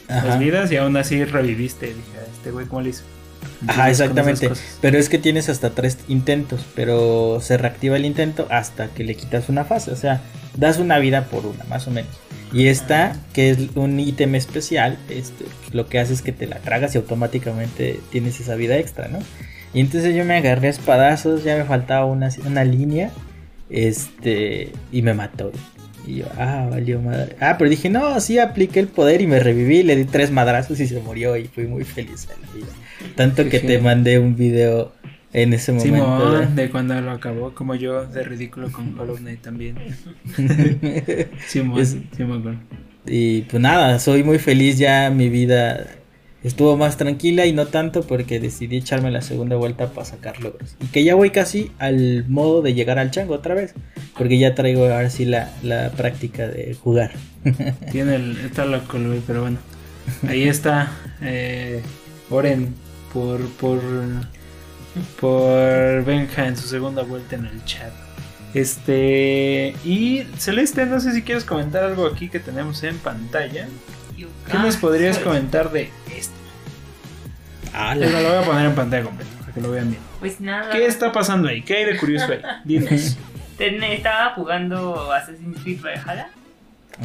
[0.09, 1.85] las, vidas, y aún así reviviste.
[1.85, 2.01] Dije,
[2.35, 3.03] este güey, ¿cómo le hizo?
[3.67, 4.49] Ajá, exactamente.
[4.81, 9.15] Pero es que tienes hasta tres intentos, pero se reactiva el intento hasta que le
[9.15, 9.91] quitas una fase.
[9.91, 10.21] O sea,
[10.55, 12.11] das una vida por una, más o menos.
[12.53, 16.59] Y esta, que es un ítem especial, este, lo que hace es que te la
[16.59, 19.19] tragas y automáticamente tienes esa vida extra, ¿no?
[19.73, 23.11] Y entonces yo me agarré a espadazos, ya me faltaba una, una línea,
[23.69, 25.51] este, y me mató.
[26.07, 27.35] Y yo, ah, valió madre.
[27.41, 30.79] Ah, pero dije, no, sí apliqué el poder y me reviví, le di tres madrazos
[30.79, 32.84] y se murió y fui muy feliz en la vida.
[33.15, 34.93] Tanto que te mandé un video
[35.35, 36.39] en ese momento.
[36.55, 39.75] de cuando lo acabó, como yo, de ridículo con Hollow Knight también.
[41.47, 42.59] Simón, Simón.
[43.05, 45.87] Y pues nada, soy muy feliz ya, mi vida
[46.41, 50.77] estuvo más tranquila y no tanto porque decidí echarme la segunda vuelta para sacar logros.
[50.81, 53.73] Y que ya voy casi al modo de llegar al chango otra vez,
[54.17, 57.11] porque ya traigo ahora sí la, la práctica de jugar.
[57.91, 59.57] Tiene el, está loco, pero bueno.
[60.27, 60.91] Ahí está.
[61.21, 61.81] Eh,
[62.29, 62.73] Oren
[63.15, 63.79] por, por,
[65.21, 67.93] por Benja en su segunda vuelta en el chat.
[68.53, 69.73] Este.
[69.85, 73.67] Y Celeste, no sé si quieres comentar algo aquí que tenemos en pantalla.
[74.17, 76.35] ¿Qué nos podrías comentar de esto?
[77.73, 80.01] Ah, lo voy a poner en pantalla completa para que lo vean bien.
[80.19, 80.71] Pues nada.
[80.71, 81.61] ¿Qué está pasando ahí?
[81.61, 82.41] ¿Qué hay de curioso ahí?
[82.65, 83.17] Dinos.
[83.59, 86.29] Estaba jugando Assassin's Creed Valhalla.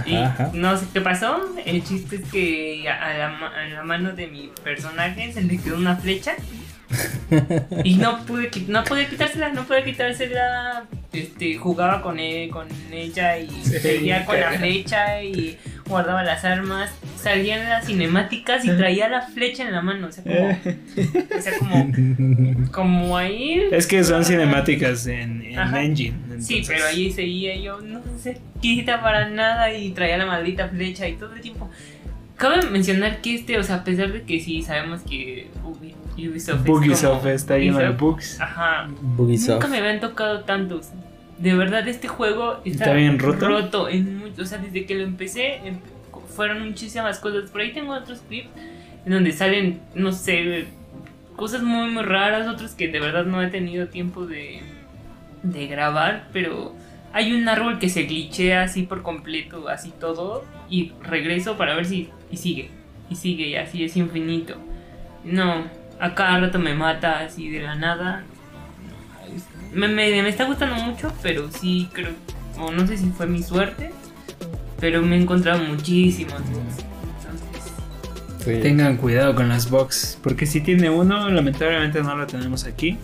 [0.06, 0.14] Y
[0.56, 1.40] no sé qué pasó.
[1.64, 5.96] El chiste es que a la, la, mano de mi personaje se le quedó una
[5.96, 6.34] flecha.
[7.84, 10.84] Y no pude, no pude quitársela, no pude quitársela.
[11.12, 16.90] Este, jugaba con, él, con ella y seguía con la flecha y guardaba las armas.
[17.16, 20.08] Salían las cinemáticas y traía la flecha en la mano.
[20.08, 21.92] O sea, como, o sea, como,
[22.72, 23.68] como ahí.
[23.70, 26.16] Es que son cinemáticas en, en Engine.
[26.40, 31.08] Sí, pero ahí seguía yo, no se quita para nada y traía la maldita flecha
[31.08, 31.70] y todo el tiempo.
[32.36, 35.48] Cabe mencionar que este, o sea, a pesar de que sí sabemos que
[36.28, 38.40] Ubisoft, Ubisoft está lleno de bugs.
[38.40, 38.88] Ajá.
[38.88, 40.90] Nunca me habían tocado tantos.
[41.38, 43.48] De verdad, este juego está, bien roto.
[43.48, 45.78] roto en o sea, desde que lo empecé, em,
[46.34, 47.50] fueron muchísimas cosas.
[47.50, 48.48] Por ahí tengo otros clips
[49.04, 50.66] en donde salen, no sé,
[51.36, 54.60] cosas muy, muy raras, otros que de verdad no he tenido tiempo de,
[55.42, 56.74] de grabar, pero
[57.12, 61.86] hay un árbol que se glitchea así por completo, así todo, y regreso para ver
[61.86, 62.70] si y sigue,
[63.08, 64.56] y sigue, y así es infinito.
[65.24, 65.64] No,
[66.00, 68.24] a cada rato me mata así de la nada.
[69.72, 72.10] Me, me, está gustando mucho, pero sí creo,
[72.58, 73.92] o no sé si fue mi suerte,
[74.80, 76.34] pero me he encontrado muchísimos.
[76.40, 77.72] Entonces,
[78.42, 80.18] Pues Tengan cuidado con las box.
[80.22, 82.98] Porque si tiene uno, lamentablemente no lo tenemos aquí.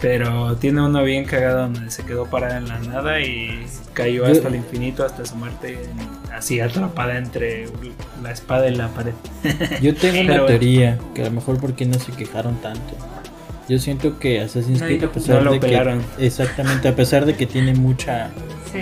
[0.00, 4.48] Pero tiene uno bien cagado donde se quedó parada en la nada y cayó hasta
[4.48, 5.78] el infinito, hasta su muerte,
[6.36, 7.66] así atrapada entre
[8.22, 9.12] la espada y la pared.
[9.82, 12.94] Yo tengo una teoría, que a lo mejor porque no se quejaron tanto.
[13.68, 16.00] Yo siento que Assassin's Creed, a pesar de que.
[16.24, 18.30] Exactamente, a pesar de que tiene mucha.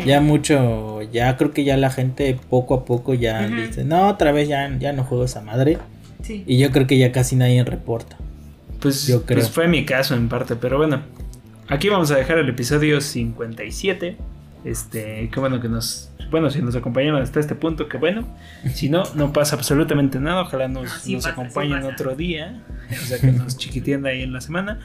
[0.04, 1.00] Ya mucho.
[1.10, 4.76] Ya creo que ya la gente poco a poco ya dice: No, otra vez ya,
[4.78, 5.78] ya no juego esa madre.
[6.28, 8.16] Y yo creo que ya casi nadie reporta.
[8.80, 9.38] Pues, Yo creo.
[9.38, 11.02] pues fue mi caso en parte, pero bueno.
[11.68, 14.16] Aquí vamos a dejar el episodio 57.
[14.64, 16.10] Este, qué bueno que nos.
[16.30, 18.26] Bueno, si nos acompañaron hasta este punto, qué bueno.
[18.72, 20.42] Si no, no pasa absolutamente nada.
[20.42, 22.62] Ojalá nos, nos acompañen otro día.
[22.90, 24.80] O sea, que nos chiquitienda ahí en la semana.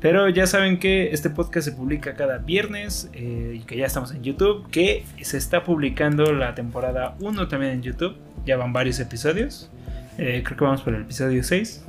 [0.00, 4.12] Pero ya saben que este podcast se publica cada viernes eh, y que ya estamos
[4.12, 4.68] en YouTube.
[4.70, 8.16] Que se está publicando la temporada 1 también en YouTube.
[8.44, 9.70] Ya van varios episodios.
[10.18, 11.84] Eh, creo que vamos por el episodio 6.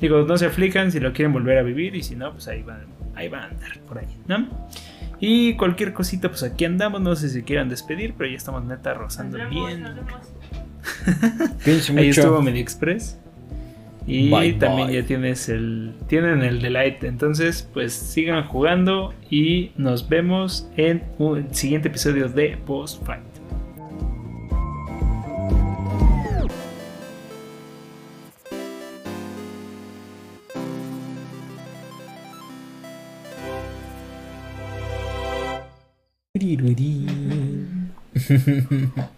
[0.00, 2.62] Digo, no se aflican si lo quieren volver a vivir y si no, pues ahí
[2.62, 4.48] van, ahí van a andar por ahí, ¿no?
[5.20, 7.00] Y cualquier cosita, pues aquí andamos.
[7.00, 9.84] No sé si quieran despedir, pero ya estamos neta rozando bien.
[11.96, 13.18] ahí estuvo MediExpress.
[14.06, 15.94] Y también ya tienes el.
[16.06, 17.02] Tienen el Delight.
[17.04, 19.14] Entonces, pues sigan jugando.
[19.30, 23.35] Y nos vemos en un siguiente episodio de Post Fight.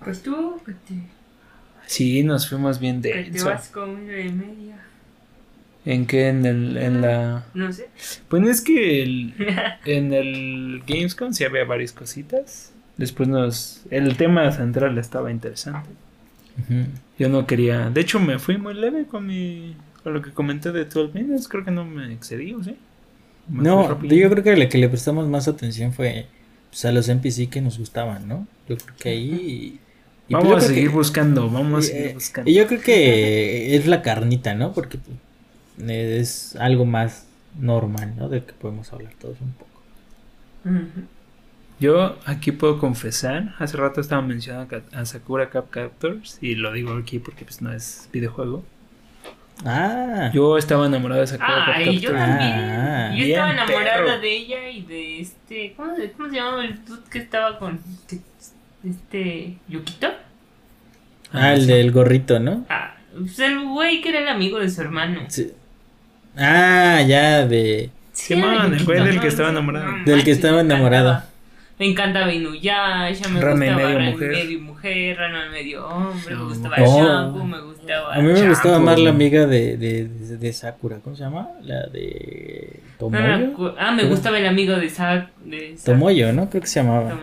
[0.05, 0.61] Pues tú,
[1.87, 4.77] Sí, nos fuimos bien de te vas con media.
[5.87, 6.29] ¿En qué?
[6.29, 7.47] ¿En, el, en la...?
[7.55, 7.89] No sé.
[8.29, 9.35] Pues es que el,
[9.87, 12.75] en el Gamescom sí había varias cositas.
[12.99, 13.83] Después nos...
[13.91, 15.89] El tema central estaba interesante.
[17.19, 17.89] Yo no quería...
[17.89, 19.77] De hecho, me fui muy leve con mi...
[20.03, 21.49] Con lo que comenté de 12 Minutes.
[21.49, 22.77] Creo que no me excedí, ¿o sí?
[23.49, 26.27] no, yo creo que la que le prestamos más atención fue
[26.71, 28.47] pues, a los NPC que nos gustaban, ¿no?
[28.69, 29.81] Yo creo que ahí...
[30.29, 32.51] Y pues, vamos a seguir buscando, vamos a seguir eh, buscando.
[32.51, 34.73] Y yo creo que es la carnita, ¿no?
[34.73, 34.99] Porque
[35.87, 37.27] es algo más
[37.59, 38.29] normal, ¿no?
[38.29, 39.69] De que podemos hablar todos un poco.
[41.81, 46.95] Yo aquí puedo confesar, hace rato estaba mencionando a Sakura Cap Captors y lo digo
[46.97, 48.65] aquí porque pues no es videojuego.
[49.65, 50.31] Ah.
[50.33, 52.53] Yo estaba enamorado de esa Ah, y yo también.
[52.53, 53.13] Ah.
[53.15, 55.75] yo estaba enamorada de ella y de este.
[55.77, 57.81] ¿Cómo, cómo se llamaba el dude que estaba con.
[58.85, 59.57] Este.
[59.69, 60.09] Yukito?
[61.33, 62.65] Ah, el del gorrito, ¿no?
[62.69, 65.23] Ah, pues el güey que era el amigo de su hermano.
[65.29, 65.53] Sí.
[66.37, 67.91] Ah, ya, de.
[68.13, 69.87] Sí, man, el güey del que estaba enamorado.
[70.05, 71.23] del que estaba enamorado.
[71.79, 74.31] Me encantaba Inuyasha, me Rame gustaba medio Rame mujer.
[74.31, 75.19] medio mujer,
[75.53, 77.05] medio hombre, me gustaba oh.
[77.05, 81.15] Shampoo, me gustaba A mí me gustaba más la amiga de, de, de, Sakura, ¿cómo
[81.15, 81.49] se llama?
[81.63, 83.75] La de Tomoyo.
[83.79, 86.51] Ah, me gustaba el amigo de, Sa de Tomoyo, ¿no?
[86.51, 87.17] Creo que se llamaba.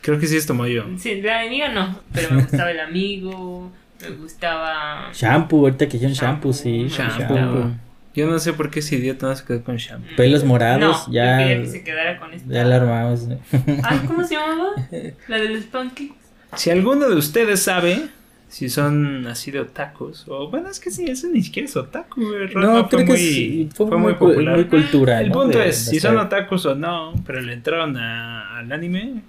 [0.00, 0.86] Creo que sí es Tomoyo.
[0.98, 3.70] Sí, la amiga no, pero me gustaba el amigo,
[4.02, 5.10] me gustaba...
[5.12, 6.88] Shampoo, ahorita que yo un shampoo, sí.
[6.88, 7.70] Shampoo.
[8.14, 10.16] Yo no sé por qué ese idiota no se quedó con shampoo.
[10.16, 11.40] Pelos morados, no, ya.
[11.40, 12.52] Yo quería que se quedara con esta.
[12.52, 13.28] Ya la armamos.
[13.84, 14.70] Ah, ¿cómo se llamaba?
[15.28, 16.14] La de los pancakes.
[16.56, 18.08] Si alguno de ustedes sabe
[18.48, 22.20] si son así de otakus, o bueno, es que sí, eso ni siquiera es otaku.
[22.56, 24.56] No, creo que muy, fue, muy, popular.
[24.56, 25.26] Muy cultural.
[25.26, 29.22] El punto es, si son otakus o no, pero le entraron a, al anime,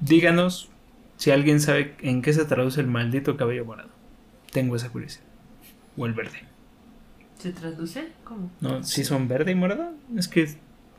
[0.00, 0.68] díganos
[1.16, 3.88] si alguien sabe en qué se traduce el maldito cabello morado.
[4.50, 5.24] Tengo esa curiosidad.
[5.96, 6.51] O el verde.
[7.42, 8.04] ¿Se traduce?
[8.22, 8.52] ¿Cómo?
[8.60, 9.90] No, si son verde y morado.
[10.16, 10.48] Es que.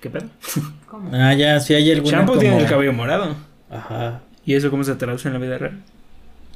[0.01, 0.27] ¿Qué pedo?
[0.89, 1.09] ¿Cómo?
[1.13, 2.11] Ah, ya, si hay algún.
[2.11, 3.37] Shampoo tiene el cabello morado.
[3.69, 4.19] Ajá.
[4.45, 5.79] ¿Y eso cómo se traduce en la vida real?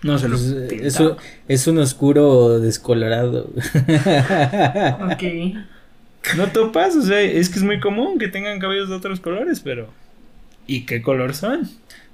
[0.04, 1.16] No se lo pues, eso
[1.48, 3.46] es un oscuro descolorado.
[5.04, 5.24] ok.
[6.36, 9.62] No topas, o sea, es que es muy común que tengan cabellos de otros colores,
[9.62, 9.88] pero.
[10.68, 11.62] ¿Y qué color son?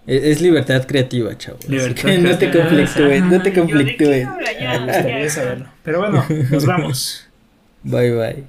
[0.05, 1.57] E, es, libertad creativa, chavo.
[1.67, 4.27] Libertad no te conflictúes, no te conflictúes.
[4.27, 5.65] Me gustaría saberlo.
[5.81, 7.29] Pero bueno, nos vamos.
[7.85, 8.43] Bye bye.